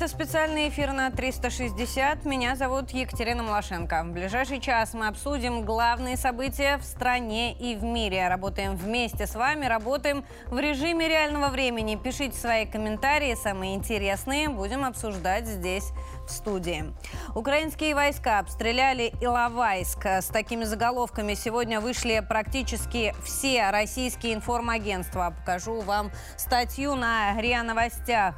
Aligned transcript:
Это 0.00 0.08
специальный 0.08 0.70
эфир 0.70 0.92
на 0.92 1.10
360. 1.10 2.24
Меня 2.24 2.56
зовут 2.56 2.90
Екатерина 2.90 3.42
Малашенко. 3.42 4.02
В 4.02 4.12
ближайший 4.12 4.58
час 4.58 4.94
мы 4.94 5.08
обсудим 5.08 5.64
главные 5.66 6.16
события 6.16 6.78
в 6.78 6.84
стране 6.84 7.52
и 7.52 7.76
в 7.76 7.82
мире. 7.82 8.28
Работаем 8.28 8.76
вместе 8.76 9.26
с 9.26 9.34
вами, 9.34 9.66
работаем 9.66 10.24
в 10.46 10.58
режиме 10.58 11.06
реального 11.06 11.48
времени. 11.48 11.96
Пишите 11.96 12.34
свои 12.34 12.64
комментарии, 12.64 13.34
самые 13.34 13.74
интересные. 13.74 14.48
Будем 14.48 14.84
обсуждать 14.84 15.46
здесь 15.46 15.92
студии. 16.30 16.92
Украинские 17.34 17.94
войска 17.94 18.38
обстреляли 18.38 19.12
Иловайск. 19.20 20.04
С 20.04 20.26
такими 20.26 20.64
заголовками 20.64 21.34
сегодня 21.34 21.80
вышли 21.80 22.24
практически 22.26 23.14
все 23.24 23.70
российские 23.70 24.34
информагентства. 24.34 25.34
Покажу 25.38 25.80
вам 25.80 26.10
статью 26.36 26.94
на 26.94 27.40
РИА 27.40 27.62
Новостях. 27.62 28.34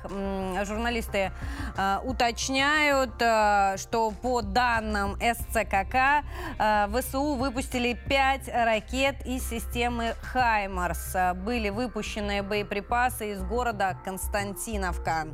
Журналисты 0.65 1.33
э, 1.77 1.99
уточняют, 2.05 3.21
э, 3.21 3.77
что 3.79 4.11
по 4.11 4.43
данным 4.43 5.17
СЦКК 5.21 6.25
э, 6.59 6.89
ВСУ 6.89 7.35
выпустили 7.35 7.95
5 8.09 8.49
ракет 8.49 9.27
из 9.27 9.49
системы 9.49 10.15
«Хаймарс». 10.23 11.17
Были 11.37 11.71
выпущены 11.71 12.43
боеприпасы 12.43 13.33
из 13.33 13.43
города 13.43 13.97
Константиновка. 14.05 15.27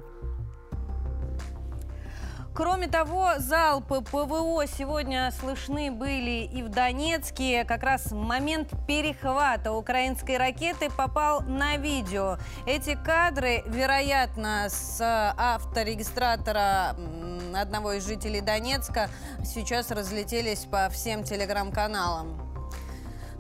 Кроме 2.59 2.89
того, 2.89 3.35
залпы 3.39 4.01
ПВО 4.01 4.67
сегодня 4.67 5.33
слышны 5.41 5.93
были 5.93 6.45
и 6.45 6.65
в 6.65 6.69
Донецке. 6.71 7.65
Как 7.65 7.85
раз 7.85 8.11
момент 8.11 8.71
перехвата 8.89 9.71
украинской 9.73 10.37
ракеты 10.39 10.91
попал 10.91 11.43
на 11.43 11.77
видео. 11.77 12.37
Эти 12.67 12.97
кадры, 12.97 13.63
вероятно, 13.69 14.67
с 14.71 14.99
авторегистратора 15.39 16.97
одного 17.55 17.93
из 17.93 18.05
жителей 18.05 18.41
Донецка 18.41 19.09
сейчас 19.45 19.93
разлетелись 19.93 20.65
по 20.65 20.89
всем 20.89 21.23
телеграм-каналам. 21.23 22.48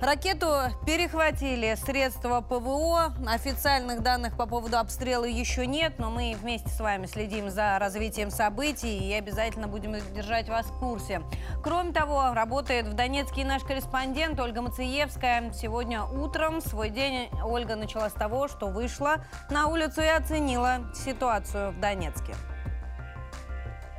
Ракету 0.00 0.46
перехватили 0.86 1.74
средства 1.74 2.40
ПВО. 2.40 3.12
Официальных 3.26 4.00
данных 4.00 4.36
по 4.36 4.46
поводу 4.46 4.78
обстрела 4.78 5.24
еще 5.24 5.66
нет, 5.66 5.98
но 5.98 6.08
мы 6.08 6.36
вместе 6.40 6.68
с 6.68 6.78
вами 6.78 7.06
следим 7.06 7.50
за 7.50 7.76
развитием 7.80 8.30
событий 8.30 8.96
и 8.96 9.12
обязательно 9.12 9.66
будем 9.66 9.96
держать 10.14 10.48
вас 10.48 10.66
в 10.66 10.78
курсе. 10.78 11.20
Кроме 11.64 11.92
того, 11.92 12.32
работает 12.32 12.86
в 12.86 12.94
Донецке 12.94 13.44
наш 13.44 13.64
корреспондент 13.64 14.38
Ольга 14.38 14.62
Мациевская. 14.62 15.52
Сегодня 15.52 16.04
утром 16.04 16.60
свой 16.60 16.90
день 16.90 17.28
Ольга 17.42 17.74
начала 17.74 18.08
с 18.08 18.12
того, 18.12 18.46
что 18.46 18.68
вышла 18.68 19.16
на 19.50 19.66
улицу 19.66 20.00
и 20.02 20.06
оценила 20.06 20.92
ситуацию 20.94 21.72
в 21.72 21.80
Донецке. 21.80 22.36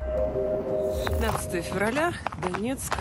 15 0.00 1.64
февраля, 1.64 2.12
Донецк. 2.42 2.96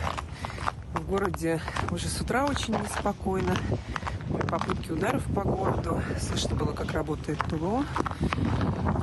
В 0.93 1.07
городе 1.07 1.61
уже 1.91 2.07
с 2.07 2.19
утра 2.19 2.45
очень 2.45 2.75
неспокойно. 2.75 3.55
Попытки 4.49 4.91
ударов 4.91 5.23
по 5.33 5.41
городу. 5.41 6.01
Слышно 6.19 6.55
было, 6.55 6.73
как 6.73 6.91
работает 6.91 7.39
ПВО. 7.45 7.85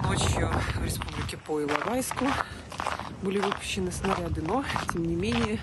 Ночью 0.05 0.51
в 0.75 0.85
республике 0.85 1.37
по 1.39 1.63
Иловайску 1.63 2.27
были 3.23 3.39
выпущены 3.39 3.91
снаряды, 3.91 4.43
но, 4.43 4.65
тем 4.93 5.05
не 5.05 5.15
менее, 5.15 5.59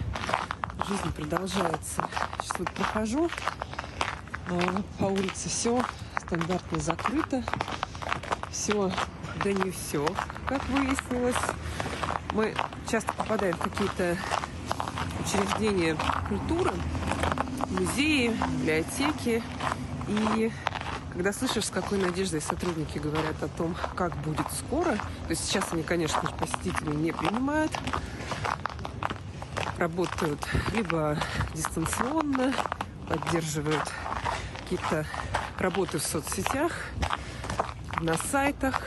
жизнь 0.87 1.13
продолжается. 1.15 2.07
Сейчас 2.41 2.59
вот 2.59 2.71
прохожу 2.71 3.29
а, 4.49 4.81
по 4.99 5.05
улице 5.05 5.49
все 5.49 5.83
стандартно 6.17 6.79
закрыто. 6.79 7.43
Все, 8.51 8.91
да 9.43 9.51
не 9.51 9.71
все, 9.71 10.05
как 10.47 10.63
выяснилось. 10.69 11.35
Мы 12.33 12.55
часто 12.89 13.13
попадаем 13.13 13.55
в 13.55 13.59
какие-то 13.59 14.17
учреждения 15.23 15.95
культуры, 16.27 16.71
музеи, 17.69 18.35
библиотеки. 18.57 19.43
И 20.07 20.51
когда 21.11 21.31
слышишь, 21.31 21.65
с 21.65 21.69
какой 21.69 21.99
надеждой 21.99 22.41
сотрудники 22.41 22.97
говорят 22.97 23.41
о 23.43 23.47
том, 23.49 23.75
как 23.95 24.15
будет 24.17 24.47
скоро, 24.51 24.97
то 25.27 25.35
сейчас 25.35 25.65
они, 25.73 25.83
конечно 25.83 26.21
же, 26.23 26.33
посетителей 26.33 26.95
не 26.95 27.11
принимают, 27.11 27.71
работают 29.77 30.43
либо 30.73 31.15
дистанционно, 31.53 32.51
поддерживают 33.07 33.91
какие-то 34.57 35.05
работы 35.59 35.99
в 35.99 36.03
соцсетях, 36.03 36.71
на 38.01 38.17
сайтах 38.17 38.81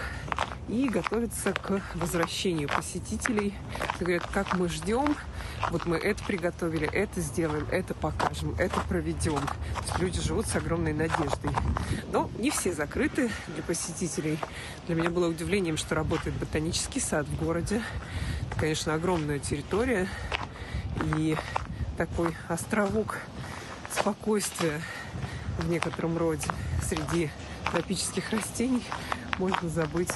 и 0.69 0.89
готовятся 0.89 1.53
к 1.53 1.81
возвращению 1.95 2.69
посетителей. 2.69 3.55
Говорят, 4.01 4.27
как 4.33 4.57
мы 4.57 4.69
ждем, 4.69 5.17
вот 5.71 5.87
мы 5.87 5.97
это 5.97 6.23
приготовили, 6.25 6.89
это 6.93 7.21
сделаем, 7.21 7.67
это 7.71 7.95
покажем, 7.95 8.55
это 8.59 8.81
проведем. 8.89 9.41
То 9.41 9.83
есть 9.87 9.99
люди 10.01 10.21
живут 10.21 10.47
с 10.47 10.57
огромной 10.57 10.93
надеждой. 10.93 11.51
Но 12.13 12.31
не 12.39 12.51
все 12.51 12.73
закрыты 12.73 13.31
для 13.49 13.63
посетителей. 13.63 14.39
Для 14.87 14.97
меня 14.97 15.11
было 15.11 15.29
удивлением, 15.29 15.77
что 15.77 15.95
работает 15.95 16.37
ботанический 16.37 17.01
сад 17.01 17.27
в 17.27 17.45
городе. 17.45 17.83
Это, 18.51 18.61
конечно, 18.61 18.95
огромная 18.95 19.39
территория 19.39 20.09
и 21.17 21.37
такой 21.97 22.35
островок 22.49 23.19
спокойствия 23.91 24.81
в 25.59 25.69
некотором 25.69 26.19
роде 26.19 26.49
среди 26.83 27.31
тропических 27.73 28.31
растений 28.31 28.83
можно 29.39 29.69
забыть, 29.69 30.13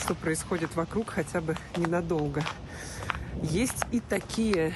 что 0.00 0.14
происходит 0.14 0.74
вокруг 0.74 1.10
хотя 1.10 1.40
бы 1.40 1.56
ненадолго. 1.76 2.42
Есть 3.42 3.84
и 3.92 4.00
такие 4.00 4.74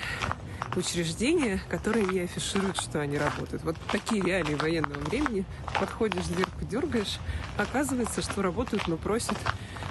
учреждения, 0.77 1.61
которые 1.69 2.07
не 2.07 2.21
афишируют, 2.21 2.81
что 2.81 3.01
они 3.01 3.19
работают. 3.19 3.63
Вот 3.63 3.77
такие 3.91 4.23
реалии 4.23 4.55
военного 4.55 5.01
времени. 5.01 5.45
Подходишь, 5.79 6.25
дверку 6.25 6.65
дергаешь, 6.65 7.19
оказывается, 7.57 8.23
что 8.23 8.43
работают, 8.43 8.87
но 8.89 8.97
просят 8.97 9.37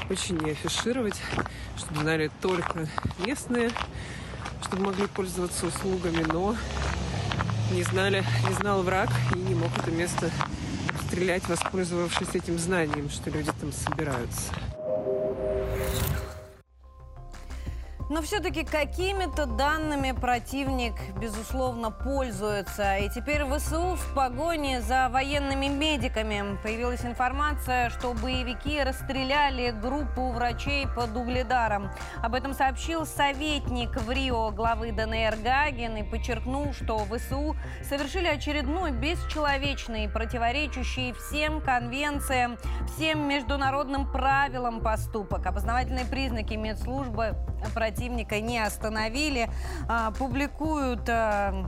очень 0.09 0.37
не 0.37 0.51
афишировать, 0.51 1.21
чтобы 1.77 2.01
знали 2.01 2.31
только 2.41 2.87
местные, 3.25 3.69
чтобы 4.63 4.87
могли 4.87 5.07
пользоваться 5.07 5.67
услугами, 5.67 6.23
но 6.31 6.55
не 7.71 7.83
знали, 7.83 8.23
не 8.47 8.53
знал 8.55 8.83
враг 8.83 9.09
и 9.35 9.37
не 9.37 9.55
мог 9.55 9.71
это 9.77 9.91
место 9.91 10.29
стрелять, 11.07 11.47
воспользовавшись 11.47 12.29
этим 12.33 12.57
знанием, 12.57 13.09
что 13.09 13.29
люди 13.29 13.51
там 13.59 13.71
собираются. 13.71 14.51
Но 18.09 18.21
все-таки 18.21 18.63
какими-то 18.65 19.45
данными 19.45 20.11
противник, 20.11 20.93
безусловно, 21.19 21.89
пользуется. 21.89 22.97
И 22.97 23.09
теперь 23.09 23.45
ВСУ 23.45 23.95
в 23.95 24.13
погоне 24.13 24.81
за 24.81 25.07
военными 25.09 25.67
медиками. 25.67 26.57
Появилась 26.61 27.05
информация, 27.05 27.89
что 27.89 28.13
боевики 28.13 28.83
расстреляли 28.83 29.71
группу 29.71 30.31
врачей 30.31 30.85
под 30.87 31.15
Угледаром. 31.15 31.91
Об 32.21 32.35
этом 32.35 32.53
сообщил 32.53 33.05
советник 33.05 33.95
в 34.01 34.11
Рио 34.11 34.51
главы 34.51 34.91
ДНР 34.91 35.37
Гагин 35.41 35.97
и 35.97 36.03
подчеркнул, 36.03 36.73
что 36.73 36.99
ВСУ 37.05 37.55
совершили 37.81 38.27
очередной 38.27 38.91
бесчеловечный, 38.91 40.09
противоречащий 40.09 41.13
всем 41.13 41.61
конвенциям, 41.61 42.57
всем 42.93 43.27
международным 43.27 44.11
правилам 44.11 44.81
поступок. 44.81 45.45
Опознавательные 45.45 46.05
признаки 46.05 46.53
медслужбы 46.55 47.35
противника 47.73 48.02
противника 48.03 48.41
не 48.41 48.59
остановили. 48.59 49.49
А, 49.87 50.11
публикуют 50.11 51.07
а, 51.07 51.65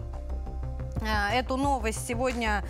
а, 1.01 1.33
эту 1.33 1.55
новость 1.55 2.05
сегодня 2.05 2.63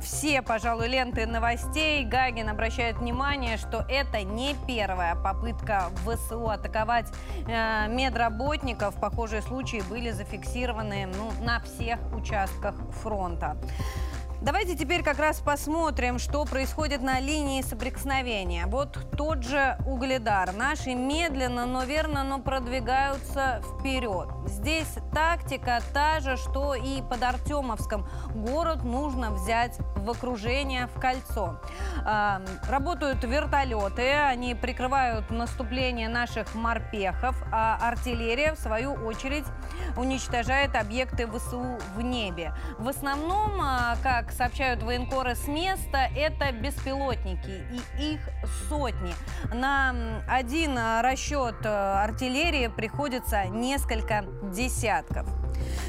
все, 0.00 0.40
пожалуй, 0.42 0.88
ленты 0.88 1.26
новостей. 1.26 2.04
Гагин 2.04 2.48
обращает 2.48 2.98
внимание, 2.98 3.56
что 3.56 3.84
это 3.88 4.22
не 4.22 4.54
первая 4.66 5.16
попытка 5.16 5.90
ВСУ 6.04 6.48
атаковать 6.48 7.06
медработников. 7.46 8.94
Похожие 9.00 9.42
случаи 9.42 9.82
были 9.88 10.10
зафиксированы 10.10 11.06
ну, 11.06 11.32
на 11.44 11.60
всех 11.60 11.98
участках 12.14 12.76
фронта. 13.02 13.56
Давайте 14.40 14.76
теперь 14.76 15.02
как 15.02 15.18
раз 15.18 15.40
посмотрим, 15.40 16.20
что 16.20 16.44
происходит 16.44 17.02
на 17.02 17.18
линии 17.18 17.60
соприкосновения. 17.60 18.66
Вот 18.66 18.96
тот 19.16 19.42
же 19.42 19.76
Угледар. 19.84 20.52
Наши 20.52 20.94
медленно, 20.94 21.66
но 21.66 21.82
верно, 21.82 22.22
но 22.22 22.38
продвигаются 22.38 23.60
вперед. 23.64 24.28
Здесь 24.46 24.94
тактика 25.12 25.80
та 25.92 26.20
же, 26.20 26.36
что 26.36 26.74
и 26.74 27.02
под 27.02 27.22
Артемовском. 27.22 28.08
Город 28.32 28.84
нужно 28.84 29.32
взять 29.32 29.76
в 29.96 30.08
окружение, 30.10 30.86
в 30.86 31.00
кольцо. 31.00 31.60
А, 32.04 32.40
работают 32.68 33.24
вертолеты, 33.24 34.12
они 34.12 34.54
прикрывают 34.54 35.30
наступление 35.30 36.08
наших 36.08 36.54
морпехов, 36.54 37.36
а 37.52 37.76
артиллерия, 37.82 38.54
в 38.54 38.58
свою 38.58 38.92
очередь, 38.92 39.46
уничтожает 39.96 40.76
объекты 40.76 41.26
ВСУ 41.26 41.78
в 41.96 42.02
небе. 42.02 42.54
В 42.78 42.88
основном, 42.88 43.60
а, 43.60 43.96
как 44.02 44.27
как 44.28 44.36
сообщают 44.36 44.82
военкоры 44.82 45.34
с 45.34 45.48
места, 45.48 46.10
это 46.14 46.52
беспилотники, 46.52 47.62
и 47.98 48.12
их 48.12 48.20
сотни. 48.68 49.14
На 49.54 49.94
один 50.28 50.78
расчет 51.00 51.56
э, 51.64 51.68
артиллерии 51.68 52.68
приходится 52.68 53.46
несколько 53.46 54.24
десятков. 54.52 55.26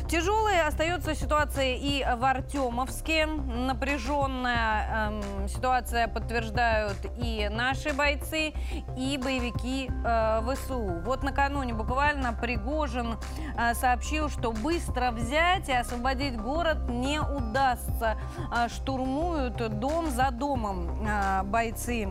Тяжелой 0.10 0.60
остается 0.62 1.14
ситуация 1.14 1.76
и 1.76 2.04
в 2.04 2.26
Артемовске. 2.26 3.28
Напряженная 3.28 5.12
эм, 5.12 5.48
ситуация 5.48 6.08
подтверждают 6.08 6.98
и 7.22 7.48
наши 7.52 7.94
бойцы, 7.94 8.54
и 8.98 9.20
боевики 9.24 9.88
э, 10.04 10.42
ВСУ. 10.42 11.04
Вот 11.06 11.22
накануне 11.22 11.76
буквально 11.76 12.34
Пригожин 12.34 13.18
э, 13.56 13.76
сообщил, 13.76 14.30
что 14.30 14.52
быстро 14.52 15.12
взять 15.12 15.70
и 15.70 15.74
освободить 15.74 16.42
город 16.42 16.90
не 16.90 17.22
удастся. 17.22 18.18
Э, 18.52 18.68
штурмуют 18.68 19.80
дом 19.80 20.10
за 20.10 20.32
домом 20.32 21.08
э, 21.08 21.44
бойцы 21.44 22.10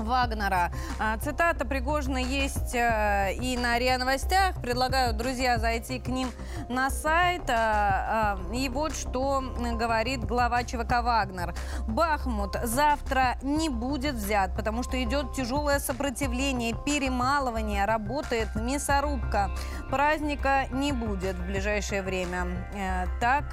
Вагнера. 0.00 0.70
А, 0.98 1.16
цитата 1.18 1.64
Пригожина 1.64 2.18
есть 2.18 2.74
э, 2.74 3.34
и 3.40 3.56
на 3.56 3.78
РИА 3.78 3.98
Новостях. 3.98 4.60
Предлагаю, 4.62 5.12
друзья, 5.12 5.58
зайти 5.58 5.98
к 5.98 6.08
ним 6.08 6.30
на 6.68 6.90
сайт. 6.90 7.42
А, 7.48 8.38
а, 8.40 8.54
и 8.54 8.68
вот 8.68 8.94
что 8.94 9.42
говорит 9.74 10.24
глава 10.24 10.64
ЧВК 10.64 11.02
«Вагнер». 11.02 11.54
Бахмут 11.86 12.56
завтра 12.62 13.36
не 13.42 13.68
будет 13.68 14.14
взят, 14.14 14.56
потому 14.56 14.82
что 14.82 15.02
идет 15.02 15.32
тяжелое 15.34 15.78
сопротивление, 15.78 16.74
перемалывание, 16.84 17.84
работает 17.84 18.54
мясорубка. 18.54 19.50
Праздника 19.90 20.66
не 20.70 20.92
будет 20.92 21.36
в 21.36 21.46
ближайшее 21.46 22.02
время. 22.02 22.46
Э, 22.74 23.06
так 23.20 23.50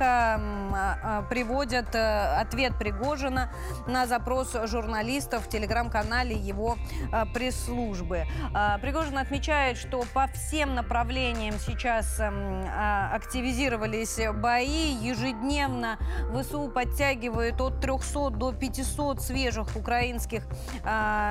приводят 1.29 1.93
э, 1.93 2.39
ответ 2.39 2.77
Пригожина 2.77 3.49
на 3.87 4.05
запрос 4.05 4.55
журналистов 4.65 5.45
в 5.45 5.49
телеграм-канале 5.49 6.35
его 6.37 6.77
а, 7.11 7.25
пресс-службы. 7.25 8.25
А, 8.53 8.77
Пригожин 8.79 9.17
отмечает, 9.17 9.77
что 9.77 10.03
по 10.13 10.27
всем 10.27 10.75
направлениям 10.75 11.55
сейчас 11.59 12.19
эм, 12.19 12.65
а, 12.67 13.11
активизировались 13.13 14.19
бои. 14.33 14.93
Ежедневно 14.93 15.97
ВСУ 16.33 16.69
подтягивает 16.69 17.59
от 17.61 17.81
300 17.81 18.29
до 18.31 18.53
500 18.53 19.21
свежих 19.21 19.75
украинских 19.75 20.43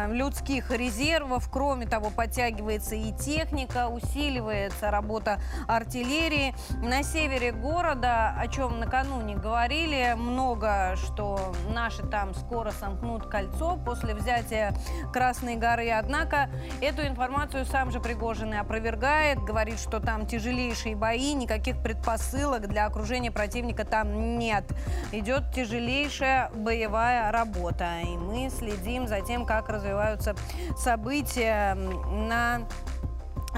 людских 0.08 0.70
резервов. 0.70 1.48
Кроме 1.50 1.86
того, 1.86 2.10
подтягивается 2.10 2.94
и 2.94 3.12
техника, 3.12 3.88
усиливается 3.88 4.90
работа 4.90 5.40
артиллерии. 5.66 6.54
На 6.82 7.02
севере 7.02 7.52
города, 7.52 8.34
о 8.38 8.48
чем 8.48 8.80
накануне 8.80 9.36
говорили, 9.36 10.14
много, 10.16 10.94
что 10.96 11.54
наши 11.68 12.02
там 12.06 12.34
скоро 12.34 12.70
сомкнут 12.70 13.26
кольцо 13.26 13.78
после 13.84 14.14
взятия 14.14 14.74
Красной 15.12 15.56
горы. 15.56 15.90
Однако 15.90 16.48
эту 16.80 17.06
информацию 17.06 17.64
сам 17.66 17.90
же 17.90 18.00
Пригожин 18.00 18.54
и 18.54 18.56
опровергает, 18.56 19.38
говорит, 19.38 19.78
что 19.78 20.00
там 20.00 20.26
тяжелейшие 20.26 20.96
бои, 20.96 21.34
никаких 21.34 21.82
предпосылок 21.82 22.68
для 22.68 22.86
окружения 22.86 23.30
противника 23.30 23.84
там 23.84 24.38
нет. 24.38 24.64
Идет 25.12 25.52
тяжелейшая 25.54 26.50
боевая 26.54 27.30
работа. 27.30 28.00
И 28.02 28.16
мы 28.16 28.50
следим 28.50 29.06
за 29.06 29.20
тем, 29.20 29.46
как 29.46 29.68
развиваются 29.68 30.34
события 30.76 31.74
на 31.74 32.60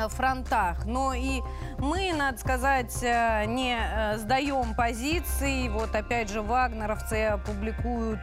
фронтах. 0.06 0.84
Но 0.86 1.12
и 1.12 1.42
мы, 1.78 2.12
надо 2.12 2.38
сказать, 2.38 2.96
э, 3.02 3.44
не 3.46 3.76
э, 3.76 4.18
сдаем 4.18 4.74
позиции. 4.74 5.68
Вот 5.68 5.94
опять 5.94 6.30
же 6.30 6.42
вагнеровцы 6.42 7.40
публикуют 7.44 8.20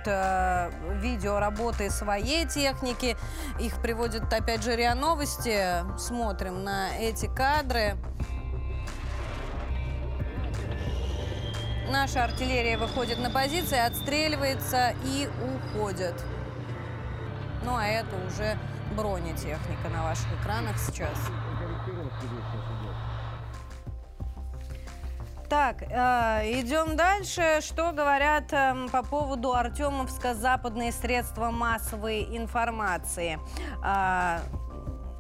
видео 1.02 1.40
работы 1.40 1.90
своей 1.90 2.46
техники. 2.46 3.18
Их 3.60 3.82
приводят 3.82 4.32
опять 4.32 4.64
же 4.64 4.76
РИА 4.76 4.96
Новости. 4.96 5.98
Смотрим 5.98 6.64
на 6.64 6.96
эти 6.98 7.26
кадры. 7.26 7.98
Наша 11.90 12.24
артиллерия 12.24 12.78
выходит 12.78 13.20
на 13.20 13.30
позиции, 13.30 13.78
отстреливается 13.78 14.94
и 15.06 15.30
уходит. 15.44 16.16
Ну 17.64 17.76
а 17.76 17.86
это 17.86 18.16
уже 18.28 18.58
бронетехника 18.96 19.90
на 19.90 20.04
ваших 20.04 20.28
экранах 20.42 20.78
сейчас. 20.80 21.18
Так, 25.56 25.84
э, 25.84 26.60
идем 26.60 26.98
дальше. 26.98 27.62
Что 27.62 27.94
говорят 27.94 28.52
э, 28.52 28.76
по 28.92 29.04
поводу 29.04 29.54
Артемовска 29.54 30.34
западные 30.34 30.92
средства 30.92 31.50
массовой 31.50 32.24
информации? 32.36 33.40
Э, 33.82 34.40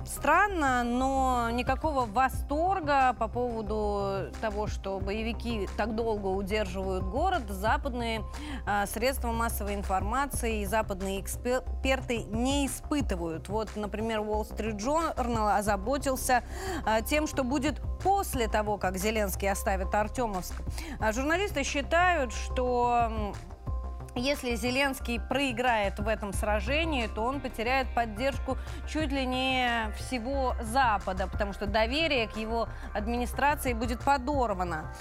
Странно, 0.06 0.84
но 0.84 1.50
никакого 1.52 2.06
восторга 2.06 3.14
по 3.18 3.28
поводу 3.28 4.32
того, 4.40 4.68
что 4.68 5.00
боевики 5.00 5.68
так 5.78 5.96
долго 5.96 6.28
удерживают 6.28 7.04
город, 7.04 7.44
западные 7.50 8.24
э, 8.68 8.86
средства 8.86 9.32
массовой 9.32 9.74
информации 9.74 10.62
и 10.62 10.66
западные 10.66 11.22
эксперты 11.22 12.24
не 12.24 12.68
испытывают. 12.68 13.50
Вот, 13.50 13.76
например, 13.76 14.20
Wall 14.20 14.48
Street 14.48 14.78
Journal 14.78 15.58
озаботился 15.58 16.44
э, 16.86 17.02
тем, 17.06 17.26
что 17.26 17.44
будет 17.44 17.82
после 18.04 18.48
того, 18.48 18.78
как 18.78 18.98
Зеленский 18.98 19.50
оставит 19.50 19.94
Артемовск. 19.94 20.54
А 21.00 21.12
журналисты 21.12 21.64
считают, 21.64 22.32
что 22.32 23.34
если 24.16 24.56
Зеленский 24.56 25.20
проиграет 25.20 26.00
в 26.00 26.08
этом 26.08 26.34
сражении, 26.34 27.08
то 27.08 27.22
он 27.22 27.42
потеряет 27.42 27.94
поддержку 27.94 28.58
чуть 28.88 29.12
ли 29.12 29.26
не 29.26 29.92
всего 29.98 30.56
Запада, 30.62 31.28
потому 31.28 31.54
что 31.54 31.66
доверие 31.66 32.28
к 32.28 32.38
его 32.38 32.68
администрации 32.94 33.74
будет 33.74 34.00
подорвано. 34.00 34.94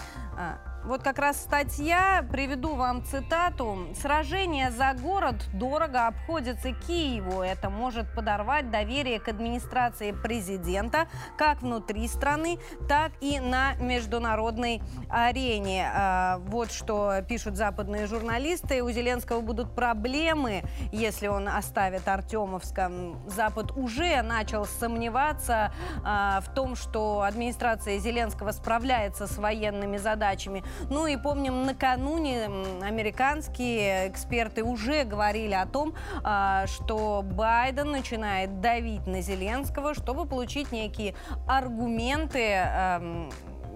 Вот 0.87 1.03
как 1.03 1.19
раз 1.19 1.41
статья, 1.41 2.27
приведу 2.31 2.75
вам 2.75 3.03
цитату. 3.05 3.89
«Сражение 3.99 4.71
за 4.71 4.93
город 4.93 5.37
дорого 5.55 6.07
обходится 6.07 6.73
Киеву. 6.73 7.41
Это 7.41 7.71
может 7.71 8.15
подорвать 8.15 8.71
доверие 8.71 9.19
к 9.19 9.29
администрации 9.29 10.13
президента 10.13 11.09
как 11.39 11.63
внутри 11.63 12.07
страны, 12.07 12.59
так 12.87 13.13
и 13.23 13.41
на 13.41 13.77
международной 13.77 14.83
арене». 15.09 15.91
А, 15.91 16.37
вот 16.49 16.71
что 16.71 17.23
пишут 17.27 17.57
западные 17.57 18.07
журналисты. 18.07 18.83
У 18.83 18.91
Зеленского 18.91 19.41
будут 19.41 19.75
проблемы, 19.75 20.65
если 20.93 21.29
он 21.29 21.49
оставит 21.49 22.07
Артемовска. 22.07 22.93
Запад 23.27 23.73
уже 23.75 24.21
начал 24.21 24.67
сомневаться 24.67 25.73
а, 26.05 26.43
в 26.43 26.53
том, 26.53 26.77
что 26.77 27.23
администрация 27.23 27.99
Зеленского 27.99 28.53
справляется 28.53 29.27
с 29.27 29.39
военными 29.39 29.97
задачами. 29.97 30.63
Ну 30.91 31.07
и 31.07 31.17
помним, 31.17 31.65
накануне 31.65 32.49
американские 32.83 34.09
эксперты 34.09 34.63
уже 34.63 35.05
говорили 35.05 35.55
о 35.55 35.67
том, 35.67 35.95
а, 36.23 36.67
что 36.67 37.23
Байден 37.23 37.91
начинает 37.91 38.61
давить 38.61 39.07
на 39.07 39.21
Зеленского, 39.21 39.95
чтобы 39.95 40.27
получить 40.27 40.73
некие 40.73 41.15
аргументы 41.47 42.67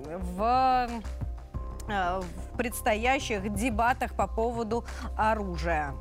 в 0.06 0.88
в 1.88 2.56
предстоящих 2.56 3.52
дебатах 3.54 4.14
по 4.14 4.26
поводу 4.26 4.84
оружия. 5.16 5.94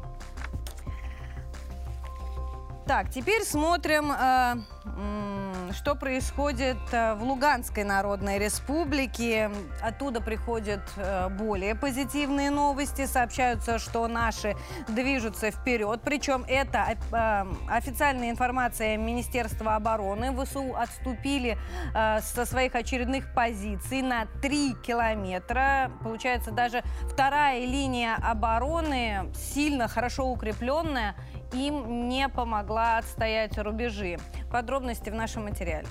Так, 2.87 3.09
теперь 3.09 3.43
смотрим, 3.43 4.13
э, 4.13 5.73
что 5.73 5.93
происходит 5.93 6.77
э, 6.93 7.15
в 7.15 7.23
Луганской 7.23 7.83
Народной 7.83 8.39
Республике. 8.39 9.51
Оттуда 9.83 10.21
приходят 10.21 10.79
э, 10.95 11.27
более 11.27 11.75
позитивные 11.75 12.49
новости. 12.49 13.05
Сообщаются, 13.05 13.77
что 13.77 14.07
наши 14.07 14.55
движутся 14.87 15.51
вперед. 15.51 15.99
Причем 16.01 16.45
это 16.47 16.95
официальная 17.67 18.29
информация 18.29 18.95
Министерства 18.95 19.75
обороны. 19.75 20.31
ВСУ 20.45 20.73
отступили 20.73 21.57
со 21.93 22.45
своих 22.45 22.75
очередных 22.75 23.33
позиций 23.33 24.01
на 24.01 24.27
3 24.41 24.75
километра. 24.75 25.91
Получается, 26.03 26.51
даже 26.51 26.83
вторая 27.11 27.65
линия 27.65 28.15
обороны 28.15 29.29
сильно, 29.35 29.89
хорошо 29.89 30.27
укрепленная 30.27 31.15
им 31.53 32.09
не 32.09 32.29
помогла 32.29 32.97
отстоять 32.97 33.57
рубежи. 33.57 34.17
Подробности 34.51 35.09
в 35.09 35.15
нашем 35.15 35.43
материале. 35.43 35.87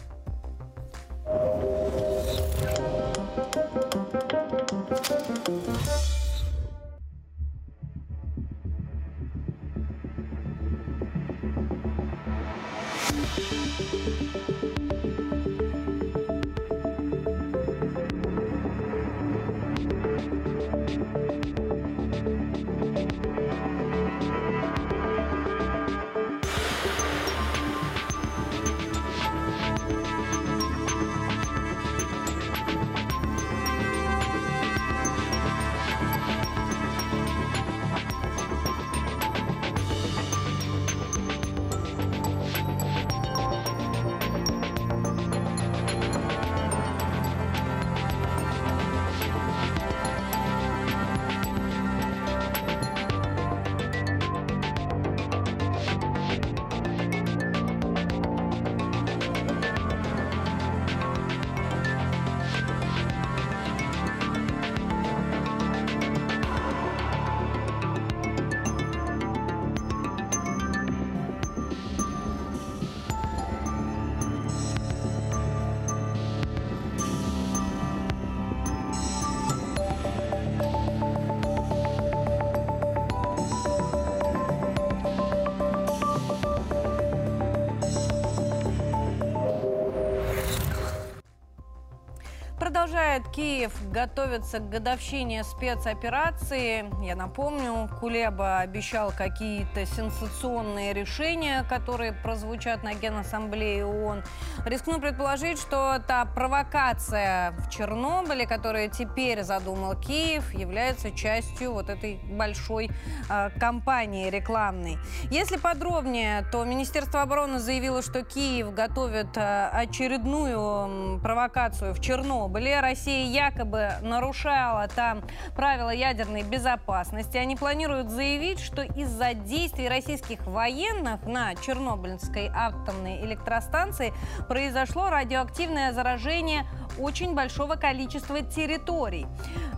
Продолжает 92.58 93.28
Киев 93.28 93.72
готовиться 93.92 94.60
к 94.60 94.70
годовщине 94.70 95.44
спецоперации. 95.44 96.86
Я 97.04 97.14
напомню, 97.14 97.86
Кулеба 98.00 98.60
обещал 98.60 99.12
какие-то 99.14 99.84
сенсационные 99.84 100.94
решения, 100.94 101.66
которые 101.68 102.14
прозвучат 102.14 102.82
на 102.82 102.94
Генассамблее 102.94 103.84
ООН. 103.84 104.22
Рискну 104.64 104.98
предположить, 104.98 105.58
что 105.58 105.98
та 106.08 106.24
провокация 106.24 107.50
в 107.58 107.68
Чернобыле, 107.68 108.46
которую 108.46 108.90
теперь 108.90 109.42
задумал 109.42 109.94
Киев, 109.94 110.54
является 110.54 111.10
частью 111.10 111.74
вот 111.74 111.90
этой 111.90 112.20
большой 112.24 112.88
э, 113.28 113.50
кампании 113.60 114.30
рекламной. 114.30 114.96
Если 115.30 115.58
подробнее, 115.58 116.42
то 116.50 116.64
Министерство 116.64 117.20
обороны 117.20 117.58
заявило, 117.58 118.00
что 118.00 118.22
Киев 118.22 118.72
готовит 118.72 119.36
э, 119.36 119.68
очередную 119.74 121.20
провокацию 121.20 121.92
в 121.92 122.00
Чернобыле 122.00 122.45
Чернобыле. 122.46 122.80
Россия 122.80 123.26
якобы 123.26 123.90
нарушала 124.02 124.88
там 124.88 125.22
правила 125.56 125.90
ядерной 125.90 126.42
безопасности. 126.42 127.36
Они 127.36 127.56
планируют 127.56 128.10
заявить, 128.10 128.60
что 128.60 128.82
из-за 128.82 129.34
действий 129.34 129.88
российских 129.88 130.46
военных 130.46 131.24
на 131.26 131.54
Чернобыльской 131.56 132.50
атомной 132.54 133.20
электростанции 133.24 134.12
произошло 134.48 135.10
радиоактивное 135.10 135.92
заражение 135.92 136.64
очень 136.98 137.34
большого 137.34 137.76
количества 137.76 138.42
территорий. 138.42 139.26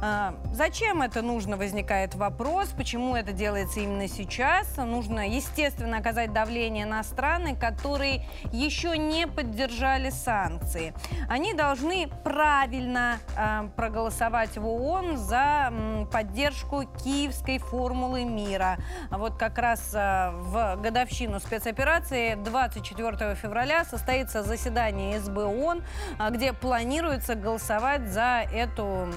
А, 0.00 0.34
зачем 0.52 1.02
это 1.02 1.22
нужно, 1.22 1.56
возникает 1.56 2.14
вопрос, 2.14 2.68
почему 2.68 3.16
это 3.16 3.32
делается 3.32 3.80
именно 3.80 4.06
сейчас. 4.06 4.76
Нужно, 4.76 5.28
естественно, 5.28 5.98
оказать 5.98 6.32
давление 6.32 6.86
на 6.86 7.02
страны, 7.02 7.56
которые 7.56 8.24
еще 8.52 8.96
не 8.96 9.26
поддержали 9.26 10.10
санкции. 10.10 10.94
Они 11.28 11.52
должны 11.52 12.08
правильно 12.22 13.18
э, 13.36 13.68
проголосовать 13.74 14.56
в 14.56 14.66
ООН 14.66 15.16
за 15.16 15.72
поддержку 16.12 16.84
киевской 17.02 17.58
формулы 17.58 18.24
мира. 18.24 18.78
Вот 19.10 19.36
как 19.36 19.58
раз 19.58 19.90
э, 19.94 20.30
в 20.32 20.76
годовщину 20.80 21.40
спецоперации 21.40 22.36
24 22.36 23.34
февраля 23.34 23.84
состоится 23.84 24.44
заседание 24.44 25.18
СБ 25.18 25.44
ООН, 25.44 25.82
где 26.30 26.52
планируется 26.52 27.07
планируется 27.08 27.34
голосовать 27.36 28.06
за 28.08 28.46
эту 28.52 29.08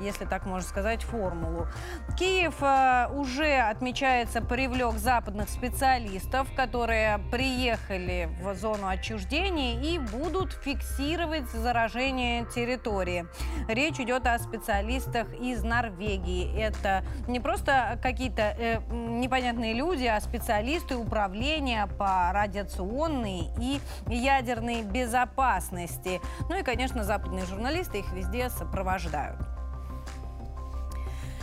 если 0.00 0.24
так 0.24 0.46
можно 0.46 0.68
сказать, 0.68 1.02
формулу. 1.02 1.66
Киев 2.18 2.56
э, 2.60 3.08
уже, 3.12 3.58
отмечается, 3.58 4.40
привлек 4.40 4.94
западных 4.94 5.48
специалистов, 5.48 6.48
которые 6.54 7.18
приехали 7.30 8.28
в 8.42 8.54
зону 8.54 8.88
отчуждения 8.88 9.80
и 9.80 9.98
будут 9.98 10.52
фиксировать 10.52 11.50
заражение 11.50 12.46
территории. 12.46 13.26
Речь 13.68 14.00
идет 14.00 14.26
о 14.26 14.38
специалистах 14.38 15.32
из 15.34 15.62
Норвегии. 15.62 16.58
Это 16.60 17.04
не 17.26 17.40
просто 17.40 17.98
какие-то 18.02 18.42
э, 18.42 18.80
непонятные 18.90 19.74
люди, 19.74 20.06
а 20.06 20.20
специалисты 20.20 20.96
управления 20.96 21.86
по 21.86 22.30
радиационной 22.32 23.48
и 23.60 23.80
ядерной 24.08 24.82
безопасности. 24.82 26.20
Ну 26.48 26.58
и, 26.58 26.62
конечно, 26.62 27.04
западные 27.04 27.44
журналисты 27.46 27.98
их 27.98 28.12
везде 28.12 28.50
сопровождают. 28.50 29.38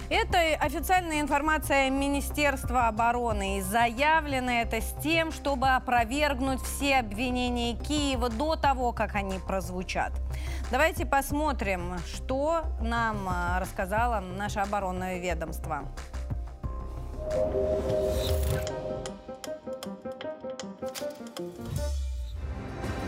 Это 0.09 0.39
официальная 0.59 1.21
информация 1.21 1.91
Министерства 1.91 2.87
обороны. 2.87 3.59
И 3.59 3.61
заявлено 3.61 4.51
это 4.51 4.81
с 4.81 4.95
тем, 5.03 5.31
чтобы 5.31 5.67
опровергнуть 5.69 6.61
все 6.63 6.97
обвинения 6.97 7.75
Киева 7.75 8.29
до 8.29 8.55
того, 8.55 8.91
как 8.91 9.13
они 9.13 9.37
прозвучат. 9.37 10.11
Давайте 10.71 11.05
посмотрим, 11.05 11.93
что 12.11 12.63
нам 12.81 13.27
а, 13.27 13.59
рассказало 13.59 14.19
наше 14.19 14.59
оборонное 14.59 15.19
ведомство. 15.19 15.83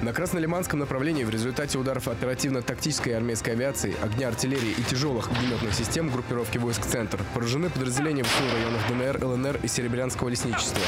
На 0.01 0.13
Краснолиманском 0.13 0.79
направлении 0.79 1.23
в 1.23 1.29
результате 1.29 1.77
ударов 1.77 2.07
оперативно-тактической 2.07 3.15
армейской 3.15 3.53
авиации, 3.53 3.93
огня 4.01 4.29
артиллерии 4.29 4.71
и 4.71 4.83
тяжелых 4.83 5.29
огнеметных 5.29 5.75
систем 5.75 6.09
группировки 6.09 6.57
войск 6.57 6.83
«Центр» 6.87 7.19
поражены 7.35 7.69
подразделения 7.69 8.23
ВСУ 8.23 8.43
районах 8.51 8.81
ДНР, 8.89 9.23
ЛНР 9.23 9.59
и 9.61 9.67
Серебрянского 9.67 10.29
лесничества. 10.29 10.81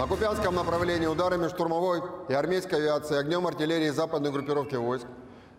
На 0.00 0.06
Купянском 0.06 0.54
направлении 0.54 1.04
ударами 1.04 1.48
штурмовой 1.48 2.00
и 2.30 2.32
армейской 2.32 2.78
авиации 2.78 3.18
огнем 3.18 3.46
артиллерии 3.46 3.90
западной 3.90 4.32
группировки 4.32 4.76
войск 4.76 5.06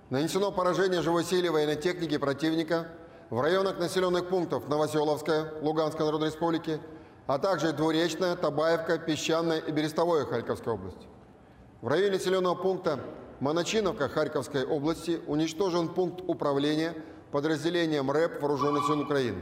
нанесено 0.10 0.52
поражение 0.52 1.04
живой 1.04 1.24
силе 1.24 1.52
военной 1.52 1.76
техники 1.76 2.18
противника 2.18 2.88
в 3.30 3.40
районах 3.40 3.78
населенных 3.78 4.30
пунктов 4.30 4.68
Новоселовская, 4.68 5.54
Луганской 5.62 6.08
Народной 6.08 6.30
Республики, 6.30 6.80
а 7.28 7.38
также 7.38 7.72
Двуречная, 7.72 8.36
Табаевка, 8.36 8.98
Песчаная 8.98 9.60
и 9.60 9.72
Берестовое 9.72 10.26
Харьковской 10.26 10.74
области. 10.74 11.06
В 11.82 11.88
районе 11.88 12.12
населенного 12.12 12.56
пункта 12.56 13.00
Моночиновка 13.40 14.10
Харьковской 14.10 14.66
области 14.66 15.22
уничтожен 15.28 15.88
пункт 15.88 16.22
управления 16.28 16.94
подразделением 17.32 18.12
РЭП 18.12 18.42
Вооруженных 18.42 18.86
сил 18.86 19.00
Украины. 19.00 19.42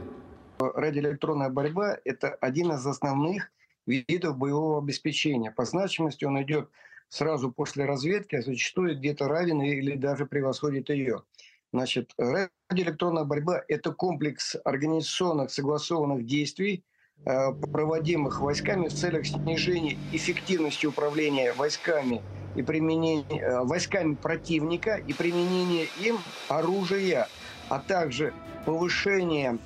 Радиоэлектронная 0.60 1.48
борьба– 1.48 1.98
это 2.04 2.28
один 2.34 2.70
из 2.70 2.86
основных 2.86 3.50
видов 3.86 4.36
боевого 4.36 4.78
обеспечения. 4.78 5.50
По 5.50 5.64
значимости 5.64 6.24
он 6.24 6.40
идет 6.40 6.68
сразу 7.08 7.50
после 7.50 7.86
разведки, 7.86 8.36
а 8.36 8.42
зачастую 8.42 8.96
где-то 8.96 9.26
равен 9.26 9.60
или 9.60 9.96
даже 9.96 10.24
превосходит 10.24 10.90
ее. 10.90 11.24
Значит, 11.72 12.12
радиоэлектронная 12.18 13.24
борьба– 13.24 13.64
это 13.66 13.90
комплекс 13.90 14.54
организационных 14.64 15.50
согласованных 15.50 16.24
действий, 16.24 16.84
проводимых 17.24 18.40
войсками 18.40 18.88
в 18.88 18.94
целях 18.94 19.26
снижения 19.26 19.98
эффективности 20.12 20.86
управления 20.86 21.52
войсками 21.52 22.22
и 22.58 22.62
применения 22.62 23.40
э, 23.40 23.60
войсками 23.60 24.14
противника 24.14 24.96
и 24.96 25.12
применения 25.12 25.86
им 26.00 26.18
оружия, 26.48 27.28
а 27.68 27.78
также 27.78 28.32
повышение 28.66 29.58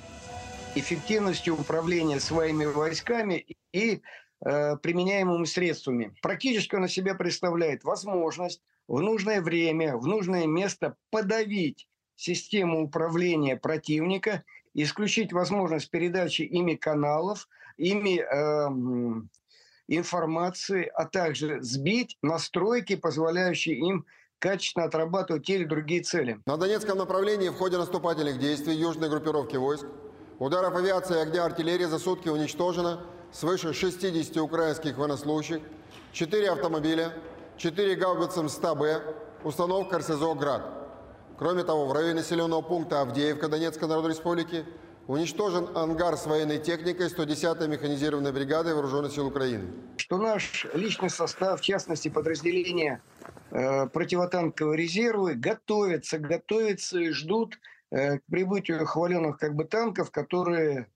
эффективности 0.75 1.49
управления 1.49 2.19
своими 2.19 2.65
войсками 2.65 3.45
и 3.71 4.01
э, 4.45 4.77
применяемыми 4.77 5.45
средствами. 5.45 6.13
Практически 6.21 6.75
он 6.75 6.81
на 6.81 6.87
себя 6.87 7.15
представляет 7.15 7.83
возможность 7.83 8.61
в 8.87 9.01
нужное 9.01 9.41
время, 9.41 9.97
в 9.97 10.05
нужное 10.05 10.45
место 10.45 10.95
подавить 11.09 11.87
систему 12.15 12.83
управления 12.83 13.55
противника 13.55 14.43
исключить 14.73 15.33
возможность 15.33 15.89
передачи 15.89 16.41
ими 16.41 16.75
каналов, 16.75 17.47
ими 17.77 18.19
э, 18.19 19.21
информации, 19.87 20.91
а 20.93 21.05
также 21.05 21.61
сбить 21.61 22.17
настройки, 22.21 22.95
позволяющие 22.95 23.77
им 23.77 24.05
качественно 24.39 24.85
отрабатывать 24.85 25.45
те 25.45 25.55
или 25.55 25.63
другие 25.63 26.01
цели. 26.01 26.39
На 26.45 26.57
Донецком 26.57 26.97
направлении 26.97 27.49
в 27.49 27.55
ходе 27.55 27.77
наступательных 27.77 28.39
действий 28.39 28.75
южной 28.75 29.09
группировки 29.09 29.55
войск 29.55 29.85
ударов 30.39 30.75
авиации 30.75 31.15
и 31.15 31.21
огня 31.21 31.45
артиллерии 31.45 31.85
за 31.85 31.99
сутки 31.99 32.27
уничтожено 32.27 33.05
свыше 33.31 33.73
60 33.73 34.37
украинских 34.37 34.97
военнослужащих, 34.97 35.61
4 36.11 36.51
автомобиля, 36.51 37.13
4 37.57 37.95
гаубицы 37.95 38.43
МСТ-Б, 38.43 39.15
установка 39.43 39.99
РСЗО 39.99 40.33
«Град». 40.35 40.82
Кроме 41.37 41.63
того, 41.63 41.87
в 41.87 41.93
районе 41.93 42.15
населенного 42.15 42.61
пункта 42.61 43.01
Авдеевка 43.01 43.47
Донецкой 43.47 43.87
Народной 43.87 44.11
Республики 44.11 44.65
уничтожен 45.07 45.75
ангар 45.75 46.15
с 46.15 46.27
военной 46.27 46.59
техникой 46.59 47.07
110-й 47.07 47.67
механизированной 47.67 48.31
бригады 48.31 48.73
Вооруженных 48.73 49.11
сил 49.11 49.27
Украины. 49.27 49.67
Что 49.97 50.17
наш 50.17 50.65
личный 50.73 51.09
состав, 51.09 51.59
в 51.59 51.63
частности 51.63 52.07
подразделения 52.07 53.01
э, 53.51 53.87
противотанковой 53.87 54.77
резервы, 54.77 55.33
готовятся, 55.33 56.19
готовятся 56.19 56.99
и 56.99 57.09
ждут 57.09 57.59
э, 57.91 58.19
к 58.19 58.21
прибытию 58.29 58.85
хваленных 58.85 59.39
как 59.39 59.55
бы 59.55 59.65
танков, 59.65 60.11
которые 60.11 60.87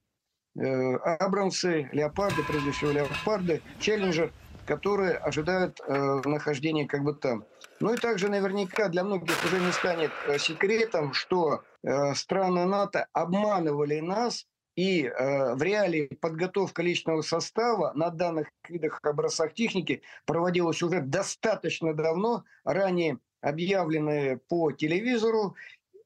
э, 0.56 0.94
Абрамсы, 0.94 1.88
Леопарды, 1.92 2.42
прежде 2.44 2.70
всего 2.70 2.92
Леопарды, 2.92 3.60
Челленджер– 3.80 4.32
которые 4.68 5.12
ожидают 5.12 5.80
э, 5.80 6.20
нахождения 6.26 6.86
как 6.86 7.02
бы 7.02 7.14
там. 7.14 7.44
Ну 7.80 7.94
и 7.94 7.96
также 7.96 8.28
наверняка 8.28 8.88
для 8.88 9.04
многих 9.04 9.44
уже 9.44 9.60
не 9.60 9.70
станет 9.70 10.10
э, 10.26 10.38
секретом, 10.38 11.12
что 11.12 11.62
э, 11.82 12.14
страны 12.14 12.64
НАТО 12.64 13.06
обманывали 13.12 14.00
нас, 14.00 14.46
и 14.74 15.04
э, 15.04 15.54
в 15.54 15.62
реалии 15.62 16.06
подготовка 16.20 16.82
личного 16.82 17.22
состава 17.22 17.92
на 17.94 18.10
данных 18.10 18.48
видах 18.68 18.98
образцах 19.02 19.54
техники 19.54 20.02
проводилась 20.26 20.82
уже 20.82 21.00
достаточно 21.00 21.94
давно, 21.94 22.44
ранее 22.64 23.18
объявленные 23.40 24.38
по 24.48 24.72
телевизору, 24.72 25.54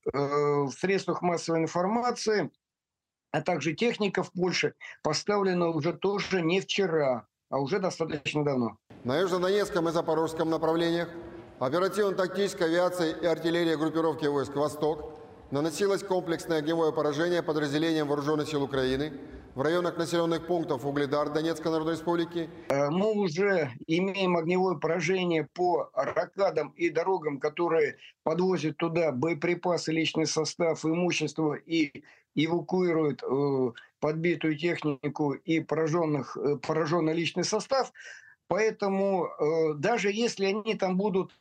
в 0.05 0.73
средствах 0.73 1.23
массовой 1.23 1.61
информации, 1.61 2.51
а 3.31 3.41
также 3.41 3.73
техника 3.73 4.25
в 4.25 4.33
Польше 4.33 4.75
поставлена 5.05 5.69
уже 5.69 5.93
тоже 5.93 6.43
не 6.43 6.61
вчера, 6.61 7.29
а 7.51 7.61
уже 7.61 7.79
достаточно 7.79 8.45
давно. 8.45 8.79
На 9.05 9.19
Южнодонецком 9.21 9.89
и 9.89 9.93
Запорожском 9.93 10.51
направлениях 10.51 11.09
Оперативно-тактическая 11.63 12.67
авиация 12.67 13.13
и 13.13 13.25
артиллерия 13.25 13.77
группировки 13.77 14.27
войск 14.27 14.57
«Восток» 14.57 15.17
наносилось 15.53 16.03
комплексное 16.03 16.59
огневое 16.59 16.93
поражение 16.93 17.41
подразделениям 17.41 18.09
Вооруженных 18.09 18.49
сил 18.49 18.65
Украины 18.65 19.13
в 19.55 19.63
районах 19.63 19.97
населенных 19.97 20.45
пунктов 20.45 20.85
Угледар 20.85 21.33
Донецкой 21.33 21.71
Народной 21.71 21.93
Республики. 21.93 22.51
Э, 22.69 22.91
мы 22.91 23.13
уже 23.13 23.71
имеем 23.87 24.37
огневое 24.37 24.77
поражение 24.77 25.49
по 25.55 25.89
ракадам 25.95 26.71
и 26.71 26.91
дорогам, 26.91 27.39
которые 27.39 27.97
подвозят 28.25 28.77
туда 28.79 29.13
боеприпасы, 29.13 29.93
личный 29.93 30.27
состав, 30.27 30.85
имущество 30.85 31.55
и 31.55 32.03
эвакуируют 32.35 33.23
э, 33.23 33.71
подбитую 34.01 34.59
технику 34.59 35.35
и 35.35 35.61
пораженных, 35.61 36.37
э, 36.37 36.57
пораженный 36.57 37.15
личный 37.15 37.45
состав. 37.45 37.93
Поэтому 38.49 39.31
даже 39.77 40.13
если 40.13 40.45
они 40.45 40.75
там 40.75 40.99
будут 40.99 41.33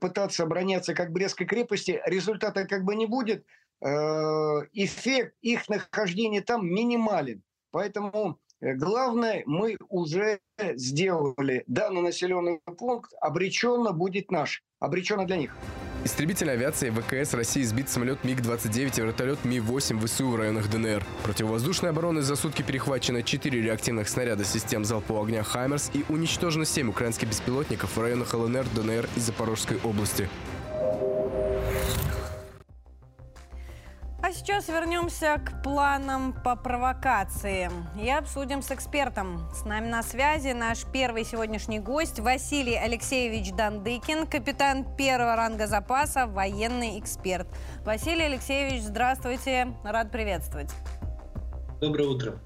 пытаться 0.00 0.44
обороняться 0.44 0.94
как 0.94 1.12
Брестской 1.12 1.46
крепости, 1.46 2.00
результата 2.06 2.66
как 2.66 2.84
бы 2.84 2.94
не 2.94 3.06
будет– 3.06 3.44
Э, 3.82 4.62
эффект 4.72 5.34
их 5.42 5.68
нахождения 5.68 6.40
там 6.40 6.66
минимален. 6.66 7.42
Поэтому 7.72 8.38
э, 8.60 8.72
главное, 8.74 9.42
мы 9.46 9.76
уже 9.88 10.40
сделали 10.58 11.62
данный 11.66 12.00
населенный 12.00 12.60
пункт, 12.78 13.12
обреченно 13.20 13.92
будет 13.92 14.30
наш, 14.30 14.64
обреченно 14.80 15.26
для 15.26 15.36
них. 15.36 15.56
Истребительной 16.06 16.52
авиации 16.52 16.90
ВКС 16.90 17.34
России 17.34 17.64
сбит 17.64 17.88
самолет 17.88 18.22
МиГ-29 18.22 19.00
и 19.00 19.02
вертолет 19.02 19.44
Ми-8 19.44 20.06
ВСУ 20.06 20.28
в 20.28 20.36
районах 20.36 20.70
ДНР. 20.70 21.04
Противовоздушной 21.24 21.90
обороны 21.90 22.22
за 22.22 22.36
сутки 22.36 22.62
перехвачено 22.62 23.24
4 23.24 23.60
реактивных 23.60 24.08
снаряда 24.08 24.44
систем 24.44 24.84
залпового 24.84 25.26
огня 25.26 25.42
«Хаймерс» 25.42 25.90
и 25.94 26.04
уничтожено 26.08 26.64
7 26.64 26.90
украинских 26.90 27.26
беспилотников 27.26 27.96
в 27.96 28.00
районах 28.00 28.32
ЛНР, 28.34 28.66
ДНР 28.72 29.08
и 29.16 29.18
Запорожской 29.18 29.80
области. 29.82 30.28
А 34.26 34.32
сейчас 34.32 34.66
вернемся 34.66 35.38
к 35.38 35.62
планам 35.62 36.32
по 36.32 36.56
провокации 36.56 37.70
и 37.96 38.10
обсудим 38.10 38.60
с 38.60 38.72
экспертом. 38.72 39.48
С 39.54 39.64
нами 39.64 39.86
на 39.86 40.02
связи 40.02 40.48
наш 40.48 40.84
первый 40.84 41.24
сегодняшний 41.24 41.78
гость 41.78 42.18
Василий 42.18 42.74
Алексеевич 42.74 43.52
Дандыкин, 43.52 44.26
капитан 44.26 44.84
первого 44.96 45.36
ранга 45.36 45.68
запаса, 45.68 46.26
военный 46.26 46.98
эксперт. 46.98 47.46
Василий 47.84 48.24
Алексеевич, 48.24 48.82
здравствуйте, 48.82 49.68
рад 49.84 50.10
приветствовать. 50.10 50.74
Доброе 51.80 52.08
утро. 52.08 52.40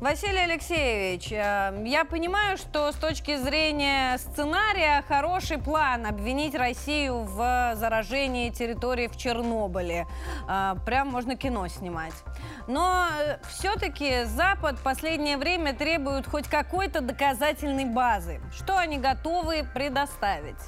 Василий 0.00 0.38
Алексеевич, 0.38 1.30
э, 1.30 1.84
я 1.84 2.06
понимаю, 2.06 2.56
что 2.56 2.90
с 2.90 2.94
точки 2.94 3.36
зрения 3.36 4.16
сценария 4.16 5.04
хороший 5.06 5.58
план 5.58 6.06
обвинить 6.06 6.54
Россию 6.54 7.24
в 7.24 7.74
заражении 7.76 8.48
территории 8.48 9.08
в 9.08 9.18
Чернобыле. 9.18 10.06
Э, 10.48 10.74
прям 10.86 11.08
можно 11.08 11.36
кино 11.36 11.68
снимать. 11.68 12.14
Но 12.66 13.08
э, 13.20 13.40
все-таки 13.50 14.24
Запад 14.24 14.78
в 14.78 14.82
последнее 14.82 15.36
время 15.36 15.74
требует 15.74 16.26
хоть 16.26 16.48
какой-то 16.48 17.02
доказательной 17.02 17.84
базы. 17.84 18.40
Что 18.56 18.78
они 18.78 18.96
готовы 18.96 19.68
предоставить? 19.74 20.62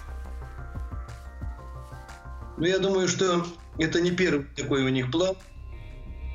Ну, 2.58 2.66
я 2.66 2.78
думаю, 2.78 3.08
что 3.08 3.46
это 3.78 3.98
не 4.02 4.10
первый 4.10 4.44
такой 4.54 4.84
у 4.84 4.90
них 4.90 5.10
план. 5.10 5.36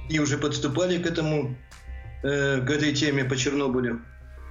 И 0.10 0.17
уже 0.17 0.39
подступали 0.39 0.97
к 0.97 1.05
этому 1.05 1.55
э, 2.23 2.62
к 2.62 2.69
этой 2.69 2.93
теме 2.93 3.23
по 3.23 3.36
Чернобылю. 3.36 4.01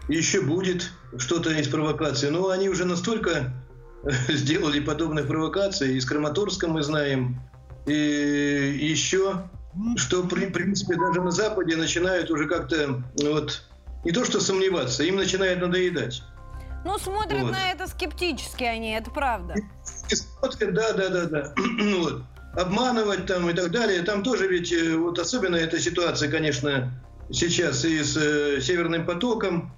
Еще 0.09 0.41
будет 0.41 0.91
что-то 1.19 1.51
из 1.51 1.69
провокации. 1.69 2.29
Но 2.29 2.49
они 2.51 2.69
уже 2.69 2.85
настолько 2.85 3.53
э, 4.05 4.11
сделали 4.29 4.81
подобных 4.81 5.27
провокаций. 5.27 5.97
И 5.97 6.01
с 6.01 6.05
Краматорском 6.05 6.73
мы 6.73 6.83
знаем. 6.83 7.41
И 7.87 8.79
еще, 8.81 9.49
что, 9.97 10.23
в 10.23 10.29
принципе, 10.29 10.97
даже 10.97 11.23
на 11.23 11.31
Западе 11.31 11.77
начинают 11.77 12.31
уже 12.31 12.49
как-то 12.49 13.03
вот 13.23 13.63
не 14.05 14.13
то 14.13 14.25
что 14.25 14.41
сомневаться, 14.41 15.03
им 15.03 15.17
начинает 15.17 15.61
надоедать. 15.61 16.23
Ну, 16.85 16.97
смотрят 16.99 17.43
вот. 17.43 17.51
на 17.51 17.73
это 17.73 17.89
скептически 17.89 18.63
они, 18.63 18.93
это 18.93 19.11
правда. 19.11 19.55
И 20.09 20.15
смотрят, 20.15 20.73
да, 20.73 20.93
да, 20.93 21.09
да, 21.09 21.25
да. 21.25 21.55
вот. 21.99 22.23
Обманывать 22.55 23.27
там 23.27 23.51
и 23.51 23.53
так 23.53 23.73
далее. 23.73 24.03
Там 24.03 24.23
тоже 24.23 24.47
ведь, 24.47 24.73
э, 24.73 24.97
вот 24.97 25.19
особенно 25.19 25.57
эта 25.57 25.81
ситуация, 25.81 26.31
конечно, 26.31 26.93
сейчас 27.31 27.85
и 27.85 28.03
с 28.03 28.17
э, 28.17 28.61
Северным 28.61 29.05
потоком. 29.05 29.73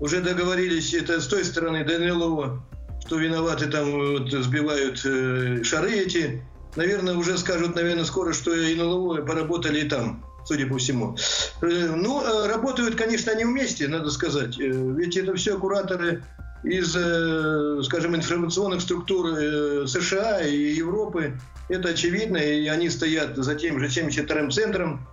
Уже 0.00 0.20
договорились, 0.20 0.94
это 0.94 1.20
с 1.20 1.26
той 1.26 1.44
стороны 1.44 1.84
ДНЛО, 1.84 2.62
что 3.04 3.16
виноваты 3.16 3.66
там 3.66 3.90
вот, 3.90 4.30
сбивают 4.30 5.04
э, 5.04 5.62
шары 5.64 5.92
эти. 5.92 6.42
Наверное, 6.76 7.16
уже 7.16 7.36
скажут, 7.36 7.74
наверное, 7.74 8.04
скоро, 8.04 8.32
что 8.32 8.54
и 8.54 8.76
НЛО 8.76 9.22
поработали 9.22 9.80
и 9.80 9.88
там, 9.88 10.24
судя 10.44 10.66
по 10.66 10.78
всему. 10.78 11.16
Э, 11.62 11.94
ну, 11.96 12.22
э, 12.22 12.46
работают, 12.46 12.94
конечно, 12.94 13.32
они 13.32 13.44
вместе, 13.44 13.88
надо 13.88 14.10
сказать. 14.10 14.58
Э, 14.60 14.66
ведь 14.68 15.16
это 15.16 15.34
все 15.34 15.58
кураторы 15.58 16.22
из, 16.62 16.94
э, 16.96 17.82
скажем, 17.84 18.14
информационных 18.14 18.80
структур 18.82 19.26
э, 19.36 19.86
США 19.86 20.42
и 20.42 20.74
Европы. 20.74 21.38
Это 21.68 21.90
очевидно, 21.90 22.38
и 22.38 22.66
они 22.68 22.88
стоят 22.88 23.36
за 23.36 23.54
тем 23.54 23.78
же 23.80 23.86
72-м 23.86 24.50
центром, 24.50 25.06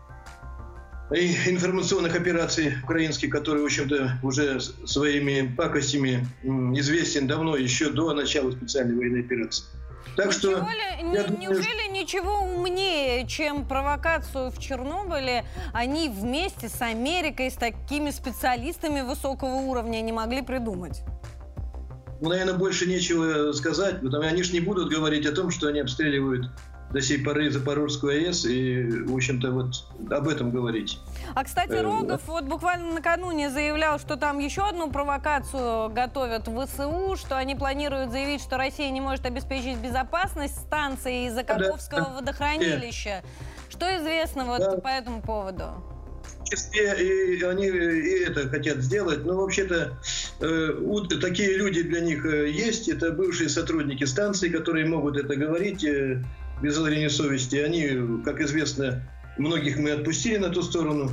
информационных 1.11 2.15
операций 2.15 2.73
украинских, 2.83 3.29
который, 3.29 3.61
в 3.61 3.65
общем-то, 3.65 4.19
уже 4.23 4.59
своими 4.59 5.53
пакостями 5.55 6.27
известен 6.43 7.27
давно, 7.27 7.55
еще 7.55 7.91
до 7.91 8.13
начала 8.13 8.51
специальной 8.51 8.95
военной 8.95 9.21
операции. 9.21 9.65
Так 10.15 10.31
что, 10.31 10.49
ли, 10.49 11.13
я 11.13 11.23
думаю, 11.23 11.39
неужели 11.39 11.91
ничего 11.91 12.39
умнее, 12.39 13.27
чем 13.27 13.67
провокацию 13.67 14.49
в 14.49 14.59
Чернобыле, 14.59 15.43
они 15.73 16.09
вместе 16.09 16.69
с 16.69 16.81
Америкой, 16.81 17.51
с 17.51 17.55
такими 17.55 18.11
специалистами 18.11 19.01
высокого 19.01 19.55
уровня 19.55 19.99
не 20.01 20.13
могли 20.13 20.41
придумать? 20.41 21.01
Ну, 22.21 22.29
наверное, 22.29 22.53
больше 22.53 22.85
нечего 22.85 23.51
сказать, 23.51 23.95
потому 24.01 24.23
что 24.23 24.31
они 24.31 24.41
же 24.41 24.53
не 24.53 24.61
будут 24.61 24.89
говорить 24.89 25.25
о 25.25 25.33
том, 25.33 25.51
что 25.51 25.67
они 25.67 25.81
обстреливают 25.81 26.49
до 26.91 27.01
сей 27.01 27.23
поры 27.23 27.49
Запорожскую 27.51 28.13
АЭС 28.13 28.45
и, 28.45 28.83
в 29.05 29.15
общем-то, 29.15 29.51
вот 29.51 29.85
об 30.11 30.27
этом 30.27 30.51
говорить. 30.51 30.99
А, 31.33 31.43
кстати, 31.43 31.71
э, 31.71 31.81
Рогов 31.81 32.21
вот 32.27 32.45
буквально 32.45 32.93
накануне 32.93 33.49
заявлял, 33.49 33.99
что 33.99 34.15
там 34.15 34.39
еще 34.39 34.67
одну 34.67 34.89
провокацию 34.91 35.89
готовят 35.89 36.47
в 36.47 36.65
ВСУ, 36.65 37.15
что 37.17 37.37
они 37.37 37.55
планируют 37.55 38.11
заявить, 38.11 38.41
что 38.41 38.57
Россия 38.57 38.91
не 38.91 39.01
может 39.01 39.25
обеспечить 39.25 39.77
безопасность 39.77 40.55
станции 40.55 41.27
из-за 41.27 41.43
Каховского 41.43 42.01
да. 42.01 42.13
водохранилища. 42.19 43.23
Что 43.69 43.97
известно 43.97 44.45
вот 44.45 44.59
да. 44.59 44.77
по 44.77 44.87
этому 44.87 45.21
поводу? 45.21 45.65
Числе 46.45 46.93
и 47.37 47.43
они 47.43 47.65
и 47.65 48.23
это 48.23 48.47
хотят 48.47 48.77
сделать, 48.77 49.25
но 49.25 49.35
вообще-то 49.35 49.97
э, 50.39 50.73
такие 51.19 51.57
люди 51.57 51.81
для 51.81 52.01
них 52.01 52.23
э, 52.23 52.51
есть. 52.51 52.87
Это 52.87 53.11
бывшие 53.11 53.49
сотрудники 53.49 54.03
станции, 54.03 54.49
которые 54.49 54.85
могут 54.85 55.17
это 55.17 55.35
говорить. 55.35 55.83
Э, 55.83 56.23
без 56.61 56.75
зрения 56.75 57.09
совести. 57.09 57.57
Они, 57.57 58.23
как 58.23 58.39
известно, 58.41 59.03
многих 59.37 59.77
мы 59.77 59.91
отпустили 59.91 60.37
на 60.37 60.49
ту 60.49 60.61
сторону. 60.61 61.11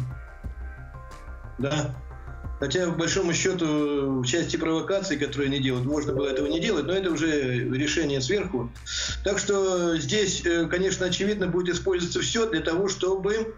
Да. 1.58 1.94
Хотя, 2.62 2.86
в 2.86 2.96
большому 2.96 3.32
счету, 3.32 4.20
в 4.20 4.24
части 4.24 4.56
провокаций, 4.56 5.16
которые 5.16 5.48
они 5.48 5.58
делают, 5.58 5.84
можно 5.84 6.12
было 6.12 6.28
этого 6.28 6.46
не 6.46 6.60
делать, 6.60 6.86
но 6.86 6.92
это 6.92 7.10
уже 7.10 7.58
решение 7.58 8.20
сверху. 8.20 8.70
Так 9.24 9.40
что 9.40 9.96
здесь, 9.96 10.46
э, 10.46 10.66
конечно, 10.66 11.06
очевидно, 11.06 11.48
будет 11.48 11.74
использоваться 11.74 12.20
все 12.20 12.48
для 12.48 12.60
того, 12.60 12.88
чтобы 12.88 13.56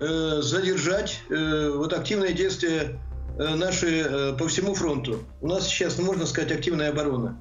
э, 0.00 0.38
задержать 0.40 1.20
э, 1.28 1.72
вот 1.74 1.92
активное 1.92 2.32
действие 2.32 2.98
наши 3.36 4.34
по 4.38 4.48
всему 4.48 4.74
фронту. 4.74 5.24
У 5.42 5.48
нас 5.48 5.66
сейчас, 5.66 5.98
можно 5.98 6.24
сказать, 6.24 6.52
активная 6.52 6.90
оборона. 6.90 7.38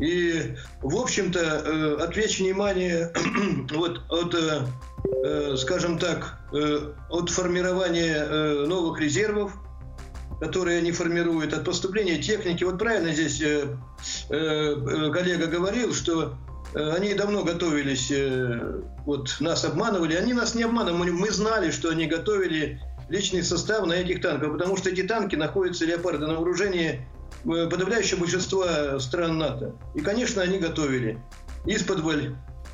И, 0.00 0.54
в 0.80 0.96
общем-то, 0.96 1.40
э, 1.40 1.96
отвлечь 2.02 2.38
внимание 2.38 3.12
вот 3.70 4.02
от, 4.08 4.34
э, 4.34 4.60
э, 5.24 5.56
скажем 5.56 5.98
так, 5.98 6.38
от 7.10 7.28
формирования 7.28 8.64
новых 8.66 9.00
резервов, 9.00 9.52
которые 10.40 10.78
они 10.78 10.92
формируют, 10.92 11.52
от 11.52 11.64
поступления 11.64 12.16
техники. 12.16 12.64
Вот 12.64 12.78
правильно 12.78 13.12
здесь 13.12 13.42
коллега 14.28 15.46
говорил, 15.46 15.92
что 15.92 16.38
они 16.72 17.12
давно 17.12 17.44
готовились, 17.44 18.10
вот 19.04 19.36
нас 19.40 19.62
обманывали. 19.66 20.14
Они 20.14 20.32
нас 20.32 20.54
не 20.54 20.62
обманывали, 20.62 21.10
мы 21.10 21.30
знали, 21.30 21.70
что 21.70 21.90
они 21.90 22.06
готовили 22.06 22.80
личный 23.10 23.42
состав 23.42 23.86
на 23.86 23.92
этих 23.92 24.22
танках, 24.22 24.52
потому 24.52 24.78
что 24.78 24.88
эти 24.88 25.02
танки 25.02 25.36
находятся, 25.36 25.84
леопарды, 25.84 26.26
на 26.26 26.34
вооружении 26.34 27.06
подавляющее 27.44 28.18
большинство 28.18 28.98
стран 28.98 29.38
НАТО. 29.38 29.74
И, 29.94 30.00
конечно, 30.00 30.42
они 30.42 30.58
готовили 30.58 31.18
из-под 31.66 32.02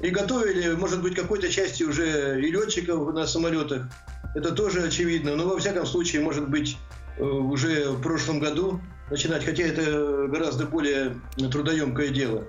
И 0.01 0.11
готовили, 0.11 0.75
может 0.75 1.03
быть, 1.03 1.15
какой-то 1.15 1.49
части 1.49 1.83
уже 1.83 2.41
и 2.41 2.51
летчиков 2.51 3.13
на 3.15 3.27
самолетах. 3.27 3.87
Это 4.35 4.53
тоже 4.53 4.83
очевидно. 4.83 5.37
Но, 5.37 5.47
во 5.47 5.59
всяком 5.59 5.87
случае, 5.87 6.23
может 6.23 6.49
быть, 6.49 6.77
э, 7.19 7.25
уже 7.25 7.91
в 7.91 8.03
прошлом 8.03 8.41
году 8.41 8.81
начинать, 9.11 9.45
хотя 9.45 9.63
это 9.65 10.27
гораздо 10.29 10.67
более 10.67 11.17
трудоемкое 11.37 12.09
дело. 12.09 12.45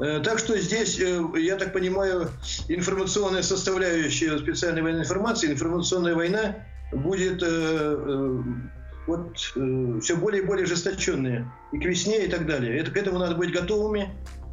Э, 0.00 0.20
так 0.24 0.38
что 0.38 0.58
здесь, 0.58 0.98
э, 0.98 1.22
я 1.36 1.56
так 1.56 1.72
понимаю, 1.72 2.28
информационная 2.68 3.42
составляющая 3.42 4.38
специальной 4.38 4.82
военной 4.82 5.02
информации, 5.02 5.52
информационная 5.52 6.14
война 6.14 6.56
будет 6.92 7.42
э, 9.08 9.96
вот, 9.96 10.02
все 10.02 10.16
более 10.16 10.42
и 10.42 10.46
более 10.46 10.64
ожесточенная 10.64 11.52
и 11.72 11.78
к 11.78 11.84
весне 11.84 12.26
и 12.26 12.28
так 12.28 12.46
далее. 12.46 12.78
Это, 12.78 12.90
к 12.90 12.96
этому 12.96 13.18
надо 13.18 13.34
быть 13.34 13.52
готовыми. 13.52 14.10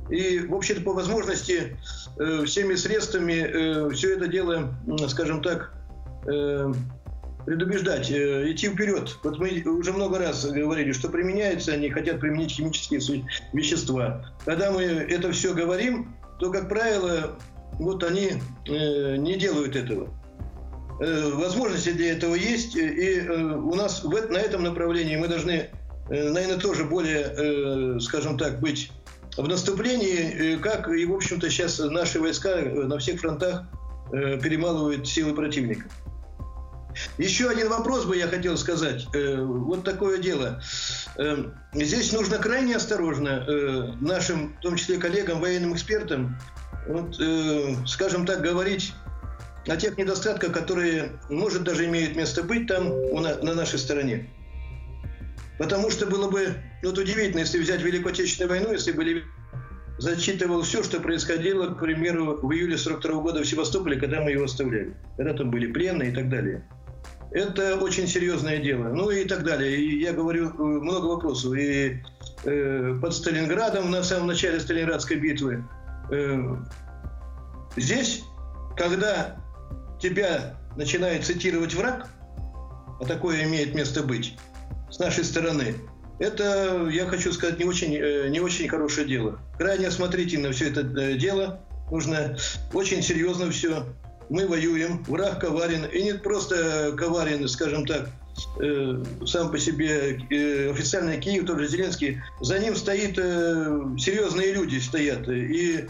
И, 0.09 0.39
в 0.39 0.53
общем-то, 0.53 0.81
по 0.81 0.93
возможности 0.93 1.77
всеми 2.45 2.75
средствами 2.75 3.91
все 3.91 4.13
это 4.13 4.27
дело, 4.27 4.75
скажем 5.09 5.41
так, 5.41 5.73
предубеждать, 7.45 8.09
э, 8.11 8.51
идти 8.51 8.69
вперед. 8.69 9.17
Вот 9.23 9.37
мы 9.37 9.61
уже 9.61 9.93
много 9.93 10.19
раз 10.19 10.45
говорили, 10.45 10.91
что 10.91 11.09
применяются, 11.09 11.73
они 11.73 11.89
хотят 11.89 12.19
применить 12.19 12.51
химические 12.51 13.25
вещества. 13.53 14.25
Когда 14.45 14.71
мы 14.71 14.81
это 14.81 15.31
все 15.31 15.53
говорим, 15.53 16.15
то, 16.39 16.51
как 16.51 16.67
правило, 16.67 17.37
вот 17.73 18.03
они 18.03 18.33
э, 18.67 19.15
не 19.17 19.37
делают 19.37 19.75
этого. 19.75 20.09
Э, 20.99 21.29
возможности 21.33 21.91
для 21.91 22.13
этого 22.13 22.35
есть, 22.35 22.75
и 22.75 23.19
э, 23.19 23.33
у 23.33 23.73
нас 23.75 24.03
на 24.03 24.37
этом 24.37 24.63
направлении 24.63 25.17
мы 25.17 25.27
должны, 25.27 25.69
э, 26.09 26.29
наверное, 26.29 26.57
тоже 26.57 26.85
более, 26.85 27.33
э, 27.35 27.99
скажем 27.99 28.37
так, 28.37 28.59
быть 28.61 28.91
в 29.35 29.47
наступлении, 29.47 30.55
э, 30.55 30.57
как 30.57 30.87
и, 30.87 31.05
в 31.05 31.13
общем-то, 31.13 31.49
сейчас 31.49 31.79
наши 31.79 32.19
войска 32.19 32.61
на 32.61 32.97
всех 32.97 33.19
фронтах 33.19 33.63
э, 34.13 34.39
перемалывают 34.39 35.07
силы 35.07 35.33
противника. 35.33 35.89
Еще 37.17 37.49
один 37.49 37.69
вопрос 37.69 38.05
бы 38.05 38.17
я 38.17 38.27
хотел 38.27 38.57
сказать. 38.57 39.07
Э, 39.13 39.41
вот 39.41 39.83
такое 39.83 40.17
дело. 40.17 40.61
Э, 41.17 41.45
здесь 41.73 42.11
нужно 42.13 42.37
крайне 42.37 42.75
осторожно 42.75 43.45
э, 43.47 43.93
нашим, 43.99 44.55
в 44.57 44.61
том 44.61 44.75
числе 44.75 44.97
коллегам, 44.97 45.41
военным 45.41 45.73
экспертам, 45.73 46.37
вот, 46.87 47.19
скажем 47.87 48.27
так, 48.27 48.41
говорить 48.41 48.93
о 49.67 49.77
тех 49.77 49.97
недостатках, 49.97 50.51
которые, 50.51 51.19
может, 51.29 51.63
даже 51.63 51.85
имеют 51.85 52.15
место 52.15 52.43
быть 52.43 52.67
там, 52.67 52.89
на 53.13 53.53
нашей 53.53 53.79
стороне. 53.79 54.29
Потому 55.57 55.89
что 55.89 56.05
было 56.05 56.29
бы 56.29 56.55
ну, 56.85 56.89
вот 56.89 56.99
удивительно, 56.99 57.39
если 57.39 57.59
взять 57.59 57.81
Великую 57.81 58.11
Отечественную 58.11 58.49
войну, 58.49 58.71
если 58.71 58.91
бы 58.91 59.23
зачитывал 59.97 60.61
все, 60.61 60.83
что 60.83 60.99
происходило, 60.99 61.73
к 61.73 61.79
примеру, 61.79 62.39
в 62.41 62.51
июле 62.51 62.77
42 62.77 63.21
года 63.21 63.41
в 63.41 63.45
Севастополе, 63.45 63.99
когда 63.99 64.21
мы 64.21 64.31
его 64.31 64.43
оставляли. 64.43 64.95
Когда 65.17 65.33
там 65.33 65.49
были 65.49 65.71
пленные 65.71 66.11
и 66.11 66.13
так 66.13 66.29
далее. 66.29 66.67
Это 67.31 67.77
очень 67.77 68.07
серьезное 68.07 68.59
дело. 68.59 68.89
Ну 68.89 69.09
и 69.09 69.25
так 69.25 69.43
далее. 69.43 69.77
И 69.77 69.99
я 69.99 70.13
говорю, 70.13 70.49
э, 70.49 70.61
много 70.61 71.07
вопросов. 71.07 71.53
И 71.55 72.03
э, 72.43 72.99
под 73.01 73.13
Сталинградом, 73.13 73.89
на 73.89 74.03
самом 74.03 74.27
начале 74.27 74.59
Сталинградской 74.59 75.17
битвы. 75.17 75.63
Э, 76.11 76.55
здесь, 77.77 78.23
когда 78.77 79.37
тебя 79.99 80.57
начинает 80.75 81.25
цитировать 81.25 81.73
враг, 81.73 82.09
а 82.99 83.05
такое 83.05 83.43
имеет 83.43 83.75
место 83.75 84.03
быть, 84.03 84.37
с 84.89 84.99
нашей 84.99 85.23
стороны, 85.23 85.75
это, 86.19 86.87
я 86.91 87.05
хочу 87.07 87.33
сказать, 87.33 87.59
не 87.59 87.65
очень, 87.65 87.93
э, 87.95 88.29
не 88.29 88.39
очень 88.39 88.69
хорошее 88.69 89.07
дело. 89.07 89.39
Крайне 89.57 89.87
осмотрительно 89.87 90.51
все 90.51 90.69
это 90.69 90.81
э, 90.81 91.17
дело. 91.17 91.61
Нужно 91.91 92.37
очень 92.73 93.01
серьезно 93.01 93.51
все 93.51 93.85
мы 94.29 94.47
воюем, 94.47 95.03
враг 95.03 95.41
коварен, 95.41 95.85
и 95.85 96.01
не 96.01 96.13
просто 96.15 96.93
коварен, 96.97 97.47
скажем 97.47 97.85
так, 97.85 98.09
э, 98.59 99.03
сам 99.25 99.51
по 99.51 99.59
себе 99.59 100.17
официальный 100.71 101.19
Киев, 101.19 101.45
тот 101.45 101.59
же 101.59 101.67
Зеленский, 101.67 102.21
за 102.41 102.57
ним 102.57 102.75
стоит 102.75 103.17
серьезные 103.17 104.53
люди 104.53 104.79
стоят, 104.79 105.27
и, 105.29 105.87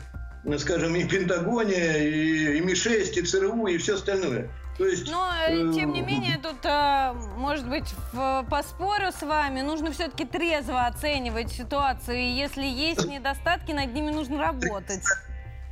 скажем, 0.59 0.95
и 0.95 1.03
Пентагоне, 1.05 2.07
и, 2.07 2.57
и 2.57 2.61
Ми-6, 2.61 3.13
и 3.13 3.21
ЦРУ, 3.21 3.67
и 3.67 3.77
все 3.77 3.95
остальное. 3.95 4.51
То 4.77 4.85
есть, 4.85 5.09
Но, 5.09 5.31
э, 5.47 5.71
тем 5.73 5.93
не 5.93 6.01
менее, 6.01 6.37
тут, 6.41 6.57
э, 6.63 7.13
может 7.37 7.67
быть, 7.67 7.93
в, 8.11 8.45
поспорю 8.49 9.11
с 9.17 9.21
вами, 9.21 9.61
нужно 9.61 9.91
все-таки 9.91 10.25
трезво 10.25 10.85
оценивать 10.85 11.51
ситуацию, 11.51 12.17
и 12.17 12.25
если 12.25 12.63
есть 12.63 13.05
недостатки, 13.05 13.71
над 13.71 13.93
ними 13.93 14.11
нужно 14.11 14.37
работать. 14.39 15.03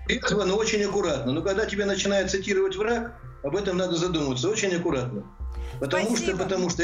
Трезво, 0.07 0.45
но 0.45 0.55
очень 0.55 0.83
аккуратно. 0.83 1.33
Но 1.33 1.41
когда 1.41 1.65
тебя 1.65 1.85
начинает 1.85 2.31
цитировать 2.31 2.77
враг, 2.77 3.13
об 3.43 3.55
этом 3.57 3.77
надо 3.77 3.97
задуматься 3.97 4.49
очень 4.49 4.73
аккуратно. 4.73 5.23
Потому 5.79 6.15
Спасибо. 6.15 6.35
что, 6.35 6.43
потому 6.43 6.69
что 6.69 6.83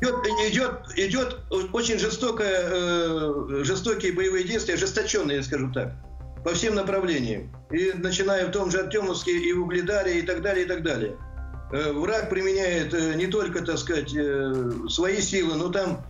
идет, 0.00 0.26
идет, 0.48 0.72
идет 0.96 1.40
очень 1.72 1.98
жестокое, 1.98 2.60
э, 2.62 3.64
жестокие 3.64 4.12
боевые 4.12 4.44
действия, 4.44 4.74
ожесточенные, 4.74 5.38
я 5.38 5.42
скажу 5.42 5.72
так, 5.72 5.94
по 6.44 6.54
всем 6.54 6.74
направлениям. 6.74 7.50
И 7.70 7.92
начиная 7.94 8.46
в 8.46 8.50
том 8.50 8.70
же 8.70 8.80
Артемовске, 8.80 9.32
и 9.32 9.52
в 9.52 9.62
Угледаре, 9.62 10.18
и 10.18 10.22
так 10.22 10.42
далее, 10.42 10.64
и 10.64 10.68
так 10.68 10.82
далее. 10.82 11.16
Э, 11.72 11.92
враг 11.92 12.30
применяет 12.30 12.92
э, 12.94 13.14
не 13.14 13.26
только, 13.26 13.64
так 13.64 13.78
сказать, 13.78 14.12
э, 14.14 14.70
свои 14.88 15.20
силы, 15.20 15.56
но 15.56 15.68
там 15.68 16.04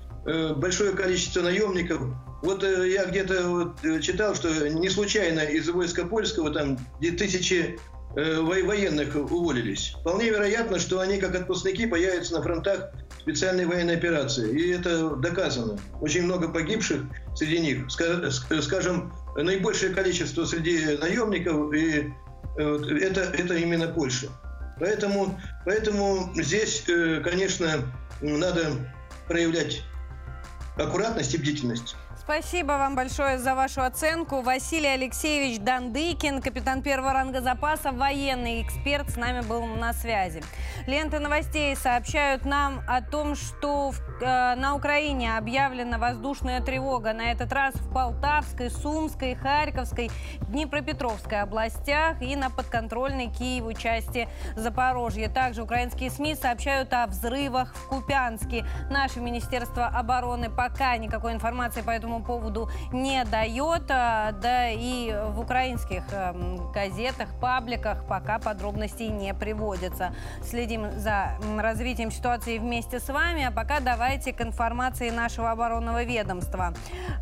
большое 0.57 0.93
количество 0.93 1.41
наемников, 1.41 2.03
вот 2.43 2.63
я 2.63 3.07
где-то 3.07 3.49
вот, 3.49 4.03
читал, 4.03 4.35
что 4.35 4.69
не 4.69 4.91
случайно 4.91 5.41
из 5.41 5.67
войска 5.71 6.05
польского 6.05 6.51
там 6.51 6.77
тысячи 7.01 7.79
военных 8.15 9.15
уволились. 9.15 9.95
Вполне 10.01 10.31
вероятно, 10.31 10.79
что 10.79 11.01
они 11.01 11.19
как 11.19 11.35
отпускники 11.35 11.87
появятся 11.87 12.35
на 12.35 12.43
фронтах 12.43 12.91
специальной 13.21 13.67
военной 13.67 13.97
операции. 13.97 14.51
И 14.51 14.71
это 14.71 15.11
доказано. 15.17 15.79
Очень 16.01 16.25
много 16.25 16.49
погибших 16.49 17.03
среди 17.37 17.61
них. 17.61 17.87
Скажем, 18.61 19.13
наибольшее 19.37 19.95
количество 19.95 20.45
среди 20.45 20.97
наемников, 20.97 21.73
и 21.73 22.13
это, 22.57 23.21
это 23.21 23.55
именно 23.55 23.87
Польша. 23.89 24.29
Поэтому, 24.81 25.39
поэтому 25.65 26.33
здесь, 26.35 26.85
конечно, 27.23 27.85
надо 28.21 28.73
проявлять 29.29 29.83
аккуратность 30.77 31.35
и 31.35 31.39
бдительность. 31.39 31.95
Спасибо 32.23 32.73
вам 32.73 32.97
большое 32.97 33.39
за 33.39 33.55
вашу 33.55 33.81
оценку. 33.81 34.43
Василий 34.43 34.89
Алексеевич 34.89 35.59
Дандыкин, 35.59 36.43
капитан 36.43 36.83
первого 36.83 37.15
ранга 37.15 37.41
запаса, 37.41 37.93
военный 37.93 38.63
эксперт, 38.63 39.09
с 39.09 39.17
нами 39.17 39.41
был 39.41 39.65
на 39.65 39.95
связи. 39.95 40.43
Ленты 40.87 41.19
новостей 41.19 41.75
сообщают 41.75 42.45
нам 42.45 42.83
о 42.87 43.01
том, 43.01 43.35
что 43.35 43.93
в, 43.93 44.01
э, 44.21 44.55
на 44.55 44.75
Украине 44.75 45.37
объявлена 45.37 45.97
воздушная 45.97 46.61
тревога. 46.61 47.15
На 47.15 47.33
этот 47.33 47.53
раз 47.53 47.75
в 47.75 47.91
Полтавской, 47.93 48.71
Сумской, 48.71 49.35
Харьковской, 49.35 50.11
Днепропетровской 50.43 51.41
областях 51.41 52.21
и 52.21 52.37
на 52.37 52.51
подконтрольной 52.51 53.29
Киеву 53.29 53.73
части 53.73 54.29
Запорожья. 54.57 55.31
Также 55.31 55.63
украинские 55.63 56.11
СМИ 56.11 56.35
сообщают 56.35 56.93
о 56.93 57.07
взрывах 57.07 57.75
в 57.75 57.89
Купянске. 57.89 58.67
Наше 58.91 59.21
Министерство 59.21 59.87
обороны 59.87 60.51
пока 60.51 60.97
никакой 60.99 61.33
информации 61.33 61.81
по 61.81 61.91
этому 61.91 62.20
поводу 62.23 62.71
не 62.93 63.25
дает. 63.25 63.91
А, 63.91 64.33
да 64.33 64.69
и 64.69 65.13
в 65.13 65.41
украинских 65.41 66.05
эм, 66.13 66.71
газетах, 66.73 67.29
пабликах 67.41 68.05
пока 68.07 68.39
подробностей 68.39 69.09
не 69.09 69.35
приводятся. 69.35 70.15
Следим 70.43 70.91
за 70.99 71.39
развитием 71.59 72.11
ситуации 72.11 72.59
вместе 72.59 73.01
с 73.01 73.09
вами. 73.09 73.45
А 73.45 73.51
пока 73.51 73.81
давайте 73.81 74.33
к 74.33 74.41
информации 74.41 75.11
нашего 75.11 75.51
оборонного 75.51 76.05
ведомства. 76.05 76.73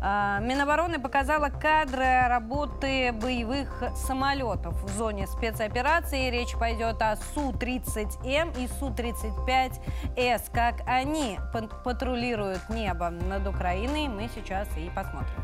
А, 0.01 0.39
Минобороны 0.39 0.99
показала 0.99 1.49
кадры 1.49 2.27
работы 2.27 3.11
боевых 3.11 3.83
самолетов 3.95 4.73
в 4.83 4.97
зоне 4.97 5.27
спецоперации. 5.27 6.29
Речь 6.29 6.53
пойдет 6.57 7.01
о 7.01 7.15
Су-30М 7.33 8.57
и 8.57 8.67
Су-35С. 8.79 10.49
Как 10.51 10.81
они 10.87 11.39
патрулируют 11.83 12.69
небо 12.69 13.09
над 13.09 13.47
Украиной, 13.47 14.07
мы 14.07 14.29
сейчас 14.33 14.67
и 14.85 14.89
посмотрим. 14.89 15.43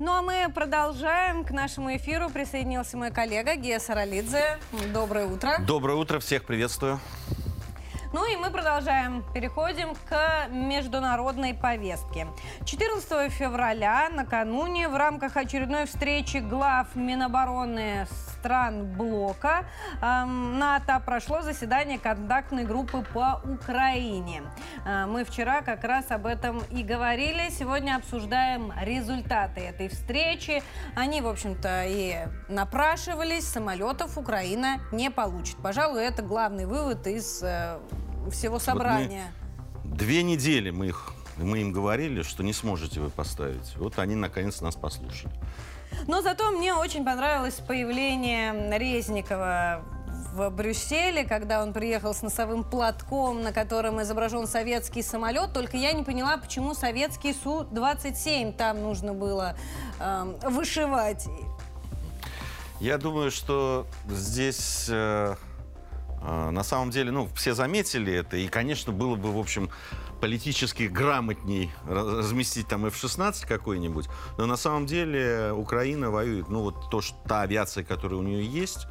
Ну 0.00 0.12
а 0.12 0.22
мы 0.22 0.48
продолжаем. 0.54 1.44
К 1.44 1.50
нашему 1.50 1.96
эфиру 1.96 2.30
присоединился 2.30 2.96
мой 2.96 3.10
коллега 3.10 3.56
Гея 3.56 3.80
Саралидзе. 3.80 4.58
Доброе 4.92 5.26
утро. 5.26 5.58
Доброе 5.66 5.94
утро, 5.96 6.20
всех 6.20 6.44
приветствую. 6.44 7.00
Ну 8.18 8.26
и 8.26 8.34
мы 8.34 8.50
продолжаем. 8.50 9.24
Переходим 9.32 9.94
к 10.08 10.48
международной 10.48 11.54
повестке. 11.54 12.26
14 12.64 13.32
февраля, 13.32 14.08
накануне, 14.12 14.88
в 14.88 14.96
рамках 14.96 15.36
очередной 15.36 15.86
встречи 15.86 16.38
глав 16.38 16.96
Минобороны 16.96 18.08
стран 18.32 18.86
блока 18.96 19.66
эм, 20.02 20.58
НАТО 20.58 21.00
прошло 21.06 21.42
заседание 21.42 22.00
контактной 22.00 22.64
группы 22.64 23.04
по 23.14 23.40
Украине. 23.44 24.42
Э, 24.84 25.06
мы 25.06 25.24
вчера 25.24 25.62
как 25.62 25.84
раз 25.84 26.10
об 26.10 26.26
этом 26.26 26.60
и 26.70 26.82
говорили. 26.82 27.50
Сегодня 27.50 27.94
обсуждаем 27.94 28.72
результаты 28.80 29.60
этой 29.60 29.88
встречи. 29.88 30.60
Они, 30.96 31.20
в 31.20 31.28
общем-то, 31.28 31.84
и 31.86 32.16
напрашивались. 32.48 33.46
Самолетов 33.46 34.18
Украина 34.18 34.80
не 34.90 35.08
получит. 35.08 35.56
Пожалуй, 35.62 36.02
это 36.02 36.22
главный 36.22 36.66
вывод 36.66 37.06
из 37.06 37.44
э, 37.44 37.78
всего 38.30 38.58
собрания. 38.58 39.32
Вот 39.74 39.84
мы, 39.84 39.96
две 39.96 40.22
недели 40.22 40.70
мы, 40.70 40.88
их, 40.88 41.12
мы 41.36 41.60
им 41.60 41.72
говорили, 41.72 42.22
что 42.22 42.42
не 42.42 42.52
сможете 42.52 43.00
вы 43.00 43.10
поставить. 43.10 43.76
Вот 43.76 43.98
они 43.98 44.14
наконец 44.14 44.60
нас 44.60 44.76
послушали. 44.76 45.32
Но 46.06 46.22
зато 46.22 46.50
мне 46.50 46.74
очень 46.74 47.04
понравилось 47.04 47.54
появление 47.54 48.78
Резникова 48.78 49.82
в 50.34 50.50
Брюсселе, 50.50 51.24
когда 51.24 51.62
он 51.62 51.72
приехал 51.72 52.14
с 52.14 52.22
носовым 52.22 52.64
платком, 52.64 53.42
на 53.42 53.52
котором 53.52 54.00
изображен 54.02 54.46
советский 54.46 55.02
самолет. 55.02 55.52
Только 55.52 55.76
я 55.76 55.92
не 55.92 56.04
поняла, 56.04 56.36
почему 56.36 56.74
советский 56.74 57.32
Су-27 57.32 58.52
там 58.52 58.82
нужно 58.82 59.14
было 59.14 59.56
э, 59.98 60.38
вышивать. 60.48 61.26
Я 62.80 62.98
думаю, 62.98 63.30
что 63.32 63.86
здесь 64.08 64.86
э, 64.88 65.34
э, 65.34 65.47
на 66.22 66.62
самом 66.62 66.90
деле, 66.90 67.10
ну, 67.10 67.28
все 67.34 67.54
заметили 67.54 68.12
это, 68.12 68.36
и, 68.36 68.48
конечно, 68.48 68.92
было 68.92 69.16
бы, 69.16 69.32
в 69.32 69.38
общем, 69.38 69.70
политически 70.20 70.84
грамотней 70.84 71.70
разместить 71.86 72.68
там 72.68 72.86
F-16 72.86 73.46
какой-нибудь, 73.46 74.08
но 74.36 74.46
на 74.46 74.56
самом 74.56 74.86
деле 74.86 75.52
Украина 75.52 76.10
воюет, 76.10 76.48
ну 76.48 76.62
вот 76.62 76.90
то, 76.90 77.00
что 77.00 77.16
та 77.26 77.42
авиация, 77.42 77.84
которая 77.84 78.18
у 78.18 78.22
нее 78.22 78.44
есть, 78.44 78.86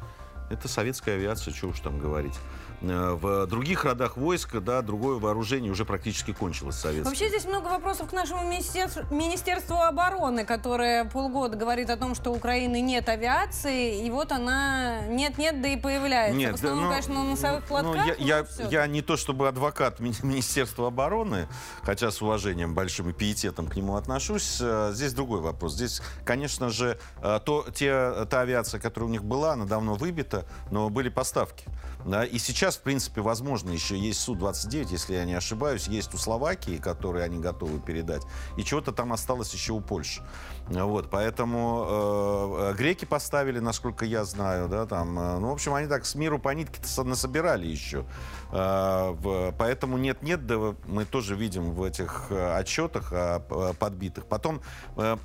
это 0.50 0.68
советская 0.68 1.16
авиация, 1.16 1.52
что 1.52 1.68
уж 1.68 1.80
там 1.80 1.98
говорить. 1.98 2.38
Э, 2.80 3.12
в 3.20 3.46
других 3.46 3.84
родах 3.84 4.16
войска, 4.16 4.60
да, 4.60 4.82
другое 4.82 5.18
вооружение 5.18 5.70
уже 5.72 5.84
практически 5.84 6.32
кончилось 6.32 6.76
советское. 6.76 7.08
Вообще 7.10 7.28
здесь 7.28 7.44
много 7.44 7.68
вопросов 7.68 8.08
к 8.08 8.12
нашему 8.12 8.42
министерству, 8.48 9.76
обороны, 9.76 10.44
которое 10.44 11.04
полгода 11.04 11.56
говорит 11.56 11.90
о 11.90 11.96
том, 11.96 12.14
что 12.14 12.30
у 12.30 12.36
Украины 12.36 12.80
нет 12.80 13.08
авиации, 13.08 14.04
и 14.04 14.10
вот 14.10 14.32
она 14.32 15.00
нет-нет, 15.08 15.60
да 15.60 15.68
и 15.68 15.76
появляется. 15.76 16.38
Нет, 16.38 16.52
В 16.52 16.54
основном, 16.54 16.80
да, 16.80 16.84
ну, 16.84 16.90
конечно, 16.90 17.14
на 17.14 17.24
носовых 17.24 17.62
ну, 17.62 17.66
платках. 17.68 18.06
я, 18.06 18.14
я, 18.38 18.44
все. 18.44 18.68
я 18.68 18.86
не 18.86 19.02
то 19.02 19.16
чтобы 19.16 19.48
адвокат 19.48 20.00
ми- 20.00 20.14
Министерства 20.22 20.88
обороны, 20.88 21.48
хотя 21.82 22.10
с 22.10 22.22
уважением 22.22 22.74
большим 22.74 23.10
и 23.10 23.12
пиететом 23.12 23.66
к 23.66 23.76
нему 23.76 23.96
отношусь. 23.96 24.58
Э, 24.60 24.90
Здесь 24.92 25.12
другой 25.12 25.40
вопрос. 25.40 25.74
Здесь, 25.74 26.00
конечно 26.24 26.70
же, 26.70 26.98
э, 27.22 27.40
то, 27.44 27.66
те, 27.74 28.24
та 28.30 28.40
авиация, 28.42 28.80
которая 28.80 29.08
у 29.08 29.12
них 29.12 29.24
была, 29.24 29.52
она 29.52 29.64
давно 29.64 29.94
выбита, 29.94 30.46
но 30.70 30.88
были 30.90 31.08
поставки. 31.08 31.64
Да, 32.04 32.24
и 32.24 32.38
сейчас, 32.38 32.67
в 32.76 32.82
принципе, 32.82 33.20
возможно, 33.20 33.70
еще 33.70 33.98
есть 33.98 34.20
Су-29, 34.20 34.88
если 34.90 35.14
я 35.14 35.24
не 35.24 35.34
ошибаюсь, 35.34 35.88
есть 35.88 36.14
у 36.14 36.18
Словакии, 36.18 36.76
которые 36.76 37.24
они 37.24 37.38
готовы 37.38 37.80
передать, 37.80 38.22
и 38.56 38.64
чего-то 38.64 38.92
там 38.92 39.12
осталось 39.12 39.52
еще 39.52 39.72
у 39.72 39.80
Польши. 39.80 40.22
Вот, 40.68 41.08
поэтому 41.10 41.86
э, 41.88 42.74
греки 42.76 43.04
поставили, 43.04 43.58
насколько 43.58 44.04
я 44.04 44.24
знаю, 44.24 44.68
да, 44.68 44.86
там, 44.86 45.18
э, 45.18 45.38
ну, 45.38 45.48
в 45.48 45.52
общем, 45.52 45.74
они 45.74 45.86
так 45.86 46.04
с 46.04 46.14
миру 46.14 46.38
по 46.38 46.50
нитке 46.50 46.80
насобирали 47.02 47.66
еще. 47.66 48.04
Э, 48.52 49.10
в, 49.12 49.54
поэтому 49.56 49.96
нет-нет, 49.96 50.46
да, 50.46 50.74
мы 50.86 51.04
тоже 51.04 51.36
видим 51.36 51.72
в 51.72 51.82
этих 51.82 52.26
э, 52.30 52.56
отчетах 52.58 53.12
о, 53.12 53.36
о 53.50 53.72
подбитых. 53.72 54.26
Потом 54.26 54.60
э, 54.96 55.16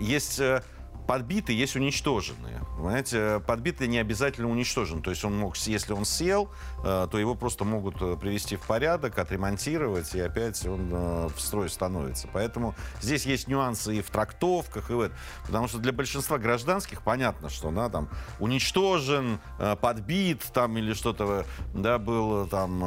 есть... 0.00 0.40
э, 0.40 0.62
подбитые, 1.06 1.58
есть 1.58 1.76
уничтоженные. 1.76 2.60
Понимаете, 2.76 3.40
подбитый 3.46 3.88
не 3.88 3.98
обязательно 3.98 4.50
уничтожен. 4.50 5.02
То 5.02 5.10
есть 5.10 5.24
он 5.24 5.38
мог, 5.38 5.56
если 5.56 5.92
он 5.92 6.04
сел, 6.04 6.50
э, 6.84 7.08
то 7.10 7.18
его 7.18 7.34
просто 7.34 7.64
могут 7.64 8.00
э, 8.02 8.16
привести 8.20 8.56
в 8.56 8.60
порядок, 8.62 9.18
отремонтировать, 9.18 10.14
и 10.14 10.20
опять 10.20 10.66
он 10.66 10.88
э, 10.92 11.28
в 11.34 11.40
строй 11.40 11.70
становится. 11.70 12.28
Поэтому 12.32 12.74
здесь 13.00 13.24
есть 13.26 13.48
нюансы 13.48 13.96
и 13.96 14.02
в 14.02 14.10
трактовках, 14.10 14.90
и 14.90 14.94
в 14.94 15.00
этом. 15.00 15.16
Потому 15.46 15.68
что 15.68 15.78
для 15.78 15.92
большинства 15.92 16.38
гражданских 16.38 17.02
понятно, 17.02 17.48
что 17.48 17.70
да, 17.70 17.88
там 17.88 18.08
уничтожен, 18.38 19.40
подбит 19.80 20.42
там 20.52 20.76
или 20.78 20.92
что-то 20.92 21.46
да, 21.74 21.98
было 21.98 22.46
там 22.46 22.80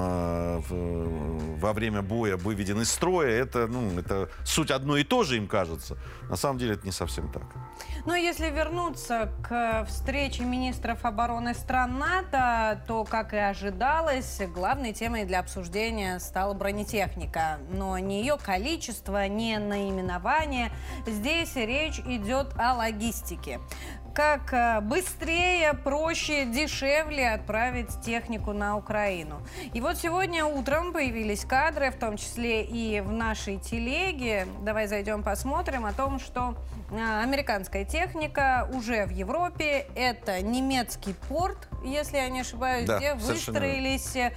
во 1.59 1.73
время 1.73 2.01
боя 2.01 2.37
выведен 2.37 2.81
из 2.81 2.91
строя. 2.91 3.29
Это, 3.29 3.67
ну, 3.67 3.97
это 3.99 4.29
суть 4.45 4.71
одно 4.71 4.97
и 4.97 5.03
то 5.03 5.23
же 5.23 5.37
им 5.37 5.47
кажется. 5.47 5.97
На 6.29 6.35
самом 6.35 6.59
деле 6.59 6.73
это 6.73 6.85
не 6.85 6.91
совсем 6.91 7.31
так. 7.31 7.43
Но 8.09 8.15
если 8.15 8.49
вернуться 8.49 9.31
к 9.47 9.85
встрече 9.87 10.43
министров 10.43 11.05
обороны 11.05 11.53
стран 11.53 11.99
НАТО, 11.99 12.81
то, 12.87 13.03
как 13.03 13.35
и 13.35 13.37
ожидалось, 13.37 14.41
главной 14.51 14.93
темой 14.93 15.25
для 15.25 15.41
обсуждения 15.41 16.17
стала 16.17 16.55
бронетехника. 16.55 17.59
Но 17.69 17.99
не 17.99 18.21
ее 18.21 18.39
количество, 18.43 19.27
не 19.27 19.59
наименование. 19.59 20.71
Здесь 21.05 21.55
речь 21.55 21.99
идет 21.99 22.47
о 22.57 22.73
логистике. 22.73 23.59
Как 24.13 24.53
э, 24.53 24.81
быстрее, 24.81 25.73
проще, 25.73 26.45
дешевле 26.45 27.31
отправить 27.31 28.01
технику 28.01 28.53
на 28.53 28.77
Украину. 28.77 29.41
И 29.73 29.81
вот 29.81 29.97
сегодня 29.97 30.45
утром 30.45 30.93
появились 30.93 31.45
кадры, 31.45 31.91
в 31.91 31.95
том 31.95 32.17
числе 32.17 32.63
и 32.63 33.01
в 33.01 33.11
нашей 33.11 33.57
телеге. 33.57 34.47
Давай 34.61 34.87
зайдем 34.87 35.23
посмотрим 35.23 35.85
о 35.85 35.93
том, 35.93 36.19
что 36.19 36.55
а, 36.91 37.21
Американская 37.21 37.85
техника 37.85 38.67
уже 38.73 39.05
в 39.05 39.11
Европе. 39.11 39.87
Это 39.95 40.41
немецкий 40.41 41.13
порт, 41.27 41.67
если 41.83 42.17
я 42.17 42.29
не 42.29 42.41
ошибаюсь, 42.41 42.87
Да, 42.87 42.97
где 42.97 43.17
совершенно 43.19 43.57
верно. 43.59 44.35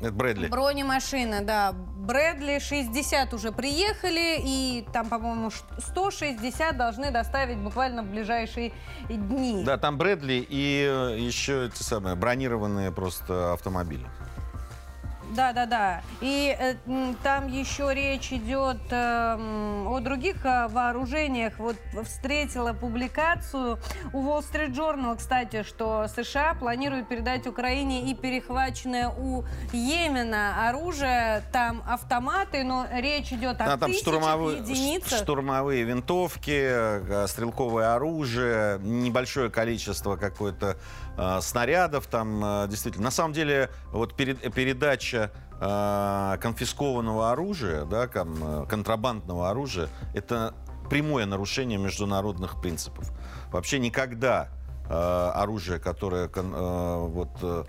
Это 0.00 0.12
Брэдли. 0.12 0.48
бронемашины. 0.48 1.40
Да, 1.42 1.72
Брэдли 1.72 2.58
60 2.58 3.32
уже 3.32 3.52
приехали, 3.52 4.36
и 4.44 4.86
там, 4.92 5.08
по-моему, 5.08 5.50
ш- 5.50 5.64
160 5.78 6.76
должны 6.76 7.10
доставить 7.10 7.58
буквально 7.58 8.02
в 8.02 8.06
ближайшие 8.06 8.72
дни. 9.08 9.62
Да, 9.64 9.78
там 9.78 9.96
Брэдли 9.96 10.46
и 10.48 10.86
э, 10.86 11.18
еще 11.18 11.66
эти 11.66 11.82
самые 11.82 12.16
бронированные 12.16 12.92
просто 12.92 13.54
автомобили. 13.54 14.06
Да, 15.30 15.52
да, 15.52 15.66
да. 15.66 16.02
И 16.20 16.54
э, 16.58 16.74
там 17.22 17.48
еще 17.48 17.92
речь 17.92 18.32
идет 18.32 18.76
э, 18.90 18.94
м, 19.38 19.88
о 19.88 19.98
других 20.00 20.44
э, 20.44 20.68
вооружениях. 20.68 21.54
Вот 21.58 21.76
встретила 22.04 22.72
публикацию 22.72 23.78
у 24.12 24.22
Wall 24.22 24.44
Street 24.44 24.72
Journal, 24.74 25.16
кстати, 25.16 25.62
что 25.64 26.06
США 26.14 26.54
планируют 26.54 27.08
передать 27.08 27.46
Украине 27.46 28.10
и 28.10 28.14
перехваченное 28.14 29.08
у 29.08 29.44
Йемена 29.72 30.68
оружие. 30.68 31.42
Там 31.52 31.82
автоматы, 31.88 32.62
но 32.62 32.86
речь 32.92 33.32
идет 33.32 33.60
о 33.60 33.64
Да, 33.66 33.76
там 33.76 33.92
штурмовые, 33.92 34.58
единицах. 34.58 35.18
штурмовые 35.18 35.82
винтовки, 35.84 36.50
э, 36.54 37.26
стрелковое 37.28 37.94
оружие, 37.94 38.78
небольшое 38.80 39.50
количество 39.50 40.16
какое-то 40.16 40.76
э, 41.16 41.38
снарядов 41.40 42.06
там 42.06 42.44
э, 42.44 42.68
действительно. 42.68 43.04
На 43.04 43.10
самом 43.10 43.32
деле 43.32 43.70
вот 43.90 44.14
перед- 44.14 44.52
передача 44.54 45.13
э, 45.60 46.36
конфискованного 46.40 47.32
оружия, 47.32 47.84
да, 47.84 48.06
кон- 48.06 48.36
э, 48.40 48.66
контрабандного 48.68 49.50
оружия, 49.50 49.88
это 50.14 50.54
прямое 50.90 51.26
нарушение 51.26 51.78
международных 51.78 52.60
принципов. 52.60 53.10
Вообще 53.50 53.78
никогда 53.78 54.48
э, 54.86 55.30
оружие, 55.34 55.78
которое 55.78 56.28
вот, 56.28 57.30
э, 57.40 57.64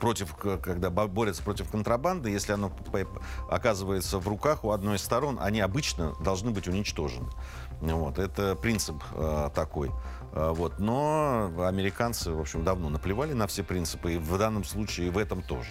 против, 0.00 0.34
когда 0.34 0.90
бо- 0.90 1.06
борются 1.06 1.44
против 1.44 1.70
контрабанды, 1.70 2.30
если 2.30 2.52
оно 2.52 2.72
оказывается 3.48 4.18
в 4.18 4.26
руках 4.26 4.64
у 4.64 4.72
одной 4.72 4.96
из 4.96 5.02
сторон, 5.04 5.38
они 5.40 5.60
обычно 5.60 6.14
должны 6.20 6.50
быть 6.50 6.66
уничтожены. 6.66 7.28
Вот, 7.80 8.18
это 8.18 8.56
принцип 8.56 8.96
такой. 9.54 9.92
Э, 10.32 10.52
Вот. 10.52 10.78
Но 10.78 11.50
американцы, 11.58 12.30
в 12.30 12.40
общем, 12.40 12.64
давно 12.64 12.88
наплевали 12.88 13.32
на 13.32 13.46
все 13.46 13.62
принципы, 13.62 14.14
и 14.14 14.18
в 14.18 14.38
данном 14.38 14.64
случае 14.64 15.08
и 15.08 15.10
в 15.10 15.18
этом 15.18 15.42
тоже. 15.42 15.70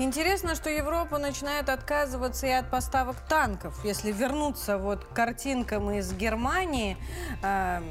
Интересно, 0.00 0.54
что 0.54 0.70
Европа 0.70 1.18
начинает 1.18 1.68
отказываться 1.68 2.46
и 2.46 2.50
от 2.50 2.70
поставок 2.70 3.16
танков. 3.28 3.84
Если 3.84 4.10
вернуться 4.12 4.78
вот 4.78 5.04
к 5.04 5.12
картинкам 5.12 5.90
из 5.90 6.14
Германии, 6.14 6.96
э, 7.42 7.82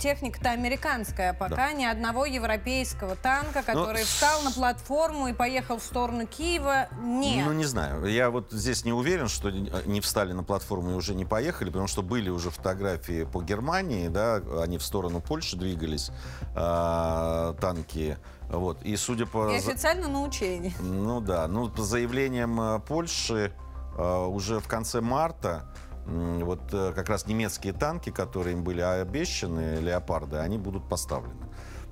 техника-то 0.00 0.50
американская. 0.50 1.32
Пока 1.32 1.72
ни 1.72 1.84
одного 1.84 2.24
европейского 2.24 3.16
танка, 3.16 3.64
который 3.64 4.04
встал 4.04 4.42
на 4.42 4.52
платформу 4.52 5.26
и 5.26 5.32
поехал 5.32 5.78
в 5.78 5.82
сторону 5.82 6.28
Киева, 6.28 6.88
нет. 7.02 7.44
Ну, 7.44 7.52
не 7.52 7.64
знаю. 7.64 8.04
Я 8.06 8.30
вот 8.30 8.52
здесь 8.52 8.84
не 8.84 8.92
уверен, 8.92 9.26
что 9.26 9.50
не 9.50 10.00
встали 10.00 10.32
на 10.32 10.44
платформу 10.44 10.92
и 10.92 10.94
уже 10.94 11.16
не 11.16 11.24
поехали, 11.24 11.70
потому 11.70 11.88
что 11.88 12.02
были 12.02 12.30
уже 12.30 12.50
фотографии 12.50 13.24
по 13.24 13.42
Германии, 13.42 14.06
да, 14.06 14.40
они 14.62 14.78
в 14.78 14.84
сторону 14.84 15.20
Польши 15.20 15.56
двигались, 15.56 16.12
а, 16.54 17.54
танки. 17.54 18.18
Вот. 18.48 18.82
И 18.82 18.96
судя 18.96 19.26
по... 19.26 19.50
И 19.50 19.56
официально 19.56 20.08
на 20.08 20.22
учении. 20.22 20.74
Ну 20.80 21.20
да. 21.20 21.48
Ну, 21.48 21.68
по 21.68 21.82
заявлениям 21.82 22.60
э, 22.60 22.80
Польши, 22.80 23.52
э, 23.96 24.26
уже 24.26 24.60
в 24.60 24.68
конце 24.68 25.00
марта 25.00 25.72
вот 26.06 26.72
э, 26.72 26.92
как 26.94 27.08
раз 27.08 27.26
немецкие 27.26 27.72
танки, 27.72 28.10
которые 28.10 28.54
им 28.54 28.62
были 28.62 28.80
обещаны, 28.80 29.80
леопарды, 29.80 30.36
они 30.36 30.58
будут 30.58 30.88
поставлены. 30.88 31.46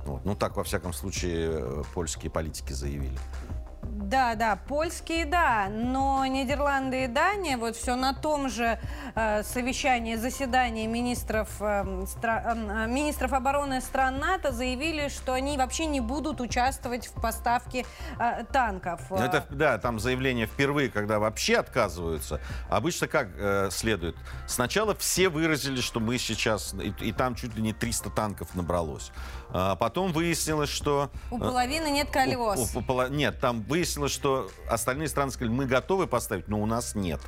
Вот. 0.06 0.24
Ну, 0.24 0.36
так, 0.36 0.56
во 0.56 0.62
всяком 0.64 0.92
случае, 0.92 1.82
польские 1.94 2.30
политики 2.30 2.72
заявили. 2.72 3.18
Да, 4.14 4.36
да, 4.36 4.56
польские, 4.68 5.26
да, 5.26 5.68
но 5.68 6.24
Нидерланды 6.24 7.02
и 7.02 7.06
Дания, 7.08 7.58
вот 7.58 7.74
все 7.74 7.96
на 7.96 8.14
том 8.14 8.48
же 8.48 8.78
э, 9.16 9.42
совещании, 9.42 10.14
заседании 10.14 10.86
министров, 10.86 11.48
э, 11.58 12.04
стра, 12.06 12.54
э, 12.54 12.86
министров 12.86 13.32
обороны 13.32 13.80
стран 13.80 14.20
НАТО 14.20 14.52
заявили, 14.52 15.08
что 15.08 15.32
они 15.32 15.58
вообще 15.58 15.86
не 15.86 15.98
будут 15.98 16.40
участвовать 16.40 17.08
в 17.08 17.20
поставке 17.20 17.86
э, 18.20 18.44
танков. 18.52 19.00
Ну, 19.10 19.16
это, 19.16 19.44
да, 19.50 19.78
там 19.78 19.98
заявление 19.98 20.46
впервые, 20.46 20.90
когда 20.90 21.18
вообще 21.18 21.56
отказываются. 21.56 22.40
Обычно 22.70 23.08
как 23.08 23.30
э, 23.36 23.70
следует? 23.72 24.14
Сначала 24.46 24.94
все 24.94 25.28
выразили, 25.28 25.80
что 25.80 25.98
мы 25.98 26.18
сейчас, 26.18 26.72
и, 26.74 26.94
и 27.00 27.10
там 27.10 27.34
чуть 27.34 27.56
ли 27.56 27.62
не 27.62 27.72
300 27.72 28.10
танков 28.10 28.54
набралось. 28.54 29.10
А 29.56 29.76
потом 29.76 30.12
выяснилось, 30.12 30.68
что... 30.68 31.10
У 31.30 31.38
половины 31.38 31.88
нет 31.88 32.10
колес. 32.10 32.74
У, 32.74 32.78
у, 32.80 32.92
у, 32.92 33.06
нет, 33.06 33.38
там 33.38 33.62
выяснилось, 33.62 34.10
что 34.10 34.50
остальные 34.68 35.06
страны 35.06 35.30
сказали, 35.30 35.54
мы 35.54 35.66
готовы 35.66 36.08
поставить, 36.08 36.48
но 36.48 36.60
у 36.60 36.66
нас 36.66 36.96
нет. 36.96 37.20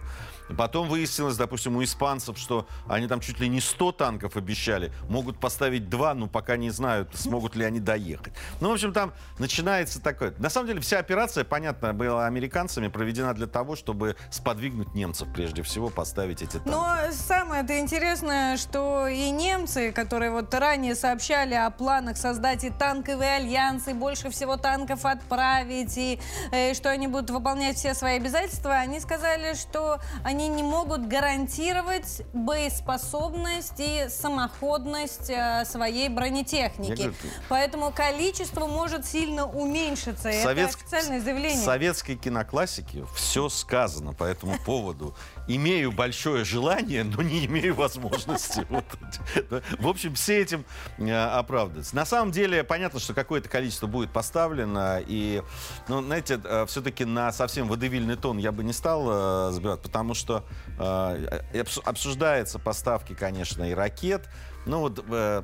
Потом 0.57 0.89
выяснилось, 0.89 1.37
допустим, 1.37 1.77
у 1.77 1.83
испанцев, 1.83 2.39
что 2.39 2.67
они 2.89 3.07
там 3.09 3.21
чуть 3.21 3.41
ли 3.41 3.49
не 3.49 3.61
100 3.61 3.93
танков 3.93 4.37
обещали, 4.37 4.93
могут 5.09 5.39
поставить 5.39 5.89
два, 5.89 6.15
но 6.15 6.27
пока 6.27 6.57
не 6.57 6.71
знают, 6.71 7.11
смогут 7.15 7.57
ли 7.57 7.65
они 7.65 7.81
доехать. 7.81 8.33
Ну, 8.61 8.71
в 8.71 8.73
общем, 8.73 8.93
там 8.93 9.13
начинается 9.39 10.01
такое. 10.01 10.35
На 10.39 10.51
самом 10.51 10.69
деле, 10.69 10.81
вся 10.81 10.99
операция, 10.99 11.45
понятно, 11.45 11.95
была 11.95 12.27
американцами 12.27 12.89
проведена 12.89 13.35
для 13.35 13.47
того, 13.47 13.77
чтобы 13.77 14.17
сподвигнуть 14.31 14.95
немцев, 14.95 15.29
прежде 15.35 15.63
всего, 15.63 15.89
поставить 15.89 16.43
эти 16.43 16.59
танки. 16.59 16.69
Но 16.69 16.97
самое-то 17.13 17.79
интересное, 17.79 18.57
что 18.57 19.09
и 19.09 19.31
немцы, 19.31 19.93
которые 19.93 20.31
вот 20.31 20.53
ранее 20.55 20.95
сообщали 20.95 21.55
о 21.55 21.71
планах 21.71 22.17
создать 22.17 22.65
и 22.65 22.71
танковый 22.71 23.37
альянс, 23.37 23.89
и 23.89 23.93
больше 23.93 24.31
всего 24.31 24.57
танков 24.57 25.05
отправить, 25.05 25.97
и, 25.97 26.15
и 26.15 26.21
э, 26.53 26.75
что 26.75 26.91
они 26.91 27.07
будут 27.07 27.31
выполнять 27.31 27.77
все 27.77 27.95
свои 27.95 28.17
обязательства, 28.17 28.75
они 28.75 29.01
сказали, 29.01 29.55
что 29.55 29.99
они 30.25 30.36
они 30.37 30.49
не 30.49 30.63
могут 30.63 31.09
гарантировать 31.09 32.21
боеспособность 32.35 33.79
и 33.79 34.07
самоходность 34.11 35.31
э, 35.31 35.65
своей 35.65 36.11
бронетехники. 36.11 36.93
Говорю, 36.93 37.15
Поэтому 37.49 37.91
количество 37.91 38.67
может 38.67 39.07
сильно 39.07 39.47
уменьшиться. 39.47 40.31
Совет... 40.31 40.69
Это 40.69 40.79
официальное 40.79 41.21
заявление. 41.21 41.63
В 41.63 41.65
советской 41.65 42.17
киноклассике 42.17 43.07
все 43.15 43.49
сказано 43.49 44.13
по 44.13 44.25
этому 44.25 44.59
поводу. 44.67 45.17
Имею 45.49 45.93
большое 45.93 46.45
желание, 46.45 47.05
но 47.05 47.23
не 47.23 47.47
имею 47.47 47.75
возможности. 47.75 48.67
В 49.79 49.89
общем, 49.89 50.15
все 50.15 50.41
этим 50.41 50.65
э, 50.99 51.13
оправдываются. 51.13 51.95
На 51.95 52.05
самом 52.05 52.33
деле, 52.33 52.65
понятно, 52.65 53.01
что 53.01 53.15
какое-то 53.15 53.49
количество 53.49 53.87
будет 53.87 54.13
поставлено. 54.13 55.01
И, 55.07 55.43
ну, 55.89 56.03
знаете, 56.03 56.41
э, 56.43 56.67
все-таки 56.67 57.05
на 57.05 57.33
совсем 57.33 57.69
водевильный 57.69 58.17
тон 58.17 58.39
я 58.39 58.53
бы 58.53 58.65
не 58.65 58.73
стал 58.73 59.53
забирать, 59.53 59.81
потому 59.81 60.15
что 60.15 60.45
э, 60.79 61.63
обсуждается 61.85 62.59
поставки, 62.59 63.15
конечно, 63.15 63.65
и 63.65 63.75
ракет. 63.75 64.29
Ну 64.67 64.81
вот, 64.81 65.05
э, 65.09 65.43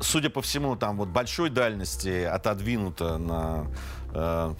судя 0.00 0.30
по 0.30 0.42
всему, 0.42 0.76
там 0.76 0.96
вот 0.96 1.08
большой 1.08 1.50
дальности 1.50 2.24
отодвинуто 2.24 3.18
на 3.18 3.66
э, 4.12 4.54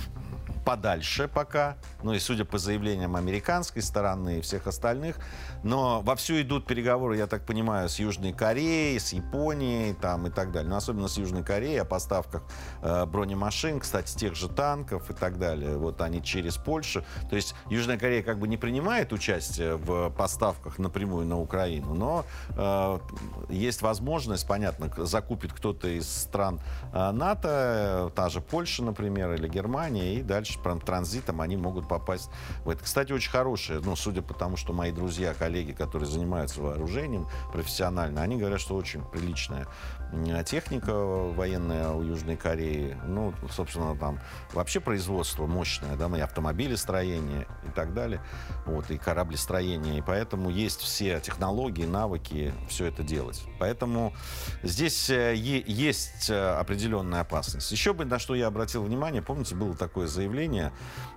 подальше 0.68 1.28
пока, 1.28 1.78
ну 2.02 2.12
и 2.12 2.18
судя 2.18 2.44
по 2.44 2.58
заявлениям 2.58 3.16
американской 3.16 3.80
стороны 3.80 4.36
и 4.36 4.40
всех 4.42 4.66
остальных, 4.66 5.16
но 5.62 6.00
вовсю 6.02 6.40
идут 6.40 6.66
переговоры, 6.66 7.16
я 7.16 7.26
так 7.26 7.44
понимаю, 7.44 7.88
с 7.88 7.98
Южной 7.98 8.32
Кореей, 8.32 8.98
с 8.98 9.12
Японией 9.12 9.94
там 9.94 10.26
и 10.26 10.30
так 10.30 10.52
далее, 10.52 10.70
но 10.70 10.76
особенно 10.76 11.08
с 11.08 11.18
Южной 11.18 11.42
Кореей 11.42 11.80
о 11.80 11.84
поставках 11.84 12.42
э, 12.82 13.06
бронемашин, 13.06 13.80
кстати, 13.80 14.16
тех 14.16 14.34
же 14.34 14.48
танков 14.48 15.10
и 15.10 15.14
так 15.14 15.38
далее, 15.38 15.76
вот 15.76 16.00
они 16.00 16.22
через 16.22 16.56
Польшу, 16.56 17.04
то 17.30 17.36
есть 17.36 17.54
Южная 17.70 17.98
Корея 17.98 18.22
как 18.22 18.38
бы 18.38 18.48
не 18.48 18.56
принимает 18.56 19.12
участие 19.12 19.76
в 19.76 20.10
поставках 20.10 20.78
напрямую 20.78 21.26
на 21.26 21.38
Украину, 21.40 21.94
но 21.94 22.24
э, 22.50 22.98
есть 23.48 23.82
возможность, 23.82 24.46
понятно, 24.46 24.92
закупит 25.06 25.52
кто-то 25.52 25.88
из 25.88 26.08
стран 26.08 26.60
э, 26.92 27.10
НАТО, 27.10 28.12
та 28.14 28.28
же 28.28 28.40
Польша, 28.40 28.82
например, 28.82 29.34
или 29.34 29.48
Германия, 29.48 30.14
и 30.14 30.22
дальше 30.22 30.58
транзитом 30.84 31.40
они 31.40 31.56
могут 31.56 31.88
попасть 31.88 32.30
в 32.64 32.70
это. 32.70 32.84
Кстати, 32.84 33.12
очень 33.12 33.30
хорошие, 33.30 33.80
ну, 33.80 33.96
судя 33.96 34.22
по 34.22 34.34
тому, 34.34 34.56
что 34.56 34.72
мои 34.72 34.92
друзья, 34.92 35.34
коллеги, 35.48 35.72
которые 35.72 36.06
занимаются 36.06 36.60
вооружением 36.60 37.26
профессионально, 37.50 38.20
они 38.20 38.36
говорят, 38.36 38.60
что 38.60 38.76
очень 38.76 39.02
приличная 39.02 39.66
техника 40.44 40.92
военная 40.92 41.90
у 41.90 42.02
Южной 42.02 42.36
Кореи. 42.36 42.96
Ну, 43.06 43.34
собственно, 43.50 43.96
там 43.96 44.18
вообще 44.52 44.80
производство 44.80 45.46
мощное, 45.46 45.96
да, 45.96 46.08
и 46.16 46.20
автомобилестроение 46.20 47.46
и 47.66 47.70
так 47.70 47.92
далее, 47.92 48.20
вот, 48.64 48.90
и 48.90 48.98
кораблестроение. 48.98 49.98
И 49.98 50.02
поэтому 50.02 50.50
есть 50.50 50.80
все 50.80 51.20
технологии, 51.20 51.84
навыки 51.84 52.52
все 52.68 52.86
это 52.86 53.02
делать. 53.02 53.44
Поэтому 53.58 54.14
здесь 54.62 55.10
э, 55.10 55.34
есть 55.36 56.30
э, 56.30 56.58
определенная 56.58 57.20
опасность. 57.20 57.70
Еще 57.70 57.92
бы, 57.92 58.04
на 58.04 58.18
что 58.18 58.34
я 58.34 58.46
обратил 58.46 58.82
внимание, 58.82 59.22
помните, 59.22 59.54
было 59.54 59.76
такое 59.76 60.06
заявление, 60.06 60.72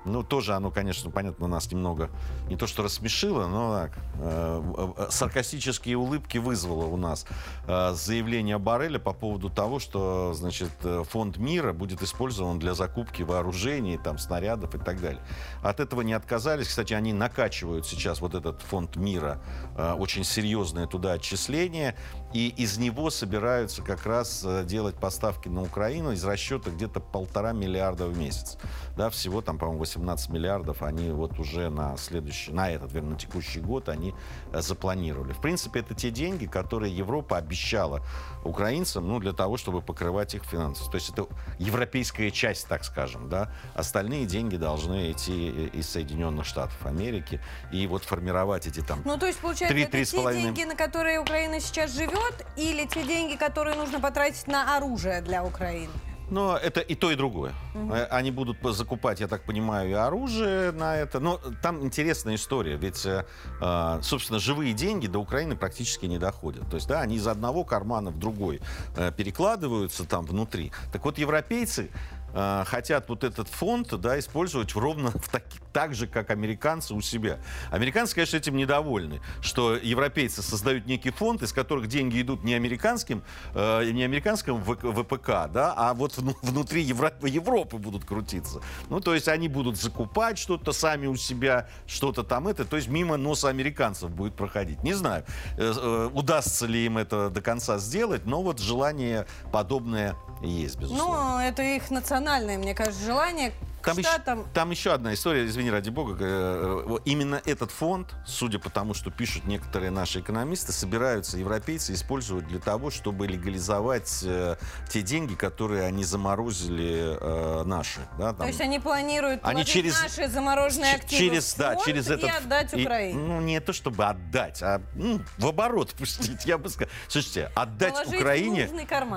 ну, 0.05 0.23
тоже 0.23 0.53
оно, 0.53 0.71
конечно, 0.71 1.09
понятно, 1.11 1.47
нас 1.47 1.71
немного 1.71 2.09
не 2.47 2.57
то 2.57 2.67
что 2.67 2.83
рассмешило, 2.83 3.47
но 3.47 3.73
так, 3.73 3.97
э, 4.19 5.07
саркастические 5.09 5.97
улыбки 5.97 6.37
вызвало 6.37 6.85
у 6.85 6.97
нас 6.97 7.25
заявление 7.67 8.57
Барреля 8.57 8.80
Борреля 8.81 8.97
по 8.97 9.13
поводу 9.13 9.51
того, 9.51 9.77
что, 9.77 10.33
значит, 10.33 10.71
э, 10.83 11.03
фонд 11.07 11.37
мира 11.37 11.71
будет 11.71 12.01
использован 12.01 12.57
для 12.57 12.73
закупки 12.73 13.21
вооружений, 13.21 13.99
там, 14.03 14.17
снарядов 14.17 14.73
и 14.73 14.79
так 14.79 14.99
далее. 14.99 15.21
От 15.61 15.79
этого 15.79 16.01
не 16.01 16.13
отказались. 16.13 16.67
Кстати, 16.67 16.93
они 16.93 17.13
накачивают 17.13 17.85
сейчас 17.85 18.21
вот 18.21 18.33
этот 18.33 18.63
фонд 18.63 18.95
мира, 18.95 19.39
э, 19.77 19.93
очень 19.93 20.23
серьезное 20.23 20.87
туда 20.87 21.13
отчисление, 21.13 21.95
и 22.33 22.49
из 22.49 22.77
него 22.77 23.09
собираются 23.09 23.81
как 23.81 24.05
раз 24.05 24.43
э, 24.45 24.63
делать 24.65 24.95
поставки 24.95 25.49
на 25.49 25.63
Украину 25.63 26.11
из 26.11 26.23
расчета 26.23 26.71
где-то 26.71 26.99
полтора 26.99 27.51
миллиарда 27.51 28.05
в 28.07 28.17
месяц. 28.17 28.57
Да, 28.95 29.09
всего 29.09 29.41
там, 29.41 29.57
по-моему, 29.57 29.79
18 29.79 30.29
миллиардов 30.29 30.81
они 30.81 31.09
вот 31.11 31.39
уже 31.39 31.69
на 31.69 31.97
следующий, 31.97 32.51
на 32.51 32.69
этот, 32.69 32.91
вернее, 32.93 33.11
на 33.11 33.15
текущий 33.17 33.59
год 33.59 33.89
они 33.89 34.13
запланировали. 34.53 35.33
В 35.33 35.41
принципе, 35.41 35.81
это 35.81 35.93
те 35.93 36.11
деньги, 36.11 36.45
которые 36.45 36.95
Европа 36.95 37.37
обещала 37.37 38.01
украинцам, 38.43 39.07
ну, 39.07 39.19
для 39.19 39.33
того, 39.33 39.57
чтобы 39.57 39.81
покрывать 39.81 40.33
их 40.35 40.43
финансы. 40.43 40.89
То 40.89 40.95
есть 40.95 41.09
это 41.09 41.27
европейская 41.59 42.31
часть, 42.31 42.67
так 42.67 42.83
скажем, 42.83 43.29
да. 43.29 43.51
Остальные 43.75 44.25
деньги 44.25 44.55
должны 44.55 45.11
идти 45.11 45.67
из 45.67 45.89
Соединенных 45.89 46.45
Штатов 46.45 46.85
Америки 46.85 47.41
и 47.71 47.85
вот 47.87 48.03
формировать 48.03 48.67
эти 48.67 48.81
там 48.81 49.01
Ну, 49.05 49.17
то 49.17 49.27
есть, 49.27 49.39
получается, 49.39 49.73
3, 49.73 49.85
3 49.85 50.01
это 50.01 50.11
те 50.11 50.41
деньги, 50.41 50.63
на 50.63 50.75
которые 50.75 51.19
Украина 51.19 51.59
сейчас 51.59 51.93
живет, 51.93 52.20
или 52.57 52.85
те 52.85 53.03
деньги, 53.03 53.35
которые 53.35 53.75
нужно 53.75 53.99
потратить 53.99 54.47
на 54.47 54.77
оружие 54.77 55.21
для 55.21 55.43
Украины? 55.43 55.91
Но 56.31 56.55
это 56.55 56.79
и 56.79 56.95
то, 56.95 57.11
и 57.11 57.15
другое. 57.15 57.53
Угу. 57.75 57.93
Они 58.09 58.31
будут 58.31 58.57
закупать, 58.73 59.19
я 59.19 59.27
так 59.27 59.43
понимаю, 59.43 59.89
и 59.89 59.93
оружие 59.93 60.71
на 60.71 60.95
это. 60.95 61.19
Но 61.19 61.41
там 61.61 61.83
интересная 61.83 62.35
история. 62.35 62.77
Ведь, 62.77 63.05
э, 63.05 63.25
а, 63.59 63.99
собственно, 64.01 64.39
живые 64.39 64.71
деньги 64.71 65.07
до 65.07 65.19
Украины 65.19 65.57
практически 65.57 66.05
не 66.05 66.17
доходят. 66.17 66.69
То 66.69 66.75
есть, 66.75 66.87
да, 66.87 67.01
они 67.01 67.17
из 67.17 67.27
одного 67.27 67.65
кармана 67.65 68.11
в 68.11 68.17
другой 68.17 68.61
э, 68.95 69.11
перекладываются 69.11 70.05
там 70.05 70.25
внутри. 70.25 70.71
Так 70.93 71.03
вот, 71.03 71.17
европейцы 71.17 71.91
хотят 72.33 73.09
вот 73.09 73.25
этот 73.25 73.49
фонд 73.49 73.99
да, 73.99 74.17
использовать 74.17 74.73
ровно 74.73 75.11
в 75.11 75.27
таких 75.27 75.59
так 75.71 75.93
же, 75.93 76.07
как 76.07 76.29
американцы 76.29 76.93
у 76.93 77.01
себя. 77.01 77.39
Американцы, 77.71 78.15
конечно, 78.15 78.37
этим 78.37 78.55
недовольны, 78.55 79.21
что 79.41 79.75
европейцы 79.75 80.41
создают 80.41 80.85
некий 80.85 81.11
фонд, 81.11 81.41
из 81.43 81.53
которых 81.53 81.87
деньги 81.87 82.21
идут 82.21 82.43
не 82.43 82.53
американским, 82.53 83.23
э, 83.53 83.91
не 83.91 84.03
американским 84.03 84.63
ВПК, 84.63 85.51
да, 85.51 85.73
а 85.75 85.93
вот 85.93 86.17
внутри 86.17 86.81
Европы, 86.81 87.29
Европы 87.29 87.77
будут 87.77 88.05
крутиться. 88.05 88.61
Ну, 88.89 88.99
то 88.99 89.13
есть 89.13 89.27
они 89.27 89.47
будут 89.47 89.77
закупать 89.77 90.37
что-то 90.37 90.71
сами 90.71 91.07
у 91.07 91.15
себя, 91.15 91.67
что-то 91.87 92.23
там 92.23 92.47
это, 92.47 92.65
то 92.65 92.75
есть 92.75 92.87
мимо 92.87 93.17
носа 93.17 93.49
американцев 93.49 94.11
будет 94.11 94.35
проходить. 94.35 94.83
Не 94.83 94.93
знаю, 94.93 95.25
э, 95.57 95.73
э, 95.75 96.09
удастся 96.13 96.65
ли 96.65 96.85
им 96.85 96.97
это 96.97 97.29
до 97.29 97.41
конца 97.41 97.77
сделать, 97.77 98.25
но 98.25 98.41
вот 98.41 98.59
желание 98.59 99.25
подобное 99.51 100.15
есть, 100.41 100.77
безусловно. 100.77 101.37
Ну, 101.37 101.39
это 101.39 101.61
их 101.63 101.89
национальное, 101.91 102.57
мне 102.57 102.73
кажется, 102.73 103.03
желание 103.05 103.53
там, 103.81 103.99
Штатам... 103.99 104.39
еще, 104.39 104.49
там 104.53 104.71
еще 104.71 104.93
одна 104.93 105.13
история, 105.13 105.45
извини, 105.45 105.71
ради 105.71 105.89
бога. 105.89 106.17
Э, 106.19 106.97
именно 107.05 107.41
этот 107.45 107.71
фонд, 107.71 108.13
судя 108.25 108.59
по 108.59 108.69
тому, 108.69 108.93
что 108.93 109.11
пишут 109.11 109.45
некоторые 109.45 109.91
наши 109.91 110.19
экономисты, 110.19 110.71
собираются 110.71 111.37
европейцы 111.37 111.93
использовать 111.93 112.47
для 112.47 112.59
того, 112.59 112.91
чтобы 112.91 113.27
легализовать 113.27 114.21
э, 114.23 114.57
те 114.89 115.01
деньги, 115.01 115.35
которые 115.35 115.83
они 115.83 116.03
заморозили 116.03 117.17
э, 117.19 117.63
наши. 117.65 118.01
Да, 118.17 118.33
там. 118.33 118.37
То 118.37 118.47
есть 118.47 118.61
они 118.61 118.79
планируют 118.79 119.41
они 119.43 119.65
через, 119.65 120.01
наши 120.01 120.27
замороженные 120.27 120.95
активы 120.95 121.29
через, 121.29 121.55
да, 121.55 121.75
через 121.77 122.09
этот, 122.09 122.29
и 122.29 122.29
отдать 122.29 122.73
Украине? 122.73 123.11
И, 123.11 123.13
ну, 123.13 123.41
не 123.41 123.59
то 123.59 123.73
чтобы 123.73 124.05
отдать, 124.05 124.61
а 124.61 124.81
ну, 124.95 125.21
в 125.37 125.47
оборот 125.47 125.93
пустить, 125.97 126.45
я 126.45 126.57
бы 126.57 126.69
сказал. 126.69 126.91
Слушайте, 127.07 127.51
отдать 127.55 127.93
Положить 127.93 128.21
Украине... 128.21 128.69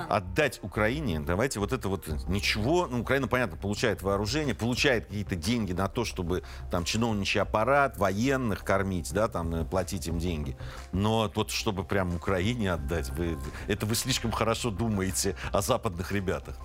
Отдать 0.09 0.59
Украине, 0.61 1.19
давайте 1.19 1.59
вот 1.59 1.73
это 1.73 1.89
вот 1.89 2.07
ничего... 2.27 2.87
Ну, 2.87 3.01
Украина, 3.01 3.27
понятно, 3.27 3.57
получает 3.57 4.01
вооружение, 4.01 4.54
получает 4.55 5.05
какие-то 5.05 5.35
деньги 5.35 5.73
на 5.73 5.87
то, 5.87 6.05
чтобы 6.05 6.43
там 6.71 6.83
чиновничий 6.83 7.41
аппарат, 7.41 7.97
военных 7.97 8.63
кормить, 8.63 9.11
да, 9.13 9.27
там 9.27 9.53
э, 9.53 9.65
платить 9.65 10.07
им 10.07 10.19
деньги. 10.19 10.57
Но 10.91 11.31
вот 11.33 11.51
чтобы 11.51 11.83
прям 11.83 12.15
Украине 12.15 12.73
отдать, 12.73 13.09
вы, 13.11 13.37
это 13.67 13.85
вы 13.85 13.95
слишком 13.95 14.31
хорошо 14.31 14.71
думаете 14.71 15.35
о 15.51 15.61
западных 15.61 16.11
ребятах 16.11 16.57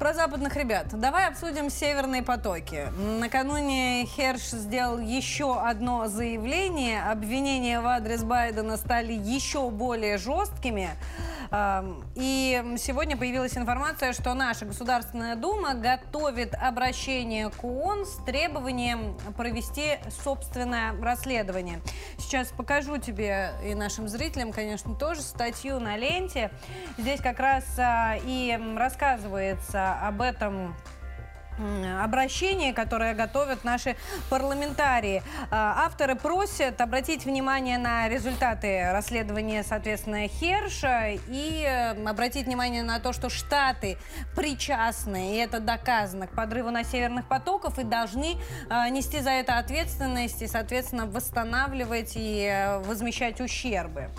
про 0.00 0.14
западных 0.14 0.56
ребят. 0.56 0.86
Давай 0.98 1.28
обсудим 1.28 1.68
северные 1.68 2.22
потоки. 2.22 2.88
Накануне 3.20 4.06
Херш 4.06 4.48
сделал 4.48 4.98
еще 4.98 5.60
одно 5.60 6.08
заявление. 6.08 7.02
Обвинения 7.02 7.82
в 7.82 7.86
адрес 7.86 8.24
Байдена 8.24 8.78
стали 8.78 9.12
еще 9.12 9.68
более 9.68 10.16
жесткими. 10.16 10.88
И 12.14 12.74
сегодня 12.78 13.16
появилась 13.16 13.58
информация, 13.58 14.12
что 14.12 14.34
наша 14.34 14.66
Государственная 14.66 15.34
Дума 15.34 15.74
готовит 15.74 16.54
обращение 16.54 17.50
к 17.50 17.64
ООН 17.64 18.06
с 18.06 18.24
требованием 18.24 19.18
провести 19.36 19.98
собственное 20.24 20.94
расследование. 21.02 21.80
Сейчас 22.18 22.48
покажу 22.48 22.98
тебе 22.98 23.50
и 23.64 23.74
нашим 23.74 24.08
зрителям, 24.08 24.52
конечно, 24.52 24.94
тоже 24.94 25.22
статью 25.22 25.80
на 25.80 25.96
ленте. 25.96 26.52
Здесь 26.96 27.20
как 27.20 27.40
раз 27.40 27.64
а, 27.78 28.16
и 28.24 28.56
рассказывается 28.76 29.89
об 29.94 30.22
этом 30.22 30.74
обращение, 32.02 32.72
которое 32.72 33.14
готовят 33.14 33.64
наши 33.64 33.96
парламентарии. 34.28 35.22
А, 35.50 35.84
авторы 35.86 36.14
просят 36.14 36.80
обратить 36.80 37.24
внимание 37.24 37.78
на 37.78 38.08
результаты 38.08 38.90
расследования, 38.92 39.62
соответственно, 39.62 40.26
Херша 40.28 41.10
и 41.28 41.64
э, 41.66 42.08
обратить 42.08 42.46
внимание 42.46 42.82
на 42.82 42.98
то, 42.98 43.12
что 43.12 43.28
Штаты 43.28 43.98
причастны, 44.34 45.34
и 45.34 45.38
это 45.38 45.60
доказано, 45.60 46.26
к 46.26 46.30
подрыву 46.30 46.70
на 46.70 46.84
северных 46.84 47.26
потоков 47.26 47.78
и 47.78 47.84
должны 47.84 48.36
а, 48.68 48.88
нести 48.88 49.20
за 49.20 49.30
это 49.30 49.58
ответственность 49.58 50.42
и, 50.42 50.46
соответственно, 50.46 51.06
восстанавливать 51.06 52.12
и 52.14 52.46
э, 52.46 52.78
возмещать 52.78 53.40
ущербы. 53.40 54.10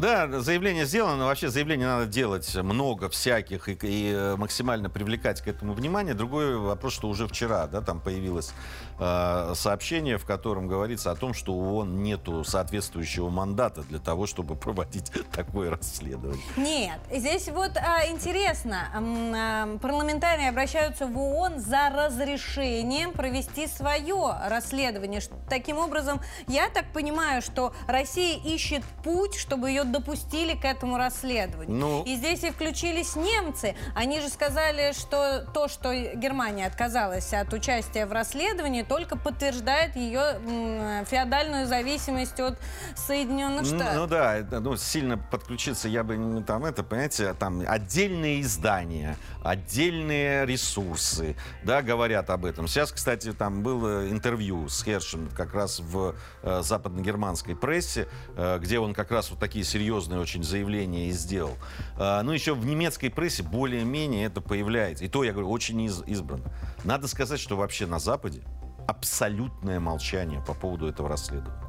Да, 0.00 0.40
заявление 0.40 0.86
сделано. 0.86 1.26
Вообще 1.26 1.48
заявление 1.48 1.86
надо 1.86 2.06
делать 2.06 2.54
много 2.54 3.08
всяких 3.08 3.68
и, 3.68 3.78
и 3.82 4.12
э, 4.12 4.36
максимально 4.36 4.90
привлекать 4.90 5.40
к 5.40 5.48
этому 5.48 5.72
внимание. 5.72 6.14
Другой 6.14 6.56
вопрос, 6.56 6.94
что 6.94 7.08
уже 7.08 7.26
вчера 7.26 7.66
да, 7.66 7.80
там 7.80 8.00
появилось 8.00 8.52
э, 8.98 9.52
сообщение, 9.54 10.18
в 10.18 10.24
котором 10.24 10.68
говорится 10.68 11.10
о 11.10 11.14
том, 11.14 11.34
что 11.34 11.52
у 11.52 11.76
ООН 11.76 12.02
нету 12.02 12.44
соответствующего 12.44 13.28
мандата 13.28 13.82
для 13.82 13.98
того, 13.98 14.26
чтобы 14.26 14.56
проводить 14.56 15.10
такое 15.32 15.70
расследование. 15.70 16.42
Нет, 16.56 16.98
здесь 17.10 17.48
вот 17.48 17.76
а, 17.76 18.06
интересно. 18.08 19.78
Парламентарии 19.80 20.48
обращаются 20.48 21.06
в 21.06 21.18
ООН 21.18 21.60
за 21.60 21.90
разрешением 21.90 23.12
провести 23.12 23.66
свое 23.66 24.34
расследование. 24.46 25.20
Таким 25.48 25.78
образом, 25.78 26.20
я 26.46 26.68
так 26.68 26.92
понимаю, 26.92 27.42
что 27.42 27.72
Россия 27.86 28.38
ищет 28.38 28.82
путь, 29.04 29.34
чтобы 29.34 29.70
ее 29.70 29.84
допустили 29.84 30.54
к 30.54 30.64
этому 30.64 30.96
расследованию. 30.96 31.76
Ну... 31.76 32.02
И 32.04 32.16
здесь 32.16 32.44
и 32.44 32.50
включились 32.50 33.16
немцы. 33.16 33.74
Они 33.94 34.20
же 34.20 34.28
сказали, 34.28 34.92
что 34.92 35.46
то, 35.52 35.68
что 35.68 35.92
Германия 36.14 36.66
отказалась 36.66 37.32
от 37.32 37.52
участия 37.52 38.06
в 38.06 38.12
расследовании, 38.12 38.82
только 38.88 39.16
подтверждает 39.16 39.96
ее 39.96 41.04
феодальную 41.06 41.66
зависимость 41.66 42.40
от 42.40 42.58
Соединенных 42.96 43.66
Штатов. 43.66 43.94
Ну, 43.94 44.00
ну 44.00 44.06
да, 44.06 44.60
ну, 44.60 44.76
сильно 44.76 45.18
подключиться 45.18 45.88
я 45.88 46.04
бы 46.04 46.16
не 46.16 46.42
там 46.42 46.64
это, 46.64 46.82
понимаете, 46.82 47.34
там 47.34 47.62
отдельные 47.66 48.40
издания, 48.40 49.16
отдельные 49.42 50.46
ресурсы, 50.46 51.36
да, 51.64 51.82
говорят 51.82 52.30
об 52.30 52.44
этом. 52.44 52.68
Сейчас, 52.68 52.92
кстати, 52.92 53.32
там 53.32 53.62
было 53.62 54.08
интервью 54.10 54.68
с 54.68 54.82
Хершем 54.82 55.28
как 55.36 55.54
раз 55.54 55.80
в 55.80 56.14
э, 56.42 56.62
западно-германской 56.62 57.56
прессе, 57.56 58.08
э, 58.36 58.58
где 58.60 58.78
он 58.78 58.94
как 58.94 59.10
раз 59.10 59.30
вот 59.30 59.38
такие 59.38 59.64
серьезные 59.64 60.20
очень 60.20 60.42
заявления 60.42 61.08
и 61.08 61.12
сделал. 61.12 61.56
А, 61.96 62.22
ну, 62.22 62.32
еще 62.32 62.54
в 62.54 62.64
немецкой 62.64 63.08
прессе 63.08 63.42
более-менее 63.42 64.26
это 64.26 64.40
появляется. 64.40 65.04
И 65.04 65.08
то, 65.08 65.24
я 65.24 65.32
говорю, 65.32 65.50
очень 65.50 65.80
из 65.82 66.02
избрано. 66.06 66.44
Надо 66.84 67.08
сказать, 67.08 67.40
что 67.40 67.56
вообще 67.56 67.86
на 67.86 67.98
Западе 67.98 68.42
абсолютное 68.88 69.80
молчание 69.80 70.40
по 70.40 70.54
поводу 70.54 70.88
этого 70.88 71.08
расследования. 71.08 71.68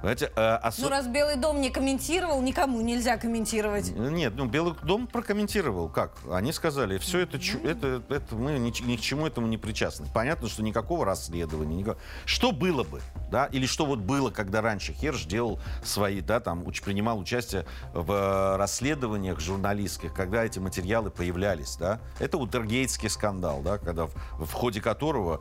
Знаете, 0.00 0.30
э, 0.36 0.54
осо... 0.56 0.82
Ну, 0.82 0.88
раз 0.90 1.08
Белый 1.08 1.36
дом 1.36 1.60
не 1.60 1.70
комментировал, 1.70 2.40
никому 2.40 2.80
нельзя 2.80 3.16
комментировать. 3.16 3.90
Нет, 3.96 4.34
ну, 4.36 4.46
Белый 4.46 4.74
дом 4.82 5.08
прокомментировал. 5.08 5.88
Как? 5.88 6.12
Они 6.30 6.52
сказали, 6.52 6.98
все 6.98 7.20
это, 7.20 7.36
mm-hmm. 7.36 7.68
это, 7.68 8.14
это 8.14 8.36
мы 8.36 8.58
ни, 8.58 8.82
ни 8.82 8.96
к 8.96 9.00
чему 9.00 9.26
этому 9.26 9.48
не 9.48 9.58
причастны. 9.58 10.06
Понятно, 10.14 10.48
что 10.48 10.62
никакого 10.62 11.04
расследования. 11.04 11.76
Никакого... 11.76 12.00
Что 12.26 12.52
было 12.52 12.84
бы, 12.84 13.00
да, 13.30 13.46
или 13.46 13.66
что 13.66 13.86
вот 13.86 13.98
было, 13.98 14.30
когда 14.30 14.60
раньше 14.60 14.92
Херш 14.92 15.24
делал 15.24 15.60
свои, 15.82 16.20
да, 16.20 16.38
там, 16.38 16.64
уч, 16.64 16.80
принимал 16.80 17.18
участие 17.18 17.66
в 17.92 18.12
э, 18.12 18.56
расследованиях 18.56 19.40
журналистских, 19.40 20.14
когда 20.14 20.44
эти 20.44 20.60
материалы 20.60 21.10
появлялись, 21.10 21.76
да. 21.76 22.00
Это 22.20 22.38
Утергейтский 22.38 23.10
скандал, 23.10 23.62
да, 23.62 23.78
когда 23.78 24.06
в, 24.06 24.14
в 24.38 24.52
ходе 24.52 24.80
которого 24.80 25.40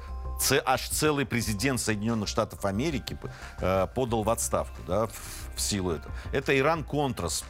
аж 0.65 0.89
целый 0.89 1.25
президент 1.25 1.79
Соединенных 1.79 2.27
Штатов 2.27 2.65
Америки 2.65 3.17
э, 3.59 3.87
подал 3.93 4.23
в 4.23 4.29
отставку 4.29 4.81
да, 4.87 5.07
в, 5.07 5.59
силу 5.59 5.91
этого. 5.91 6.13
Это 6.31 6.57
Иран-Контрас 6.57 7.43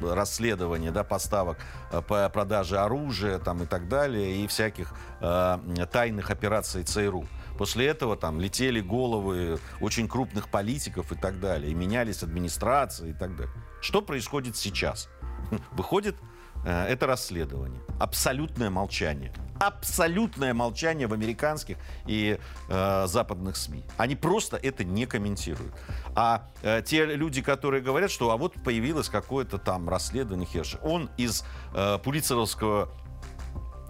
расследование 0.00 0.90
да, 0.90 1.04
поставок 1.04 1.58
э, 1.92 2.00
по 2.02 2.28
продаже 2.28 2.78
оружия 2.78 3.38
там, 3.38 3.62
и 3.62 3.66
так 3.66 3.88
далее, 3.88 4.44
и 4.44 4.46
всяких 4.46 4.92
э, 5.20 5.58
тайных 5.90 6.30
операций 6.30 6.82
ЦРУ. 6.82 7.26
После 7.58 7.86
этого 7.86 8.16
там 8.16 8.40
летели 8.40 8.80
головы 8.80 9.58
очень 9.80 10.08
крупных 10.08 10.48
политиков 10.48 11.12
и 11.12 11.14
так 11.14 11.40
далее, 11.40 11.70
и 11.70 11.74
менялись 11.74 12.22
администрации 12.22 13.10
и 13.10 13.12
так 13.12 13.36
далее. 13.36 13.52
Что 13.82 14.00
происходит 14.02 14.56
сейчас? 14.56 15.08
Выходит 15.72 16.16
это 16.64 17.06
расследование. 17.06 17.80
Абсолютное 17.98 18.70
молчание 18.70 19.32
абсолютное 19.60 20.54
молчание 20.54 21.06
в 21.06 21.12
американских 21.12 21.76
и 22.06 22.38
э, 22.68 23.04
западных 23.06 23.56
СМИ. 23.56 23.84
Они 23.98 24.16
просто 24.16 24.56
это 24.56 24.84
не 24.84 25.04
комментируют. 25.04 25.74
А 26.16 26.48
э, 26.62 26.82
те 26.84 27.04
люди, 27.04 27.42
которые 27.42 27.82
говорят, 27.82 28.10
что 28.10 28.30
а 28.30 28.38
вот 28.38 28.54
появилось 28.64 29.10
какое-то 29.10 29.58
там 29.58 29.88
расследование 29.88 30.46
Херша, 30.46 30.78
он 30.78 31.10
из 31.18 31.44
э, 31.74 31.98
Пулицеровского 32.02 32.88
Э, 32.88 33.09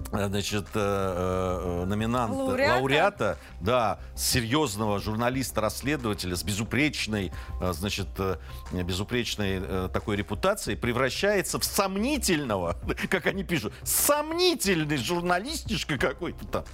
значит, 0.08 0.66
э, 0.74 1.82
э, 1.82 1.84
номинант 1.86 2.34
лауреата? 2.34 2.74
лауреата, 2.74 3.38
да, 3.60 3.98
серьезного 4.16 4.98
журналиста-расследователя 4.98 6.36
с 6.36 6.42
безупречной, 6.42 7.32
значит, 7.72 8.08
безупречной 8.72 9.88
такой 9.88 10.16
репутацией 10.16 10.76
превращается 10.76 11.58
в 11.58 11.64
сомнительного, 11.64 12.76
как 13.10 13.26
они 13.26 13.44
пишут, 13.44 13.72
сомнительный 13.82 14.96
журналистишка 14.96 15.98
какой-то 15.98 16.46
там. 16.46 16.64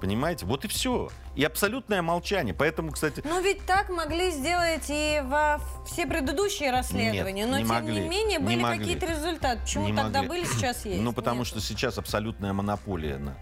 Понимаете? 0.00 0.46
Вот 0.46 0.64
и 0.64 0.68
все. 0.68 1.08
И 1.34 1.44
абсолютное 1.44 2.02
молчание. 2.02 2.54
Поэтому, 2.54 2.92
кстати... 2.92 3.22
Но 3.24 3.40
ведь 3.40 3.64
так 3.66 3.88
могли 3.88 4.30
сделать 4.30 4.84
и 4.88 5.22
во 5.24 5.60
все 5.86 6.06
предыдущие 6.06 6.70
расследования. 6.70 7.42
Нет, 7.42 7.50
Но, 7.50 7.58
не 7.58 7.64
тем 7.64 7.74
могли, 7.74 8.00
не 8.02 8.08
менее, 8.08 8.38
не 8.38 8.44
были 8.44 8.62
какие-то 8.78 9.06
результаты. 9.06 9.60
Почему 9.62 9.86
Не 9.86 9.94
тогда 9.96 10.22
могли. 10.22 10.28
были, 10.28 10.44
сейчас 10.44 10.84
есть? 10.84 11.00
Ну, 11.02 11.12
потому 11.12 11.40
Нет. 11.40 11.46
что 11.48 11.60
сейчас 11.60 11.98
абсолютная 11.98 12.52
монополия. 12.52 13.18
на- 13.18 13.36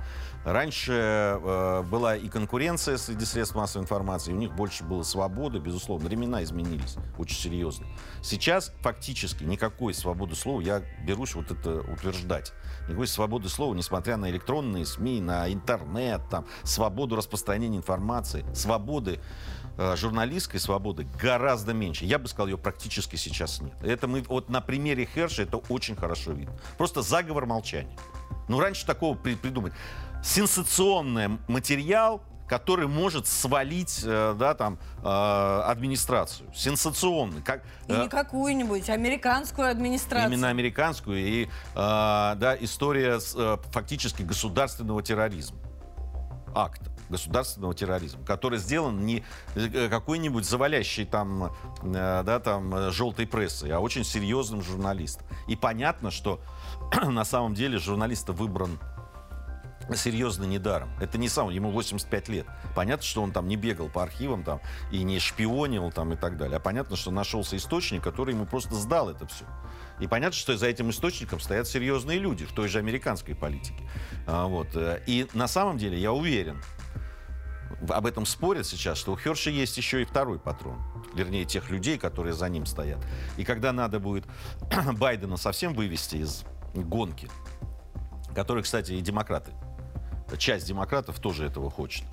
Раньше 0.45 0.93
э, 0.93 1.83
была 1.91 2.17
и 2.17 2.29
конкуренция 2.29 2.99
среди 2.99 3.25
средств 3.25 3.57
массовой 3.57 3.85
информации, 3.85 4.33
у 4.33 4.37
них 4.37 4.55
больше 4.55 4.85
было 4.85 5.03
свободы, 5.03 5.59
безусловно. 5.59 6.07
Времена 6.07 6.43
изменились 6.43 6.97
очень 7.19 7.37
серьезно. 7.37 7.87
Сейчас 8.23 8.73
фактически 8.81 9.45
никакой 9.45 9.95
свободы 9.95 10.35
слова, 10.35 10.61
я 10.61 10.83
берусь 11.07 11.35
вот 11.35 11.51
это 11.51 11.81
утверждать, 11.81 12.53
никакой 12.89 13.07
свободы 13.07 13.49
слова, 13.49 13.75
несмотря 13.75 14.19
на 14.19 14.29
электронные 14.31 14.85
СМИ, 14.85 15.23
на 15.23 15.51
интернет, 15.51 16.21
там, 16.31 16.47
свободу 16.63 17.17
распространения 17.17 17.79
информации, 17.79 18.45
свободы 18.55 19.21
журналистской 19.77 20.61
свободы 20.61 21.07
гораздо 21.21 21.75
меньше. 21.75 22.05
Я 22.05 22.19
бы 22.19 22.29
сказал, 22.29 22.49
ее 22.49 22.59
практически 22.59 23.17
сейчас 23.17 23.61
нет. 23.61 23.75
Это 23.83 24.07
мы 24.07 24.23
вот 24.23 24.49
на 24.49 24.61
примере 24.61 25.05
Херша 25.13 25.43
это 25.43 25.57
очень 25.57 25.97
хорошо 25.97 26.33
видно. 26.33 26.57
Просто 26.79 27.03
заговор 27.03 27.47
молчания. 27.47 27.97
Ну, 28.49 28.61
раньше 28.61 28.87
такого 28.87 29.17
при- 29.17 29.35
придумать. 29.35 29.73
Сенсационный 30.23 31.39
материал, 31.49 32.23
который 32.49 32.87
может 32.87 33.27
свалить, 33.27 34.03
э, 34.05 34.35
да, 34.39 34.55
там, 34.55 34.79
э, 35.03 35.63
администрацию. 35.67 36.53
Сенсационный. 36.55 37.41
Как, 37.43 37.63
И 37.89 37.93
э, 37.93 38.03
не 38.03 38.09
какую-нибудь 38.09 38.91
американскую 38.91 39.69
администрацию. 39.69 40.31
Именно 40.33 40.49
американскую 40.49 41.19
и 41.19 41.45
э, 41.45 41.49
да, 41.75 42.57
история 42.61 43.21
с, 43.21 43.35
э, 43.37 43.57
фактически 43.71 44.23
государственного 44.23 45.03
терроризма. 45.03 45.57
Акт 46.55 46.83
государственного 47.15 47.75
терроризма, 47.75 48.25
который 48.25 48.59
сделан 48.59 49.07
не 49.07 49.23
э, 49.55 49.89
какой-нибудь 49.89 50.45
завалящей 50.45 51.05
там, 51.05 51.53
э, 51.83 52.23
да, 52.25 52.41
там 52.41 52.75
э, 52.75 52.91
желтой 52.91 53.27
прессой, 53.27 53.71
а 53.71 53.81
очень 53.81 54.05
серьезным 54.05 54.63
журналистом. 54.63 55.27
И 55.47 55.55
понятно, 55.55 56.11
что 56.11 56.41
на 57.05 57.25
самом 57.25 57.55
деле 57.55 57.79
журналист 57.79 58.29
выбран 58.31 58.79
серьезно 59.95 60.45
недаром. 60.45 60.91
Это 61.01 61.19
не 61.19 61.29
сам, 61.29 61.51
ему 61.51 61.71
85 61.71 62.29
лет. 62.29 62.47
Понятно, 62.75 63.05
что 63.05 63.23
он 63.23 63.33
там 63.33 63.47
не 63.49 63.57
бегал 63.57 63.89
по 63.89 64.03
архивам 64.03 64.43
там 64.43 64.61
и 64.91 65.03
не 65.03 65.19
шпионил 65.19 65.93
там 65.93 66.13
и 66.13 66.17
так 66.17 66.37
далее. 66.37 66.57
А 66.57 66.61
понятно, 66.61 66.97
что 66.97 67.11
нашелся 67.11 67.57
источник, 67.57 68.03
который 68.03 68.35
ему 68.35 68.47
просто 68.47 68.75
сдал 68.75 69.11
это 69.11 69.27
все. 69.27 69.45
И 70.01 70.07
понятно, 70.07 70.37
что 70.37 70.57
за 70.57 70.67
этим 70.67 70.91
источником 70.91 71.39
стоят 71.39 71.69
серьезные 71.69 72.19
люди 72.19 72.45
в 72.45 72.53
той 72.53 72.69
же 72.69 72.79
американской 72.79 73.35
политике. 73.35 73.89
А, 74.27 74.47
вот. 74.47 74.69
И 75.07 75.27
на 75.35 75.49
самом 75.49 75.79
деле 75.79 75.99
я 75.99 76.13
уверен, 76.13 76.61
об 77.89 78.07
этом 78.07 78.27
спорят 78.27 78.67
сейчас, 78.67 78.99
что 78.99 79.13
у 79.13 79.17
Херша 79.17 79.51
есть 79.51 79.77
еще 79.77 80.03
и 80.03 80.05
второй 80.05 80.39
патрон. 80.39 80.79
Вернее, 81.15 81.45
тех 81.45 81.71
людей, 81.71 81.99
которые 81.99 82.33
за 82.33 82.49
ним 82.49 82.67
стоят. 82.67 82.99
И 83.37 83.45
когда 83.45 83.73
надо 83.73 84.01
будет 84.01 84.25
Байдена 84.95 85.37
совсем 85.37 85.75
вывести 85.75 86.17
из 86.17 86.45
гонки, 86.75 87.31
которые, 88.35 88.63
кстати, 88.65 88.93
и 88.93 89.01
демократы, 89.01 89.53
часть 90.39 90.67
демократов 90.67 91.21
тоже 91.21 91.47
этого 91.47 91.71
хочет, 91.71 92.05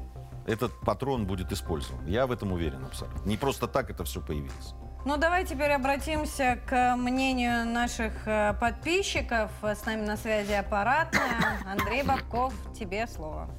этот 0.46 0.72
патрон 0.82 1.26
будет 1.26 1.52
использован. 1.52 2.06
Я 2.06 2.28
в 2.28 2.32
этом 2.32 2.52
уверен 2.52 2.84
абсолютно. 2.86 3.28
Не 3.28 3.38
просто 3.38 3.68
так 3.68 3.90
это 3.90 4.04
все 4.04 4.22
появилось. 4.22 4.74
Ну, 5.04 5.18
давай 5.18 5.46
теперь 5.46 5.72
обратимся 5.72 6.60
к 6.68 6.96
мнению 6.96 7.66
наших 7.66 8.28
э, 8.28 8.54
подписчиков. 8.60 9.50
С 9.64 9.84
нами 9.86 10.02
на 10.02 10.16
связи 10.16 10.54
аппаратная. 10.54 11.60
Андрей 11.66 12.04
Бабков, 12.04 12.54
тебе 12.78 13.08
слово. 13.08 13.50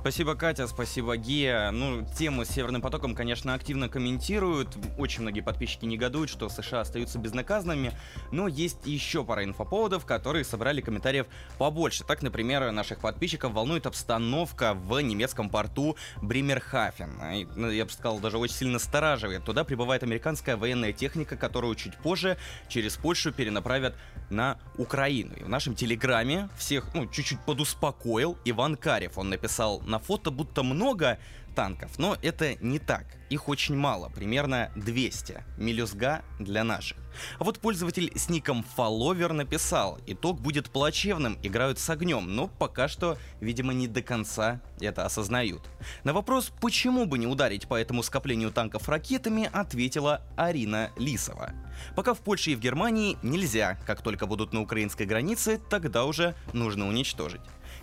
Спасибо, 0.00 0.36
Катя, 0.36 0.68
спасибо, 0.68 1.16
Гия. 1.16 1.72
Ну, 1.72 2.06
тему 2.16 2.44
с 2.44 2.48
Северным 2.48 2.80
потоком, 2.80 3.16
конечно, 3.16 3.52
активно 3.52 3.88
комментируют. 3.88 4.68
Очень 4.96 5.22
многие 5.22 5.40
подписчики 5.40 5.86
негодуют, 5.86 6.30
что 6.30 6.48
США 6.48 6.82
остаются 6.82 7.18
безнаказанными. 7.18 7.92
Но 8.30 8.46
есть 8.46 8.78
еще 8.86 9.24
пара 9.24 9.42
инфоповодов, 9.42 10.06
которые 10.06 10.44
собрали 10.44 10.80
комментариев 10.80 11.26
побольше. 11.58 12.04
Так, 12.04 12.22
например, 12.22 12.70
наших 12.70 13.00
подписчиков 13.00 13.52
волнует 13.52 13.86
обстановка 13.86 14.74
в 14.74 15.00
немецком 15.00 15.50
порту 15.50 15.96
Бримерхафен. 16.22 17.48
Ну, 17.56 17.68
Я 17.68 17.84
бы 17.84 17.90
сказал, 17.90 18.20
даже 18.20 18.38
очень 18.38 18.54
сильно 18.54 18.74
настораживает. 18.74 19.44
Туда 19.44 19.64
прибывает 19.64 20.04
американская 20.04 20.56
военная 20.56 20.92
техника, 20.92 21.36
которую 21.36 21.74
чуть 21.74 21.96
позже 21.96 22.38
через 22.68 22.96
Польшу 22.96 23.32
перенаправят 23.32 23.96
на 24.30 24.58
Украину. 24.76 25.34
И 25.34 25.42
в 25.42 25.48
нашем 25.48 25.74
телеграме 25.74 26.48
всех 26.56 26.94
ну, 26.94 27.06
чуть-чуть 27.06 27.40
подуспокоил 27.40 28.38
Иван 28.44 28.76
Карев. 28.76 29.18
Он 29.18 29.28
написал 29.28 29.82
на 29.88 29.98
фото 29.98 30.30
будто 30.30 30.62
много 30.62 31.18
танков, 31.54 31.98
но 31.98 32.16
это 32.22 32.54
не 32.60 32.78
так. 32.78 33.04
Их 33.30 33.48
очень 33.48 33.76
мало, 33.76 34.08
примерно 34.10 34.70
200. 34.76 35.44
Мелюзга 35.58 36.22
для 36.38 36.62
наших. 36.62 36.98
А 37.38 37.44
вот 37.44 37.58
пользователь 37.58 38.12
с 38.14 38.28
ником 38.28 38.64
Follower 38.76 39.32
написал, 39.32 39.98
итог 40.06 40.40
будет 40.40 40.70
плачевным, 40.70 41.36
играют 41.42 41.80
с 41.80 41.90
огнем, 41.90 42.36
но 42.36 42.46
пока 42.46 42.86
что, 42.86 43.18
видимо, 43.40 43.72
не 43.72 43.88
до 43.88 44.02
конца 44.02 44.60
это 44.80 45.04
осознают. 45.04 45.62
На 46.04 46.12
вопрос, 46.12 46.52
почему 46.60 47.06
бы 47.06 47.18
не 47.18 47.26
ударить 47.26 47.66
по 47.66 47.74
этому 47.74 48.04
скоплению 48.04 48.52
танков 48.52 48.88
ракетами, 48.88 49.50
ответила 49.52 50.22
Арина 50.36 50.92
Лисова. 50.96 51.52
Пока 51.96 52.14
в 52.14 52.20
Польше 52.20 52.52
и 52.52 52.54
в 52.54 52.60
Германии 52.60 53.18
нельзя, 53.22 53.78
как 53.84 54.02
только 54.02 54.26
будут 54.26 54.52
на 54.52 54.60
украинской 54.60 55.04
границе, 55.04 55.60
тогда 55.68 56.04
уже 56.04 56.34
нужно 56.52 56.86
уничтожить. 56.86 57.42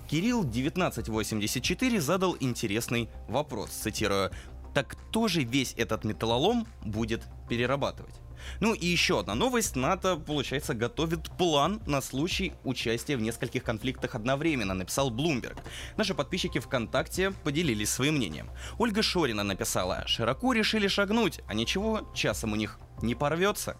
Кирилл 0.09 0.41
1984 0.41 2.01
задал 2.01 2.37
интересный 2.39 3.09
вопрос, 3.27 3.71
цитирую, 3.71 4.31
«Так 4.73 4.89
кто 4.89 5.27
же 5.27 5.43
весь 5.43 5.73
этот 5.77 6.03
металлолом 6.03 6.67
будет 6.83 7.23
перерабатывать?» 7.49 8.15
Ну 8.59 8.73
и 8.73 8.85
еще 8.85 9.19
одна 9.19 9.35
новость. 9.35 9.75
НАТО, 9.75 10.17
получается, 10.17 10.73
готовит 10.73 11.29
план 11.37 11.81
на 11.85 12.01
случай 12.01 12.53
участия 12.63 13.17
в 13.17 13.21
нескольких 13.21 13.63
конфликтах 13.63 14.15
одновременно, 14.15 14.73
написал 14.73 15.11
Bloomberg. 15.11 15.57
Наши 15.97 16.13
подписчики 16.13 16.59
ВКонтакте 16.59 17.31
поделились 17.43 17.89
своим 17.89 18.15
мнением. 18.15 18.49
Ольга 18.77 19.01
Шорина 19.01 19.43
написала, 19.43 20.03
широко 20.07 20.53
решили 20.53 20.87
шагнуть, 20.87 21.41
а 21.47 21.53
ничего, 21.53 22.11
часом 22.13 22.53
у 22.53 22.55
них 22.55 22.79
не 23.01 23.15
порвется. 23.15 23.77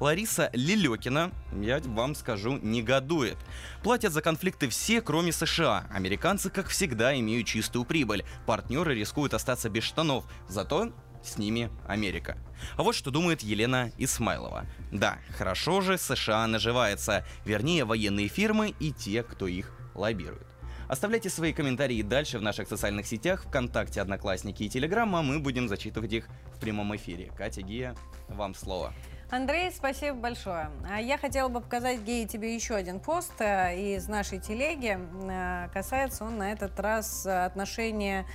Лариса 0.00 0.50
Лилекина, 0.52 1.32
я 1.60 1.80
вам 1.84 2.14
скажу, 2.14 2.58
негодует. 2.62 3.36
Платят 3.82 4.12
за 4.12 4.22
конфликты 4.22 4.68
все, 4.68 5.00
кроме 5.00 5.32
США. 5.32 5.86
Американцы, 5.92 6.50
как 6.50 6.68
всегда, 6.68 7.18
имеют 7.18 7.46
чистую 7.46 7.84
прибыль. 7.84 8.24
Партнеры 8.46 8.94
рискуют 8.94 9.34
остаться 9.34 9.68
без 9.68 9.84
штанов. 9.84 10.24
Зато 10.48 10.92
с 11.22 11.38
ними 11.38 11.70
Америка. 11.86 12.36
А 12.76 12.82
вот 12.82 12.94
что 12.94 13.10
думает 13.10 13.42
Елена 13.42 13.92
Исмайлова. 13.98 14.66
Да, 14.90 15.18
хорошо 15.36 15.80
же 15.80 15.98
США 15.98 16.46
наживается. 16.46 17.24
Вернее, 17.44 17.84
военные 17.84 18.28
фирмы 18.28 18.74
и 18.78 18.92
те, 18.92 19.22
кто 19.22 19.46
их 19.46 19.72
лоббирует. 19.94 20.46
Оставляйте 20.88 21.30
свои 21.30 21.52
комментарии 21.52 22.02
дальше 22.02 22.38
в 22.38 22.42
наших 22.42 22.68
социальных 22.68 23.06
сетях, 23.06 23.44
ВКонтакте, 23.44 24.02
Одноклассники 24.02 24.64
и 24.64 24.68
Телеграм, 24.68 25.16
а 25.16 25.22
мы 25.22 25.38
будем 25.38 25.68
зачитывать 25.68 26.12
их 26.12 26.28
в 26.54 26.60
прямом 26.60 26.94
эфире. 26.96 27.32
Катя 27.34 27.62
Гия, 27.62 27.96
вам 28.28 28.54
слово. 28.54 28.92
Андрей, 29.32 29.72
спасибо 29.74 30.18
большое. 30.18 30.68
А 30.86 31.00
Я 31.00 31.16
хотела 31.16 31.48
бы 31.48 31.62
показать, 31.62 32.00
Гей, 32.00 32.26
тебе 32.26 32.54
еще 32.54 32.74
один 32.74 33.00
пост 33.00 33.32
э, 33.38 33.94
из 33.94 34.06
нашей 34.06 34.38
телеги. 34.38 34.98
Э, 35.24 35.70
Касается 35.72 36.24
он 36.24 36.36
на 36.36 36.52
этот 36.52 36.78
раз 36.78 37.24
э, 37.24 37.46
отношения 37.46 38.26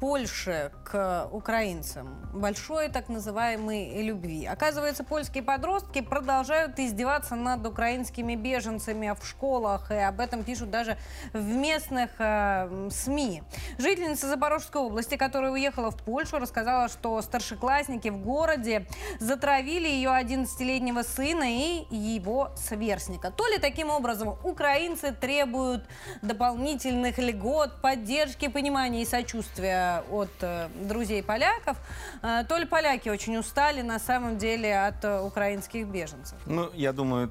Польши 0.00 0.70
к 0.84 1.28
украинцам. 1.32 2.30
Большой 2.32 2.88
так 2.88 3.08
называемой 3.08 4.00
любви. 4.00 4.46
Оказывается, 4.46 5.02
польские 5.02 5.42
подростки 5.42 6.00
продолжают 6.00 6.78
издеваться 6.78 7.34
над 7.34 7.66
украинскими 7.66 8.36
беженцами 8.36 9.12
в 9.20 9.26
школах, 9.26 9.90
и 9.90 9.96
об 9.96 10.20
этом 10.20 10.44
пишут 10.44 10.70
даже 10.70 10.96
в 11.32 11.44
местных 11.44 12.10
э, 12.18 12.88
СМИ. 12.92 13.42
Жительница 13.78 14.28
Запорожской 14.28 14.80
области, 14.80 15.16
которая 15.16 15.50
уехала 15.50 15.90
в 15.90 15.96
Польшу, 15.96 16.38
рассказала, 16.38 16.88
что 16.88 17.20
старшеклассники 17.20 18.08
в 18.08 18.18
городе 18.18 18.86
затравили 19.18 19.88
ее 19.88 20.10
11-летнего 20.10 21.02
сына 21.02 21.44
и 21.44 21.86
его 21.90 22.50
сверстника. 22.56 23.32
То 23.32 23.44
ли 23.48 23.58
таким 23.58 23.90
образом 23.90 24.38
украинцы 24.44 25.10
требуют 25.12 25.84
дополнительных 26.22 27.18
льгот, 27.18 27.80
поддержки, 27.82 28.46
понимания 28.46 29.02
и 29.02 29.06
сочувствия 29.06 29.55
от 29.58 30.30
э, 30.40 30.68
друзей 30.82 31.22
поляков, 31.22 31.76
э, 32.22 32.44
то 32.48 32.56
ли 32.58 32.64
поляки 32.64 33.08
очень 33.08 33.36
устали 33.36 33.82
на 33.82 33.98
самом 33.98 34.38
деле 34.38 34.86
от 34.86 35.04
э, 35.04 35.20
украинских 35.20 35.86
беженцев. 35.86 36.38
Ну, 36.46 36.70
я 36.74 36.92
думаю, 36.92 37.30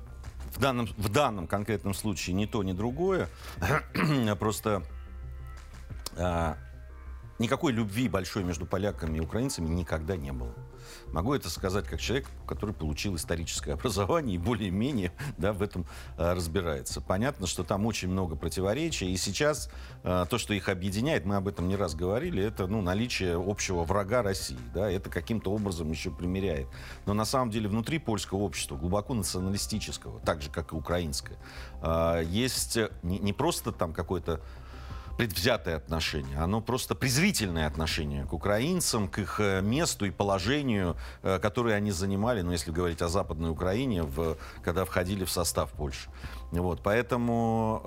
в 0.55 0.59
данном, 0.59 0.88
в 0.97 1.09
данном 1.09 1.47
конкретном 1.47 1.93
случае 1.93 2.34
ни 2.36 2.45
то, 2.45 2.63
ни 2.63 2.73
другое. 2.73 3.28
Просто 4.39 4.84
а, 6.17 6.57
никакой 7.39 7.73
любви 7.73 8.07
большой 8.07 8.43
между 8.43 8.65
поляками 8.65 9.17
и 9.17 9.21
украинцами 9.21 9.67
никогда 9.67 10.15
не 10.15 10.32
было. 10.32 10.53
Могу 11.12 11.34
это 11.34 11.49
сказать 11.49 11.86
как 11.86 11.99
человек, 11.99 12.28
который 12.47 12.74
получил 12.74 13.16
историческое 13.16 13.74
образование 13.76 14.36
и 14.36 14.38
более-менее 14.38 15.12
да, 15.38 15.53
в 15.53 15.62
этом 15.62 15.86
э, 16.18 16.34
разбирается. 16.34 17.01
Понятно, 17.01 17.47
что 17.47 17.64
там 17.64 17.86
очень 17.86 18.10
много 18.10 18.36
противоречий, 18.36 19.12
и 19.12 19.18
сейчас 19.18 19.70
э, 20.03 20.26
то, 20.30 20.38
что 20.38 20.53
их 20.53 20.70
объединяет, 20.70 21.26
мы 21.26 21.36
об 21.36 21.47
этом 21.47 21.68
не 21.68 21.76
раз 21.76 21.95
говорили, 21.95 22.43
это 22.43 22.68
ну, 22.68 22.82
наличие 22.82 23.36
общего 23.36 23.84
врага 23.84 24.22
России. 24.22 24.58
Да, 24.74 24.89
это 24.89 25.10
каким-то 25.10 25.51
образом 25.51 25.91
еще 25.91 26.12
примеряет. 26.12 26.68
Но 27.06 27.14
на 27.14 27.26
самом 27.26 27.51
деле 27.51 27.70
внутри 27.70 27.99
польского 27.99 28.39
общества, 28.39 28.76
глубоко 28.76 29.14
националистического, 29.14 30.20
так 30.22 30.41
же, 30.41 30.49
как 30.49 30.74
и 30.74 30.76
украинское, 30.76 31.38
э, 31.82 32.24
есть 32.28 32.78
не 33.03 33.34
просто 33.34 33.72
там 33.72 33.93
какой-то 33.93 34.41
предвзятое 35.18 35.78
отношение, 35.78 36.38
оно 36.38 36.61
просто 36.61 36.93
презрительное 36.93 37.68
отношение 37.68 38.26
к 38.26 38.34
украинцам, 38.34 39.07
к 39.07 39.20
их 39.20 39.39
э, 39.39 39.61
месту 39.61 40.05
и 40.05 40.11
положению, 40.11 40.97
э, 41.24 41.39
которое 41.39 41.76
они 41.76 41.91
занимали, 41.91 42.41
ну, 42.41 42.51
если 42.51 42.72
говорить 42.72 43.01
о 43.01 43.07
Западной 43.07 43.49
Украине, 43.49 44.03
в, 44.03 44.38
когда 44.63 44.84
входили 44.84 45.24
в 45.24 45.32
состав 45.32 45.72
Польши. 45.72 46.09
Вот, 46.51 46.82
поэтому 46.84 47.82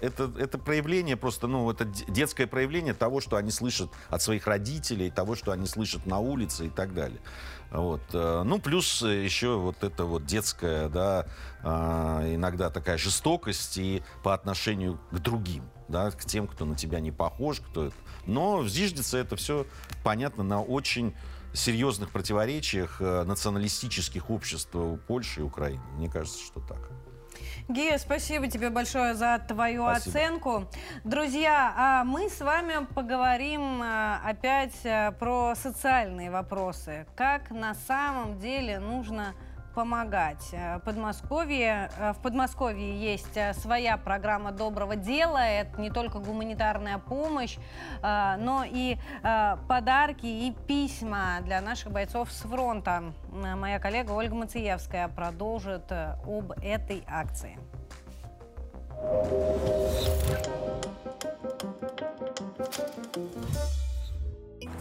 э, 0.00 0.06
это, 0.06 0.32
это 0.38 0.58
проявление 0.58 1.16
просто, 1.16 1.46
ну, 1.46 1.70
это 1.70 1.84
детское 1.84 2.46
проявление 2.46 2.94
того, 2.94 3.20
что 3.20 3.36
они 3.36 3.50
слышат 3.50 3.90
от 4.10 4.20
своих 4.20 4.46
родителей, 4.46 5.10
того, 5.10 5.36
что 5.36 5.52
они 5.52 5.66
слышат 5.66 6.04
на 6.06 6.18
улице 6.18 6.66
и 6.66 6.70
так 6.70 6.94
далее. 6.94 7.20
Вот. 7.70 8.02
Э, 8.12 8.42
ну, 8.44 8.58
плюс 8.58 9.00
еще 9.00 9.56
вот 9.56 9.82
это 9.82 10.04
вот 10.04 10.26
детская, 10.26 10.88
да, 10.88 11.26
иногда 11.62 12.68
такая 12.68 12.98
жестокость 12.98 13.78
и 13.78 14.02
по 14.22 14.34
отношению 14.34 15.00
к 15.10 15.18
другим 15.18 15.64
да, 15.88 16.10
к 16.10 16.24
тем, 16.24 16.46
кто 16.46 16.64
на 16.64 16.74
тебя 16.74 17.00
не 17.00 17.12
похож, 17.12 17.60
кто 17.60 17.86
это. 17.86 17.96
Но 18.26 18.66
зиждется 18.66 19.18
это 19.18 19.36
все, 19.36 19.66
понятно, 20.02 20.44
на 20.44 20.62
очень 20.62 21.14
серьезных 21.52 22.10
противоречиях 22.10 23.00
э, 23.00 23.22
националистических 23.24 24.30
обществ 24.30 24.74
Польши 25.06 25.40
и 25.40 25.42
Украины. 25.42 25.82
Мне 25.96 26.10
кажется, 26.10 26.44
что 26.44 26.60
так. 26.60 26.90
Гия, 27.68 27.96
спасибо 27.96 28.48
тебе 28.48 28.68
большое 28.68 29.14
за 29.14 29.38
твою 29.38 29.84
спасибо. 29.84 30.18
оценку. 30.18 30.68
Друзья, 31.04 31.72
а 31.76 32.04
мы 32.04 32.28
с 32.28 32.40
вами 32.40 32.84
поговорим 32.94 33.82
э, 33.82 34.16
опять 34.22 34.74
э, 34.84 35.12
про 35.12 35.54
социальные 35.54 36.30
вопросы. 36.30 37.06
Как 37.16 37.50
на 37.50 37.74
самом 37.74 38.38
деле 38.38 38.80
нужно 38.80 39.34
помогать. 39.74 40.48
Э, 40.52 40.78
Подмосковье, 40.84 41.90
э, 41.98 42.12
в 42.12 42.18
Подмосковье 42.18 42.98
есть 42.98 43.36
э, 43.36 43.52
своя 43.54 43.96
программа 43.96 44.52
доброго 44.52 44.96
дела. 44.96 45.38
Это 45.38 45.80
не 45.80 45.90
только 45.90 46.18
гуманитарная 46.18 46.98
помощь, 46.98 47.56
но 48.02 48.64
и 48.66 48.96
подарки 49.68 50.26
и 50.26 50.54
письма 50.66 51.38
для 51.42 51.60
наших 51.60 51.90
бойцов 51.90 52.30
с 52.30 52.42
фронта. 52.42 53.02
Моя 53.30 53.78
коллега 53.78 54.12
Ольга 54.12 54.34
Мациевская 54.34 55.08
продолжит 55.08 55.90
об 55.92 56.52
этой 56.62 57.04
акции. 57.08 57.58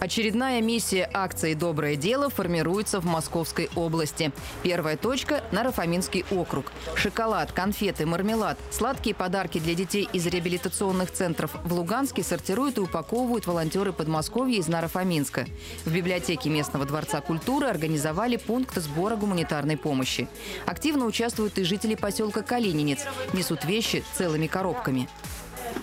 Очередная 0.03 0.59
миссия 0.59 1.09
акции 1.13 1.53
«Доброе 1.53 1.95
дело» 1.95 2.29
формируется 2.29 2.99
в 2.99 3.05
Московской 3.05 3.69
области. 3.73 4.33
Первая 4.61 4.97
точка– 4.97 5.45
Нарафаминский 5.53 6.25
округ. 6.29 6.73
Шоколад, 6.93 7.53
конфеты, 7.53 8.05
мармелад, 8.05 8.59
сладкие 8.69 9.15
подарки 9.15 9.59
для 9.59 9.75
детей 9.75 10.09
из 10.11 10.27
реабилитационных 10.27 11.09
центров 11.09 11.55
в 11.63 11.71
Луганске 11.71 12.21
сортируют 12.21 12.79
и 12.79 12.81
упаковывают 12.81 13.47
волонтеры 13.47 13.93
Подмосковья 13.93 14.59
из 14.59 14.67
Нарафаминска. 14.67 15.45
В 15.85 15.93
библиотеке 15.93 16.49
местного 16.49 16.83
дворца 16.85 17.21
культуры 17.21 17.67
организовали 17.67 18.35
пункт 18.35 18.75
сбора 18.75 19.15
гуманитарной 19.15 19.77
помощи. 19.77 20.27
Активно 20.65 21.05
участвуют 21.05 21.57
и 21.57 21.63
жители 21.63 21.95
поселка 21.95 22.41
Калининец. 22.41 23.05
Несут 23.31 23.63
вещи 23.63 24.03
целыми 24.17 24.47
коробками. 24.47 25.07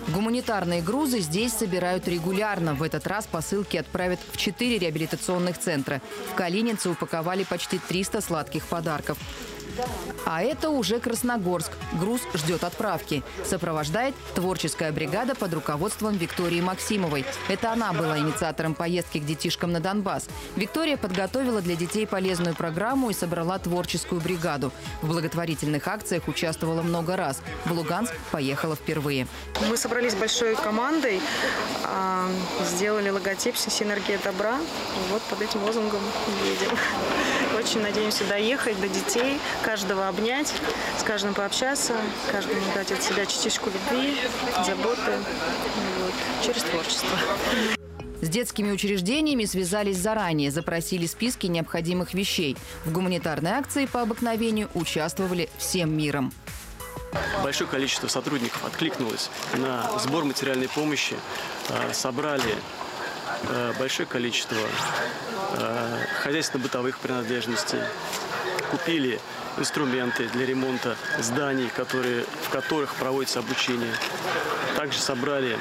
Гуманитарные 0.07 0.81
грузы 0.81 1.19
здесь 1.19 1.53
собирают 1.53 2.07
регулярно. 2.07 2.73
В 2.73 2.83
этот 2.83 3.07
раз 3.07 3.27
посылки 3.27 3.77
отправят 3.77 4.19
в 4.31 4.37
четыре 4.37 4.77
реабилитационных 4.77 5.57
центра. 5.57 6.01
В 6.31 6.35
Калинице 6.35 6.89
упаковали 6.89 7.43
почти 7.43 7.79
300 7.79 8.21
сладких 8.21 8.65
подарков. 8.65 9.17
А 10.25 10.41
это 10.41 10.69
уже 10.69 10.99
Красногорск. 10.99 11.71
Груз 11.93 12.21
ждет 12.33 12.63
отправки. 12.63 13.23
Сопровождает 13.45 14.15
творческая 14.35 14.91
бригада 14.91 15.35
под 15.35 15.53
руководством 15.53 16.17
Виктории 16.17 16.61
Максимовой. 16.61 17.25
Это 17.47 17.71
она 17.71 17.93
была 17.93 18.19
инициатором 18.19 18.75
поездки 18.75 19.19
к 19.19 19.25
детишкам 19.25 19.71
на 19.71 19.79
Донбасс. 19.79 20.27
Виктория 20.55 20.97
подготовила 20.97 21.61
для 21.61 21.75
детей 21.75 22.07
полезную 22.07 22.55
программу 22.55 23.09
и 23.09 23.13
собрала 23.13 23.59
творческую 23.59 24.21
бригаду. 24.21 24.71
В 25.01 25.07
благотворительных 25.07 25.87
акциях 25.87 26.27
участвовала 26.27 26.81
много 26.81 27.15
раз. 27.15 27.41
В 27.65 27.71
Луганск 27.71 28.13
поехала 28.31 28.75
впервые. 28.75 29.27
Мы 29.69 29.77
собрались 29.77 30.15
большой 30.15 30.55
командой, 30.55 31.21
а, 31.83 32.29
сделали 32.65 33.09
логотип 33.09 33.55
«Синергия 33.57 34.19
добра». 34.23 34.57
Вот 35.09 35.21
под 35.23 35.41
этим 35.41 35.63
лозунгом 35.63 36.01
едем. 36.43 36.77
Очень 37.59 37.81
надеемся 37.81 38.23
доехать 38.25 38.79
до 38.79 38.87
детей, 38.87 39.39
каждого 39.61 40.07
обнять, 40.07 40.53
с 40.99 41.03
каждым 41.03 41.33
пообщаться, 41.33 41.93
каждому 42.31 42.61
дать 42.75 42.91
от 42.91 43.01
себя 43.03 43.25
частичку 43.25 43.69
любви, 43.69 44.17
заботы 44.65 45.17
вот, 45.99 46.13
через 46.45 46.63
творчество. 46.63 47.09
С 48.21 48.29
детскими 48.29 48.71
учреждениями 48.71 49.45
связались 49.45 49.97
заранее, 49.97 50.51
запросили 50.51 51.07
списки 51.07 51.47
необходимых 51.47 52.13
вещей. 52.13 52.55
В 52.85 52.91
гуманитарной 52.91 53.51
акции 53.51 53.87
по 53.87 54.01
обыкновению 54.01 54.69
участвовали 54.75 55.49
всем 55.57 55.95
миром. 55.97 56.31
Большое 57.43 57.69
количество 57.69 58.07
сотрудников 58.07 58.63
откликнулось 58.63 59.29
на 59.57 59.97
сбор 59.99 60.23
материальной 60.23 60.69
помощи, 60.69 61.15
а, 61.69 61.93
собрали 61.93 62.55
а, 63.49 63.73
большое 63.79 64.07
количество 64.07 64.57
а, 65.53 65.97
хозяйственно-бытовых 66.21 66.99
принадлежностей, 66.99 67.79
купили 68.69 69.19
инструменты 69.57 70.27
для 70.29 70.45
ремонта 70.45 70.95
зданий, 71.19 71.69
которые, 71.75 72.25
в 72.43 72.49
которых 72.49 72.95
проводится 72.95 73.39
обучение. 73.39 73.93
Также 74.75 74.99
собрали 74.99 75.57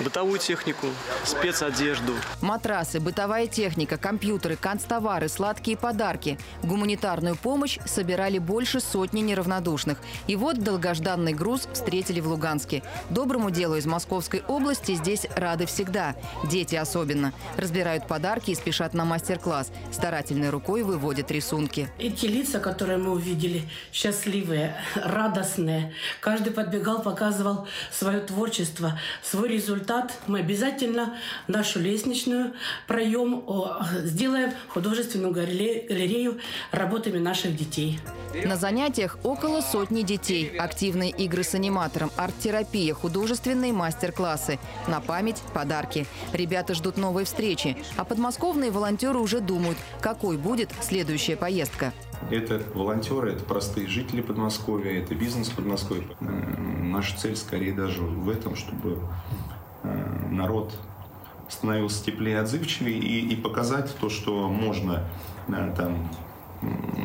бытовую 0.00 0.38
технику, 0.38 0.88
спецодежду. 1.24 2.12
Матрасы, 2.40 3.00
бытовая 3.00 3.46
техника, 3.46 3.96
компьютеры, 3.96 4.56
канцтовары, 4.56 5.28
сладкие 5.28 5.76
подарки. 5.76 6.38
Гуманитарную 6.62 7.36
помощь 7.36 7.78
собирали 7.86 8.38
больше 8.38 8.80
сотни 8.80 9.20
неравнодушных. 9.20 9.98
И 10.26 10.36
вот 10.36 10.58
долгожданный 10.58 11.32
груз 11.32 11.68
встретили 11.72 12.20
в 12.20 12.28
Луганске. 12.28 12.82
Доброму 13.10 13.50
делу 13.50 13.76
из 13.76 13.86
Московской 13.86 14.42
области 14.48 14.94
здесь 14.94 15.26
рады 15.36 15.66
всегда. 15.66 16.16
Дети 16.50 16.74
особенно. 16.74 17.32
Разбирают 17.56 18.06
подарки 18.08 18.50
и 18.50 18.54
спешат 18.54 18.94
на 18.94 19.04
мастер-класс. 19.04 19.70
Старательной 19.92 20.50
рукой 20.50 20.82
выводят 20.82 21.30
рисунки. 21.30 21.88
Эти 21.98 22.26
лица, 22.26 22.58
которые 22.58 22.98
мы 22.98 23.12
увидели, 23.12 23.68
счастливые, 23.92 24.76
радостные. 24.96 25.92
Каждый 26.20 26.52
подбегал, 26.52 27.02
показывал 27.02 27.66
свое 27.92 28.20
творчество, 28.20 28.98
свой 29.22 29.48
результат 29.48 29.83
результат 29.84 30.18
мы 30.26 30.40
обязательно 30.40 31.14
нашу 31.46 31.80
лестничную 31.80 32.54
проем 32.86 33.44
сделаем 34.04 34.52
художественную 34.68 35.32
галерею 35.32 36.38
работами 36.72 37.18
наших 37.18 37.56
детей. 37.56 38.00
На 38.44 38.56
занятиях 38.56 39.18
около 39.22 39.60
сотни 39.60 40.02
детей. 40.02 40.56
Активные 40.58 41.10
игры 41.10 41.44
с 41.44 41.54
аниматором, 41.54 42.10
арт-терапия, 42.16 42.94
художественные 42.94 43.72
мастер-классы. 43.72 44.58
На 44.88 45.00
память– 45.00 45.42
подарки. 45.54 46.06
Ребята 46.32 46.74
ждут 46.74 46.96
новой 46.96 47.24
встречи. 47.24 47.76
А 47.96 48.04
подмосковные 48.04 48.70
волонтеры 48.70 49.18
уже 49.18 49.40
думают, 49.40 49.78
какой 50.00 50.36
будет 50.36 50.70
следующая 50.80 51.36
поездка. 51.36 51.92
Это 52.30 52.62
волонтеры, 52.74 53.32
это 53.32 53.44
простые 53.44 53.86
жители 53.86 54.22
Подмосковья, 54.22 54.98
это 55.02 55.14
бизнес 55.14 55.50
Подмосковья. 55.50 56.04
Наша 56.20 57.18
цель 57.18 57.36
скорее 57.36 57.72
даже 57.72 58.00
в 58.00 58.30
этом, 58.30 58.56
чтобы 58.56 58.98
народ 60.30 60.74
становился 61.48 62.04
теплее, 62.04 62.40
отзывчивее 62.40 62.98
и, 62.98 63.28
и 63.28 63.36
показать 63.36 63.94
то, 64.00 64.08
что 64.08 64.48
можно 64.48 65.04
да, 65.48 65.70
там 65.72 66.08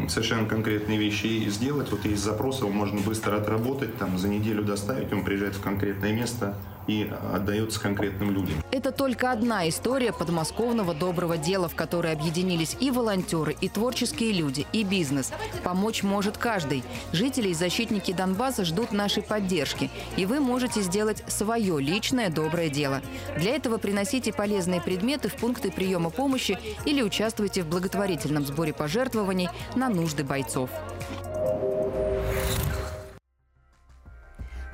совершенно 0.08 0.48
конкретные 0.48 0.98
вещи 0.98 1.50
сделать. 1.50 1.92
Вот 1.92 2.06
из 2.06 2.20
запроса 2.20 2.66
можно 2.66 3.00
быстро 3.02 3.38
отработать, 3.38 3.98
там 3.98 4.18
за 4.18 4.30
неделю 4.30 4.64
доставить, 4.64 5.12
он 5.12 5.24
приезжает 5.24 5.56
в 5.56 5.62
конкретное 5.62 6.14
место, 6.14 6.56
и 6.90 7.08
отдается 7.34 7.80
конкретным 7.80 8.32
людям. 8.32 8.56
Это 8.72 8.92
только 8.92 9.32
одна 9.32 9.70
история 9.70 10.12
подмосковного 10.12 10.96
доброго 10.96 11.38
дела, 11.38 11.70
в 11.70 11.76
которой 11.76 12.12
объединились 12.12 12.76
и 12.80 12.90
волонтеры, 12.90 13.56
и 13.62 13.70
творческие 13.70 14.32
люди, 14.32 14.66
и 14.74 14.84
бизнес. 14.84 15.32
Помочь 15.64 16.02
может 16.02 16.38
каждый. 16.38 16.84
Жители 17.14 17.50
и 17.50 17.54
защитники 17.54 18.12
Донбасса 18.12 18.66
ждут 18.66 18.92
нашей 18.92 19.22
поддержки, 19.22 19.92
и 20.18 20.26
вы 20.26 20.40
можете 20.40 20.82
сделать 20.82 21.24
свое 21.28 21.80
личное 21.80 22.30
доброе 22.30 22.70
дело. 22.70 23.02
Для 23.38 23.56
этого 23.56 23.78
приносите 23.78 24.34
полезные 24.34 24.82
предметы 24.82 25.30
в 25.30 25.36
пункты 25.36 25.72
приема 25.72 26.10
помощи 26.10 26.58
или 26.86 27.04
участвуйте 27.04 27.62
в 27.62 27.68
благотворительном 27.68 28.46
сборе 28.46 28.74
пожертвований 28.74 29.50
на 29.76 29.90
нужды 29.90 30.24
бойцов. 30.24 30.72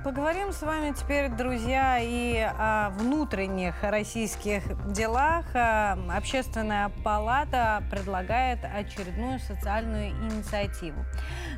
Поговорим 0.05 0.51
с 0.53 0.61
вами 0.61 0.93
теперь, 0.93 1.29
друзья, 1.29 1.97
и 1.99 2.37
о 2.37 2.91
внутренних 2.91 3.81
российских 3.81 4.61
делах. 4.93 5.45
А, 5.55 5.97
Общественная 6.15 6.89
палата 7.03 7.81
предлагает 7.89 8.59
очередную 8.63 9.39
социальную 9.39 10.11
инициативу. 10.11 11.03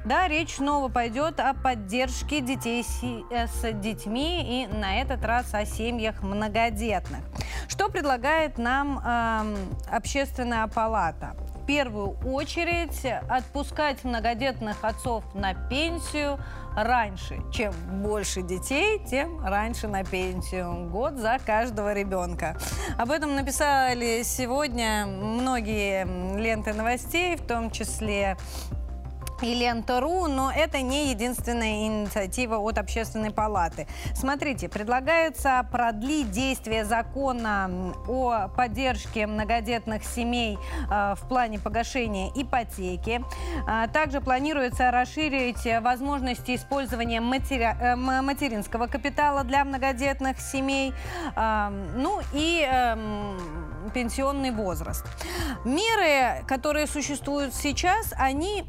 Да, 0.06 0.30
речь 0.30 0.56
снова 0.56 0.88
пойдет 0.88 1.42
о 1.42 1.54
поддержке 1.56 2.40
детей 2.40 2.84
си- 2.84 3.26
э, 3.30 3.48
с 3.48 3.70
детьми 3.74 4.64
и 4.64 4.74
на 4.74 5.02
этот 5.02 5.26
раз 5.26 5.54
о 5.54 5.66
семьях 5.66 6.24
многодетных. 6.24 7.20
Что 7.68 7.90
предлагает 7.90 8.58
нам 8.58 9.00
эм, 9.00 9.58
общественная 9.92 10.68
палата? 10.68 11.36
Первую 11.68 12.18
очередь 12.26 13.06
отпускать 13.30 14.06
многодетных 14.06 14.86
отцов 14.86 15.26
на 15.34 15.54
пенсию 15.54 16.40
раньше. 16.78 17.40
Чем 17.52 17.74
больше 18.02 18.42
детей, 18.42 19.02
тем 19.06 19.46
раньше 19.46 19.90
на 19.90 20.06
пенсию. 20.06 20.90
Год 20.90 21.18
за 21.18 21.40
каждого 21.46 21.94
ребенка. 21.94 22.56
Об 22.98 23.12
этом 23.12 23.36
написали 23.36 24.22
сегодня 24.24 25.06
многие 25.08 26.06
ленты 26.40 26.74
новостей, 26.74 27.36
в 27.36 27.46
том 27.46 27.70
числе 27.70 28.38
и 29.42 29.54
Лента.ру, 29.54 30.28
но 30.28 30.52
это 30.52 30.82
не 30.82 31.10
единственная 31.12 31.86
инициатива 31.88 32.58
от 32.58 32.78
Общественной 32.78 33.32
палаты. 33.32 33.88
Смотрите, 34.16 34.70
предлагается 34.70 35.68
продлить 35.72 36.32
действие 36.32 36.86
закона 36.86 37.70
о 38.08 38.48
поддержке 38.50 39.28
многодетных 39.28 40.04
семей 40.04 40.58
э, 40.90 41.16
в 41.16 41.28
плане 41.28 41.60
погашения 41.60 42.32
ипотеки. 42.36 43.24
А, 43.68 43.88
Также 43.88 44.22
планируется 44.22 44.92
расширить 44.92 45.68
возможности 45.82 46.56
использования 46.56 47.22
матери- 47.22 47.76
э, 47.80 47.96
материнского 47.96 48.88
капитала 48.88 49.44
для 49.44 49.64
многодетных 49.66 50.40
семей. 50.40 50.94
А, 51.36 51.72
Ну 51.96 52.20
и 52.34 52.62
эм, 52.70 53.38
пенсионный 53.94 54.52
возраст. 54.52 55.06
Меры, 55.66 56.44
которые 56.48 56.88
существуют 56.88 57.54
сейчас, 57.54 58.14
они 58.18 58.64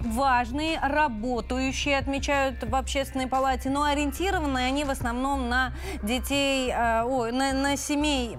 важные, 0.58 0.78
работающие, 0.82 1.96
отмечают 1.96 2.64
в 2.64 2.74
общественной 2.74 3.28
палате, 3.28 3.70
но 3.70 3.84
ориентированы 3.84 4.58
они 4.58 4.84
в 4.84 4.90
основном 4.90 5.48
на 5.48 5.72
детей, 6.02 6.70
э, 6.70 7.04
ой, 7.04 7.32
на, 7.32 7.52
на 7.52 7.76
семей 7.76 8.36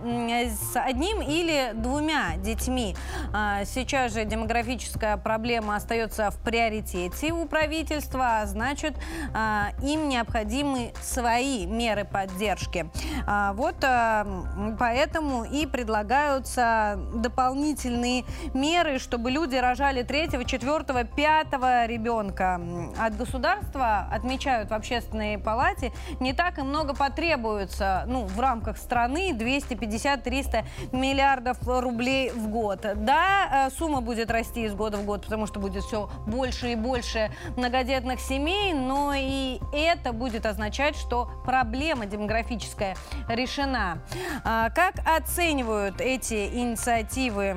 с 0.47 0.75
одним 0.75 1.21
или 1.21 1.71
двумя 1.73 2.35
детьми. 2.37 2.95
А, 3.33 3.63
Сейчас 3.65 4.13
же 4.13 4.25
демографическая 4.25 5.17
проблема 5.17 5.75
остается 5.75 6.29
в 6.31 6.37
приоритете 6.39 7.31
у 7.31 7.45
правительства, 7.45 8.41
а 8.41 8.45
значит, 8.45 8.95
а, 9.33 9.69
им 9.81 10.09
необходимы 10.09 10.91
свои 11.01 11.65
меры 11.65 12.05
поддержки. 12.05 12.89
А, 13.25 13.53
Вот 13.53 13.83
м, 13.83 14.75
поэтому 14.77 15.43
и 15.45 15.65
предлагаются 15.65 16.99
дополнительные 17.13 18.25
меры, 18.53 18.99
чтобы 18.99 19.31
люди 19.31 19.55
рожали 19.55 20.03
третьего, 20.03 20.43
четвертого, 20.43 21.03
пятого 21.03 21.85
ребенка. 21.85 22.08
М, 22.17 22.93
От 22.99 23.15
государства, 23.17 24.07
отмечают 24.11 24.69
в 24.69 24.73
общественной 24.73 25.37
палате, 25.37 25.91
не 26.19 26.33
так 26.33 26.57
и 26.57 26.61
много 26.61 26.95
потребуется 26.95 28.03
ну, 28.07 28.25
в 28.25 28.39
рамках 28.39 28.77
страны 28.77 29.31
250-300 29.33 30.65
миллиардов 30.91 31.57
рублей 31.65 32.31
в 32.31 32.47
год. 32.49 32.85
Да, 32.95 33.67
э, 33.67 33.69
сумма 33.77 34.01
будет 34.01 34.31
расти 34.31 34.63
из 34.65 34.73
года 34.73 34.97
в 34.97 35.05
год, 35.05 35.23
потому 35.23 35.45
что 35.45 35.59
будет 35.59 35.83
все 35.83 36.09
больше 36.27 36.71
и 36.71 36.75
больше 36.75 37.31
многодетных 37.57 38.19
семей, 38.19 38.73
но 38.73 39.13
и 39.15 39.59
это 39.73 40.13
будет 40.13 40.45
означать, 40.45 40.95
что 40.95 41.29
проблема 41.45 42.05
демографическая 42.05 42.95
решена. 43.27 43.99
А, 44.43 44.69
Как 44.69 44.95
оценивают 45.05 46.01
эти 46.01 46.47
инициативы 46.47 47.53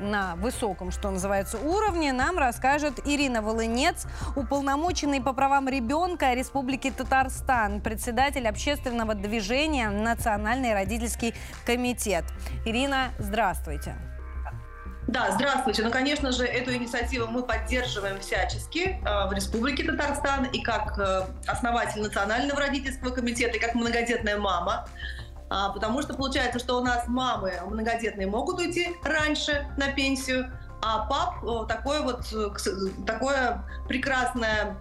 на 0.00 0.34
высоком, 0.36 0.90
что 0.90 1.10
называется, 1.10 1.58
уровне, 1.58 2.12
нам 2.12 2.38
расскажет 2.38 3.00
Ирина 3.06 3.42
Волынец, 3.42 3.91
уполномоченный 4.36 5.20
по 5.20 5.32
правам 5.32 5.68
ребенка 5.68 6.34
Республики 6.34 6.90
Татарстан, 6.90 7.80
председатель 7.80 8.48
общественного 8.48 9.14
движения 9.14 9.90
«Национальный 9.90 10.74
родительский 10.74 11.34
комитет». 11.64 12.24
Ирина, 12.64 13.10
здравствуйте. 13.18 13.96
Да, 15.08 15.30
здравствуйте. 15.32 15.82
Ну, 15.82 15.90
конечно 15.90 16.30
же, 16.30 16.44
эту 16.44 16.72
инициативу 16.74 17.26
мы 17.26 17.42
поддерживаем 17.42 18.20
всячески 18.20 19.00
э, 19.04 19.28
в 19.28 19.32
Республике 19.32 19.84
Татарстан 19.84 20.44
и 20.44 20.62
как 20.62 20.96
э, 20.98 21.24
основатель 21.46 22.00
Национального 22.00 22.60
родительского 22.60 23.10
комитета, 23.10 23.56
и 23.56 23.60
как 23.60 23.74
многодетная 23.74 24.38
мама. 24.38 24.86
А, 25.50 25.68
потому 25.68 26.00
что 26.00 26.14
получается, 26.14 26.58
что 26.58 26.78
у 26.78 26.82
нас 26.82 27.06
мамы 27.08 27.52
многодетные 27.66 28.26
могут 28.26 28.58
уйти 28.58 28.96
раньше 29.04 29.66
на 29.76 29.88
пенсию, 29.88 30.50
а 30.82 31.06
пап 31.06 31.44
э, 31.44 31.66
такое 31.68 32.02
вот 32.02 32.32
э, 32.32 32.50
такое 33.06 33.64
прекрасное 33.88 34.76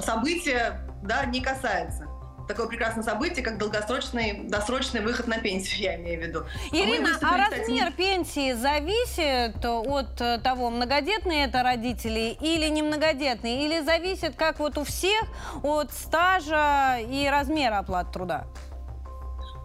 событие 0.00 0.88
да, 1.02 1.24
не 1.24 1.40
касается. 1.40 2.06
Такое 2.46 2.66
прекрасное 2.66 3.04
событие, 3.04 3.44
как 3.44 3.58
долгосрочный, 3.58 4.44
досрочный 4.44 5.02
выход 5.02 5.26
на 5.26 5.38
пенсию, 5.38 5.82
я 5.82 5.96
имею 5.96 6.18
в 6.18 6.26
виду. 6.26 6.44
Мы 6.72 6.78
Ирина, 6.78 7.08
выступили, 7.08 7.40
а 7.40 7.44
кстати, 7.44 7.60
размер 7.60 7.92
пенсии 7.92 8.52
зависит 8.54 9.64
от 9.64 10.20
э, 10.20 10.38
того, 10.38 10.70
многодетные 10.70 11.44
это 11.44 11.62
родители 11.62 12.38
или 12.40 12.68
не 12.68 12.82
многодетные? 12.82 13.66
Или 13.66 13.80
зависит, 13.82 14.34
как 14.34 14.60
вот 14.60 14.78
у 14.78 14.84
всех, 14.84 15.24
от 15.62 15.92
стажа 15.92 16.98
и 17.00 17.28
размера 17.28 17.80
оплаты 17.80 18.12
труда? 18.12 18.46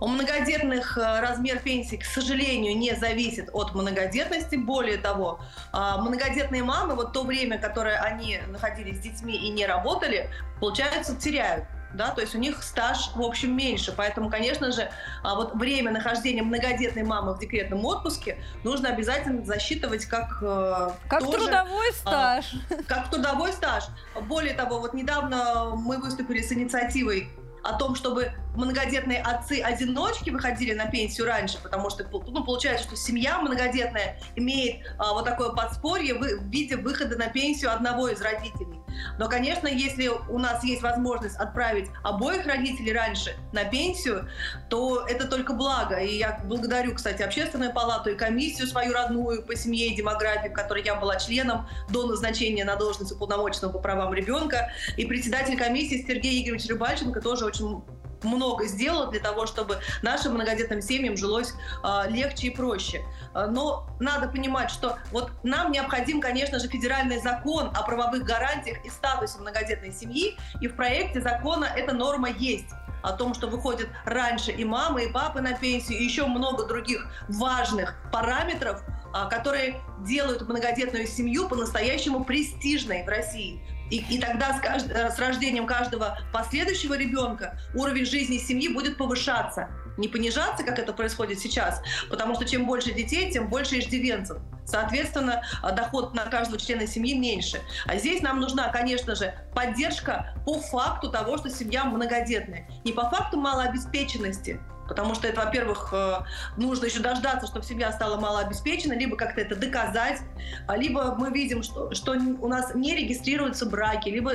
У 0.03 0.07
многодетных 0.07 0.97
э, 0.97 1.21
размер 1.21 1.59
пенсии, 1.59 1.95
к 1.95 2.03
сожалению, 2.03 2.77
не 2.77 2.93
зависит 2.93 3.49
от 3.53 3.73
многодетности. 3.73 4.57
Более 4.57 4.97
того, 4.97 5.39
а, 5.71 5.97
многодетные 5.97 6.61
мамы, 6.61 6.95
вот 6.95 7.13
то 7.13 7.23
время, 7.23 7.57
которое 7.57 7.97
они 8.01 8.41
находились 8.49 8.97
с 8.97 8.99
детьми 8.99 9.33
и 9.33 9.49
не 9.49 9.65
работали, 9.65 10.29
получается, 10.59 11.15
теряют. 11.15 11.63
Да, 11.93 12.09
то 12.09 12.19
есть 12.19 12.35
у 12.35 12.37
них 12.37 12.63
стаж, 12.63 13.11
в 13.15 13.21
общем, 13.21 13.55
меньше. 13.55 13.93
Поэтому, 13.95 14.29
конечно 14.29 14.73
же, 14.73 14.91
а, 15.23 15.35
вот 15.35 15.55
время 15.55 15.89
нахождения 15.91 16.43
многодетной 16.43 17.03
мамы 17.03 17.35
в 17.35 17.39
декретном 17.39 17.85
отпуске 17.85 18.39
нужно 18.65 18.89
обязательно 18.89 19.45
засчитывать 19.45 20.05
как... 20.07 20.39
э, 20.41 20.89
Как 21.07 21.21
тоже, 21.21 21.37
трудовой 21.37 21.89
а, 21.89 21.93
стаж. 21.93 22.55
как 22.89 23.09
трудовой 23.09 23.53
стаж. 23.53 23.85
Более 24.23 24.53
того, 24.53 24.79
вот 24.79 24.93
недавно 24.93 25.75
мы 25.77 25.97
выступили 25.97 26.41
с 26.41 26.51
инициативой 26.51 27.29
о 27.63 27.73
том, 27.73 27.95
чтобы 27.95 28.31
многодетные 28.55 29.21
отцы-одиночки 29.21 30.29
выходили 30.29 30.73
на 30.73 30.85
пенсию 30.87 31.27
раньше, 31.27 31.57
потому 31.61 31.89
что 31.89 32.05
ну, 32.11 32.43
получается, 32.43 32.85
что 32.85 32.95
семья 32.95 33.39
многодетная 33.39 34.19
имеет 34.35 34.85
а, 34.97 35.13
вот 35.13 35.25
такое 35.25 35.49
подспорье 35.49 36.13
в, 36.13 36.43
виде 36.49 36.75
выхода 36.75 37.17
на 37.17 37.27
пенсию 37.27 37.73
одного 37.73 38.09
из 38.09 38.21
родителей. 38.21 38.82
Но, 39.17 39.29
конечно, 39.29 39.67
если 39.67 40.07
у 40.07 40.39
нас 40.39 40.63
есть 40.63 40.81
возможность 40.81 41.35
отправить 41.37 41.89
обоих 42.03 42.45
родителей 42.45 42.93
раньше 42.93 43.35
на 43.51 43.63
пенсию, 43.63 44.27
то 44.69 45.05
это 45.07 45.27
только 45.27 45.53
благо. 45.53 45.95
И 45.97 46.17
я 46.17 46.41
благодарю, 46.45 46.93
кстати, 46.95 47.21
Общественную 47.21 47.73
палату 47.73 48.11
и 48.11 48.15
комиссию 48.15 48.67
свою 48.67 48.93
родную 48.93 49.43
по 49.43 49.55
семье 49.55 49.87
и 49.87 49.95
демографии, 49.95 50.49
в 50.49 50.53
которой 50.53 50.83
я 50.83 50.95
была 50.95 51.15
членом 51.17 51.67
до 51.89 52.05
назначения 52.05 52.65
на 52.65 52.75
должность 52.75 53.11
уполномоченного 53.11 53.71
по 53.71 53.79
правам 53.79 54.13
ребенка. 54.13 54.71
И 54.97 55.05
председатель 55.05 55.57
комиссии 55.57 56.05
Сергей 56.07 56.43
Игоревич 56.43 56.67
Рыбальченко 56.67 57.21
тоже 57.21 57.45
очень 57.45 57.83
много 58.23 58.65
сделал 58.65 59.09
для 59.09 59.19
того, 59.19 59.45
чтобы 59.45 59.79
нашим 60.01 60.33
многодетным 60.33 60.81
семьям 60.81 61.17
жилось 61.17 61.53
э, 61.83 62.09
легче 62.09 62.47
и 62.47 62.49
проще. 62.49 63.03
Э, 63.33 63.47
но 63.47 63.87
надо 63.99 64.27
понимать, 64.27 64.69
что 64.69 64.97
вот 65.11 65.31
нам 65.43 65.71
необходим, 65.71 66.21
конечно 66.21 66.59
же, 66.59 66.67
федеральный 66.67 67.19
закон 67.19 67.71
о 67.73 67.83
правовых 67.83 68.23
гарантиях 68.23 68.83
и 68.85 68.89
статусе 68.89 69.39
многодетной 69.39 69.91
семьи, 69.91 70.37
и 70.61 70.67
в 70.67 70.75
проекте 70.75 71.21
закона 71.21 71.65
эта 71.65 71.93
норма 71.93 72.29
есть 72.29 72.69
о 73.03 73.11
том, 73.11 73.33
что 73.33 73.47
выходят 73.47 73.89
раньше 74.05 74.51
и 74.51 74.63
мамы, 74.63 75.05
и 75.05 75.11
папы 75.11 75.41
на 75.41 75.53
пенсию, 75.53 75.99
и 75.99 76.03
еще 76.03 76.25
много 76.25 76.65
других 76.65 77.05
важных 77.27 77.95
параметров, 78.11 78.81
а, 79.13 79.27
которые 79.29 79.81
делают 79.99 80.41
многодетную 80.47 81.05
семью 81.05 81.47
по-настоящему 81.47 82.23
престижной 82.23 83.03
в 83.03 83.07
России. 83.07 83.61
И, 83.93 83.97
и 84.09 84.17
тогда 84.17 84.57
с, 84.57 84.59
кажд- 84.59 84.91
э, 84.91 85.11
с 85.11 85.19
рождением 85.19 85.67
каждого 85.67 86.17
последующего 86.31 86.97
ребенка 86.97 87.59
уровень 87.75 88.05
жизни 88.05 88.39
семьи 88.39 88.67
будет 88.67 88.97
повышаться. 88.97 89.69
не 89.97 90.07
понижаться, 90.07 90.63
как 90.63 90.79
это 90.79 90.91
происходит 90.93 91.37
сейчас, 91.37 91.79
потому 92.09 92.33
что 92.33 92.45
чем 92.45 92.65
больше 92.65 92.91
детей, 92.91 93.31
тем 93.31 93.47
больше 93.47 93.77
иждивенцев. 93.77 94.37
Соответственно, 94.65 95.43
а, 95.61 95.71
доход 95.71 96.15
на 96.15 96.23
каждого 96.23 96.59
члена 96.59 96.87
семьи 96.87 97.13
меньше. 97.13 97.61
А 97.85 97.97
здесь 97.97 98.23
нам 98.23 98.39
нужна, 98.39 98.69
конечно 98.69 99.13
же, 99.13 99.35
поддержка 99.53 100.33
по 100.45 100.59
факту 100.59 101.11
того, 101.11 101.37
что 101.37 101.51
семья 101.51 101.85
многодетная. 101.85 102.67
Не 102.83 102.93
по 102.93 103.07
факту 103.11 103.39
малообеспеченности, 103.39 104.59
Потому 104.87 105.15
что 105.15 105.27
это, 105.27 105.41
во-первых, 105.41 105.89
э, 105.93 106.19
нужно 106.57 106.85
еще 106.85 106.99
дождаться, 106.99 107.47
чтобы 107.47 107.65
семья 107.65 107.91
стала 107.91 108.19
малообеспечена, 108.19 108.93
либо 108.93 109.15
как-то 109.15 109.41
это 109.41 109.55
доказать, 109.55 110.21
а 110.67 110.77
либо 110.77 111.15
мы 111.15 111.31
видим, 111.31 111.63
что, 111.63 111.93
что 111.93 112.13
у 112.13 112.47
нас 112.47 112.75
не 112.75 112.95
регистрируются 112.95 113.65
браки, 113.65 114.09
либо 114.09 114.33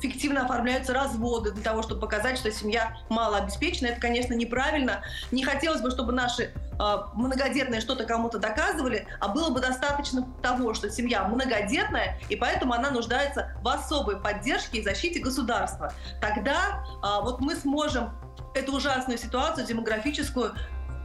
фиктивно 0.00 0.44
оформляются 0.44 0.92
разводы 0.92 1.52
для 1.52 1.62
того, 1.62 1.82
чтобы 1.82 2.00
показать, 2.00 2.38
что 2.38 2.50
семья 2.50 2.96
малообеспечена. 3.08 3.88
Это, 3.88 4.00
конечно, 4.00 4.34
неправильно. 4.34 5.02
Не 5.30 5.44
хотелось 5.44 5.80
бы, 5.80 5.90
чтобы 5.90 6.12
наши 6.12 6.44
э, 6.44 6.96
многодетные 7.14 7.80
что-то 7.80 8.04
кому-то 8.04 8.38
доказывали, 8.38 9.06
а 9.20 9.28
было 9.28 9.50
бы 9.50 9.60
достаточно 9.60 10.26
того, 10.42 10.74
что 10.74 10.90
семья 10.90 11.24
многодетная, 11.24 12.20
и 12.28 12.36
поэтому 12.36 12.74
она 12.74 12.90
нуждается 12.90 13.52
в 13.62 13.68
особой 13.68 14.20
поддержке 14.20 14.78
и 14.78 14.82
защите 14.82 15.20
государства. 15.20 15.92
Тогда 16.20 16.84
э, 17.02 17.22
вот 17.22 17.40
мы 17.40 17.56
сможем 17.56 18.10
эту 18.56 18.74
ужасную 18.74 19.18
ситуацию 19.18 19.66
демографическую 19.66 20.54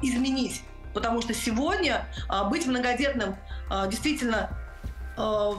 изменить. 0.01 0.63
Потому 0.93 1.21
что 1.21 1.33
сегодня 1.33 2.05
а, 2.27 2.45
быть 2.45 2.65
многодетным 2.65 3.35
а, 3.69 3.87
действительно 3.87 4.49
а, 5.17 5.53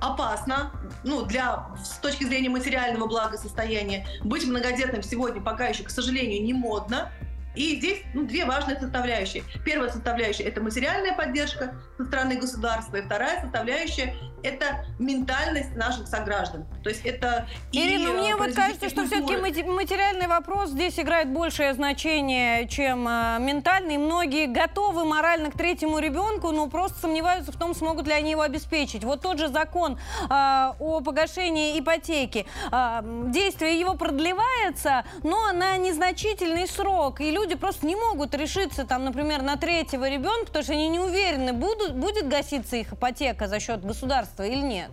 опасно, 0.00 0.70
ну, 1.02 1.24
для, 1.24 1.66
с 1.82 1.98
точки 1.98 2.24
зрения 2.24 2.48
материального 2.48 3.06
благосостояния. 3.06 4.06
Быть 4.22 4.46
многодетным 4.46 5.02
сегодня 5.02 5.42
пока 5.42 5.66
еще, 5.68 5.82
к 5.82 5.90
сожалению, 5.90 6.42
не 6.42 6.52
модно. 6.52 7.10
И 7.54 7.76
здесь 7.76 8.02
ну, 8.14 8.24
две 8.24 8.44
важные 8.44 8.78
составляющие. 8.78 9.44
Первая 9.64 9.90
составляющая– 9.90 10.42
это 10.44 10.60
материальная 10.60 11.14
поддержка 11.14 11.74
со 11.96 12.04
стороны 12.04 12.36
государства, 12.36 12.96
и 12.96 13.02
вторая 13.02 13.40
составляющая– 13.40 14.14
это 14.42 14.84
ментальность 14.98 15.74
наших 15.74 16.06
сограждан. 16.06 16.66
То 16.82 16.90
есть 16.90 17.04
это 17.04 17.48
Ирина, 17.72 18.08
и, 18.08 18.12
мне 18.12 18.32
э, 18.32 18.36
вот 18.36 18.54
кажется, 18.54 18.88
что 18.90 19.06
все-таки 19.06 19.36
материальный 19.36 20.26
вопрос 20.26 20.70
здесь 20.70 20.98
играет 20.98 21.32
большее 21.32 21.72
значение, 21.74 22.68
чем 22.68 23.08
э, 23.08 23.38
ментальный. 23.40 23.96
Многие 23.96 24.46
готовы 24.46 25.04
морально 25.04 25.50
к 25.50 25.56
третьему 25.56 25.98
ребенку, 25.98 26.50
но 26.50 26.68
просто 26.68 26.98
сомневаются 27.00 27.52
в 27.52 27.56
том, 27.56 27.74
смогут 27.74 28.06
ли 28.06 28.12
они 28.12 28.32
его 28.32 28.42
обеспечить. 28.42 29.04
Вот 29.04 29.22
тот 29.22 29.38
же 29.38 29.48
закон 29.48 29.94
э, 29.94 30.28
о 30.28 31.00
погашении 31.00 31.78
ипотеки, 31.78 32.46
э, 32.70 33.00
действие 33.28 33.80
его 33.80 33.94
продлевается, 33.94 35.04
но 35.22 35.52
на 35.52 35.76
незначительный 35.76 36.68
срок. 36.68 37.20
И 37.20 37.30
люди 37.30 37.43
просто 37.52 37.86
не 37.86 37.94
могут 37.94 38.34
решиться, 38.34 38.84
там, 38.84 39.04
например, 39.04 39.42
на 39.42 39.56
третьего 39.56 40.08
ребенка, 40.08 40.46
потому 40.46 40.64
что 40.64 40.72
они 40.72 40.88
не 40.88 40.98
уверены, 40.98 41.52
будут, 41.52 41.94
будет 41.94 42.26
гаситься 42.28 42.76
их 42.76 42.94
ипотека 42.94 43.46
за 43.46 43.60
счет 43.60 43.84
государства 43.84 44.42
или 44.42 44.62
нет? 44.62 44.90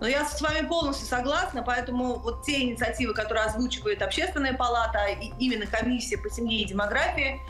Но 0.00 0.08
я 0.08 0.24
с 0.24 0.40
вами 0.40 0.66
полностью 0.66 1.06
согласна, 1.06 1.62
поэтому 1.62 2.16
вот 2.16 2.44
те 2.44 2.62
инициативы, 2.62 3.14
которые 3.14 3.44
озвучивает 3.44 4.02
Общественная 4.02 4.54
палата, 4.54 5.06
и 5.06 5.32
именно 5.38 5.66
комиссия 5.66 6.18
по 6.18 6.28
семье 6.28 6.62
и 6.62 6.64
демографии, 6.64 7.40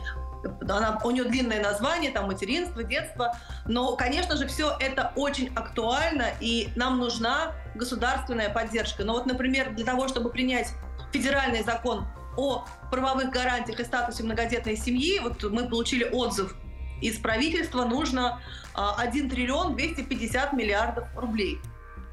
она, 0.61 0.99
у 1.03 1.11
нее 1.11 1.23
длинное 1.23 1.61
название, 1.61 2.11
там 2.11 2.27
материнство, 2.27 2.83
детство, 2.83 3.35
но, 3.65 3.95
конечно 3.95 4.37
же, 4.37 4.47
все 4.47 4.75
это 4.79 5.11
очень 5.15 5.51
актуально, 5.55 6.27
и 6.39 6.69
нам 6.75 6.99
нужна 6.99 7.53
государственная 7.73 8.49
поддержка. 8.49 9.03
Но 9.03 9.13
вот, 9.13 9.25
например, 9.25 9.73
для 9.73 9.85
того, 9.85 10.07
чтобы 10.07 10.29
принять 10.29 10.69
федеральный 11.11 11.63
закон 11.63 12.05
о 12.37 12.65
правовых 12.91 13.29
гарантиях 13.29 13.79
и 13.79 13.83
статусе 13.83 14.23
многодетной 14.23 14.77
семьи, 14.77 15.19
вот 15.19 15.43
мы 15.43 15.67
получили 15.67 16.03
отзыв 16.03 16.55
из 17.01 17.17
правительства 17.17 17.85
нужно 17.85 18.41
1 18.73 19.25
а, 19.27 19.29
триллион 19.29 19.75
250 19.75 20.53
миллиардов 20.53 21.07
рублей. 21.15 21.59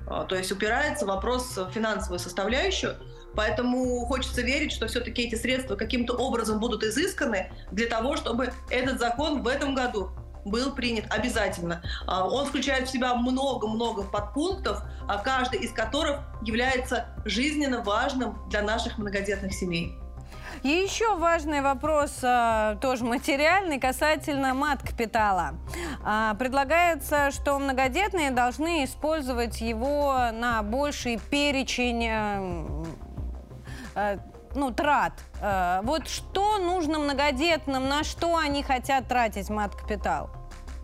А, 0.06 0.24
то 0.24 0.36
есть 0.36 0.50
упирается 0.52 1.06
вопрос 1.06 1.56
в 1.56 1.70
финансовую 1.70 2.18
составляющую. 2.18 2.96
Поэтому 3.34 4.04
хочется 4.06 4.42
верить, 4.42 4.72
что 4.72 4.86
все-таки 4.88 5.22
эти 5.22 5.36
средства 5.36 5.76
каким-то 5.76 6.14
образом 6.14 6.60
будут 6.60 6.84
изысканы 6.84 7.50
для 7.70 7.86
того, 7.86 8.16
чтобы 8.16 8.52
этот 8.68 8.98
закон 8.98 9.42
в 9.42 9.48
этом 9.48 9.74
году 9.74 10.10
был 10.44 10.74
принят 10.74 11.06
обязательно. 11.08 11.82
А, 12.06 12.28
он 12.28 12.46
включает 12.46 12.88
в 12.88 12.92
себя 12.92 13.14
много-много 13.14 14.02
подпунктов, 14.02 14.82
каждый 15.24 15.60
из 15.60 15.72
которых 15.72 16.20
является 16.42 17.06
жизненно 17.24 17.82
важным 17.82 18.36
для 18.50 18.62
наших 18.62 18.98
многодетных 18.98 19.54
семей. 19.54 19.96
Еще 20.62 21.16
важный 21.16 21.60
вопрос, 21.60 22.20
а, 22.22 22.76
тоже 22.76 23.04
материальный, 23.04 23.80
касательно 23.80 24.54
мат-капитала. 24.54 25.54
А, 26.04 26.34
предлагается, 26.34 27.32
что 27.32 27.58
многодетные 27.58 28.30
должны 28.30 28.84
использовать 28.84 29.60
его 29.60 30.30
на 30.32 30.62
больший 30.62 31.18
перечень 31.18 32.06
э, 32.06 32.84
э, 33.96 34.18
ну, 34.54 34.70
трат. 34.70 35.14
Э, 35.40 35.80
вот 35.82 36.06
что 36.06 36.58
нужно 36.58 37.00
многодетным, 37.00 37.88
на 37.88 38.04
что 38.04 38.36
они 38.36 38.62
хотят 38.62 39.08
тратить 39.08 39.50
мат-капитал? 39.50 40.30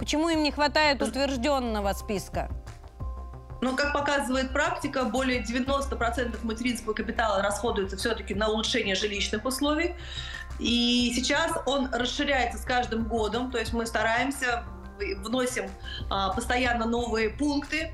Почему 0.01 0.29
им 0.29 0.43
не 0.43 0.51
хватает 0.51 1.03
утвержденного 1.03 1.93
списка? 1.93 2.49
Но, 3.61 3.75
как 3.75 3.93
показывает 3.93 4.53
практика, 4.53 5.05
более 5.05 5.43
90% 5.43 6.39
материнского 6.45 6.93
капитала 6.93 7.43
расходуется 7.43 7.97
все-таки 7.97 8.35
на 8.35 8.49
улучшение 8.49 8.95
жилищных 8.95 9.45
условий. 9.45 9.95
И 10.59 11.13
сейчас 11.15 11.53
он 11.67 11.93
расширяется 11.93 12.59
с 12.59 12.65
каждым 12.65 13.05
годом, 13.05 13.51
то 13.51 13.59
есть 13.59 13.73
мы 13.73 13.87
стараемся, 13.87 14.65
вносим 15.19 15.71
а, 16.11 16.33
постоянно 16.33 16.85
новые 16.85 17.31
пункты, 17.31 17.93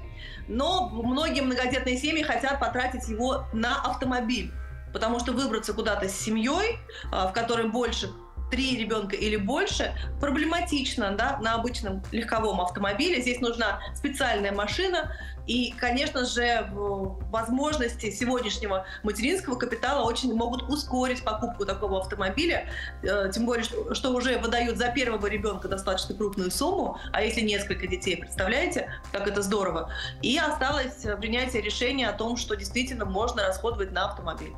но 0.49 0.89
многие 0.89 1.43
многодетные 1.43 1.99
семьи 1.99 2.23
хотят 2.23 2.61
потратить 2.61 3.09
его 3.09 3.45
на 3.53 3.83
автомобиль, 3.83 4.53
потому 4.93 5.21
что 5.21 5.33
выбраться 5.33 5.75
куда-то 5.75 6.09
с 6.09 6.19
семьей, 6.19 6.79
а, 7.13 7.29
в 7.29 7.33
которой 7.33 7.69
больше 7.69 8.11
три 8.55 8.77
ребенка 8.77 9.17
или 9.17 9.35
больше, 9.35 9.93
проблематично 10.21 11.11
да, 11.11 11.39
на 11.43 11.55
обычном 11.55 12.05
легковом 12.13 12.61
автомобиле. 12.61 13.21
Здесь 13.21 13.41
нужна 13.41 13.81
специальная 13.97 14.53
машина, 14.53 15.13
и, 15.49 15.73
конечно 15.73 16.25
же, 16.25 16.71
возможности 16.73 18.11
сегодняшнего 18.11 18.87
материнского 19.03 19.57
капитала 19.57 20.05
очень 20.05 20.33
могут 20.35 20.63
ускорить 20.71 21.25
покупку 21.25 21.67
такого 21.67 22.01
автомобиля, 22.01 22.69
э, 23.03 23.31
тем 23.35 23.45
более, 23.45 23.65
что, 23.65 23.93
что 23.93 24.11
уже 24.13 24.39
выдают 24.39 24.79
за 24.79 24.89
первого 24.89 25.27
ребенка 25.27 25.67
достаточно 25.69 26.15
крупную 26.15 26.53
сумму, 26.53 26.99
а 27.13 27.23
если 27.23 27.41
несколько 27.41 27.89
детей, 27.89 28.17
представляете, 28.17 28.89
как 29.11 29.27
это 29.27 29.43
здорово. 29.43 29.91
И 30.23 30.39
осталось 30.39 31.05
принятие 31.21 31.61
решения 31.61 32.09
о 32.09 32.13
том, 32.13 32.37
что 32.37 32.55
действительно 32.55 33.05
можно 33.05 33.47
расходовать 33.47 33.91
на 33.91 34.07
автомобиль. 34.07 34.53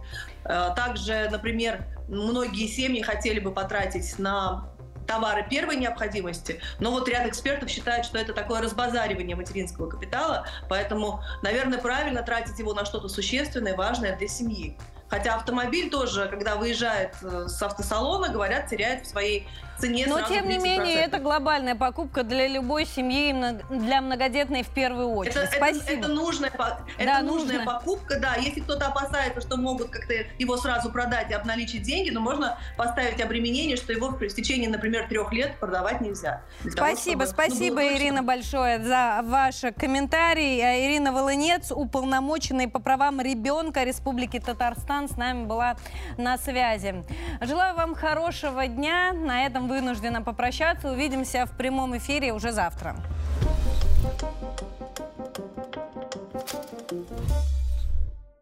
Э, 0.48 0.70
также, 0.74 1.28
например, 1.30 1.84
многие 2.08 2.66
семьи 2.66 3.02
хотели 3.02 3.40
бы 3.40 3.52
потратить 3.52 4.18
на 4.18 4.68
товары 5.06 5.46
первой 5.48 5.76
необходимости, 5.76 6.60
но 6.80 6.90
вот 6.90 7.08
ряд 7.08 7.26
экспертов 7.26 7.68
считает, 7.70 8.04
что 8.04 8.18
это 8.18 8.32
такое 8.32 8.60
разбазаривание 8.60 9.36
материнского 9.36 9.88
капитала, 9.88 10.46
поэтому, 10.68 11.22
наверное, 11.42 11.78
правильно 11.78 12.22
тратить 12.22 12.58
его 12.58 12.74
на 12.74 12.84
что-то 12.84 13.08
существенное, 13.08 13.76
важное 13.76 14.16
для 14.16 14.26
семьи. 14.26 14.76
Хотя 15.08 15.36
автомобиль 15.36 15.90
тоже, 15.90 16.26
когда 16.26 16.56
выезжает 16.56 17.14
э, 17.22 17.46
с 17.48 17.62
автосалона, 17.62 18.28
говорят, 18.28 18.66
теряет 18.68 19.06
в 19.06 19.08
своей 19.08 19.46
цене 19.78 20.06
Но, 20.06 20.20
тем 20.22 20.48
не 20.48 20.58
менее, 20.58 20.96
это 20.96 21.18
глобальная 21.18 21.74
покупка 21.74 22.22
для 22.22 22.48
любой 22.48 22.86
семьи, 22.86 23.34
для 23.70 24.00
многодетной 24.00 24.62
в 24.62 24.68
первую 24.70 25.10
очередь. 25.10 25.36
Это, 25.36 25.56
Спасибо. 25.56 25.84
Это, 25.84 25.92
это, 25.92 26.08
нужная, 26.08 26.50
это 26.50 27.04
да, 27.04 27.22
нужная 27.22 27.56
нужно. 27.58 27.72
покупка, 27.72 28.18
да. 28.18 28.34
Если 28.36 28.60
кто-то 28.60 28.86
опасается, 28.86 29.40
что 29.40 29.56
могут 29.56 29.90
как-то 29.90 30.14
его 30.38 30.56
сразу 30.56 30.90
продать 30.90 31.30
и 31.30 31.34
обналичить 31.34 31.82
деньги, 31.82 32.10
но 32.10 32.20
можно 32.20 32.58
поставить 32.76 33.20
обременение, 33.20 33.76
что 33.76 33.92
его 33.92 34.08
в 34.08 34.28
течение, 34.28 34.68
например, 34.68 35.08
трех 35.08 35.32
лет 35.32 35.56
продавать 35.58 36.00
нельзя. 36.00 36.42
Спасибо, 36.60 36.76
того, 36.76 36.96
чтобы, 36.96 37.26
спасибо, 37.26 37.80
ну, 37.80 37.96
Ирина, 37.96 38.22
большое 38.22 38.82
за 38.82 39.20
ваш 39.24 39.62
комментарий. 39.78 40.60
А 40.62 40.86
Ирина 40.86 41.12
Волынец, 41.12 41.70
уполномоченная 41.70 42.68
по 42.68 42.78
правам 42.78 43.20
ребенка 43.20 43.84
Республики 43.84 44.40
Татарстан, 44.40 45.08
с 45.08 45.16
нами 45.16 45.44
была 45.44 45.76
на 46.16 46.38
связи. 46.38 47.04
Желаю 47.40 47.74
вам 47.74 47.94
хорошего 47.94 48.66
дня. 48.66 49.12
На 49.12 49.44
этом 49.46 49.65
вынуждена 49.66 50.22
попрощаться. 50.22 50.90
Увидимся 50.90 51.46
в 51.46 51.56
прямом 51.56 51.96
эфире 51.96 52.32
уже 52.32 52.52
завтра. 52.52 52.96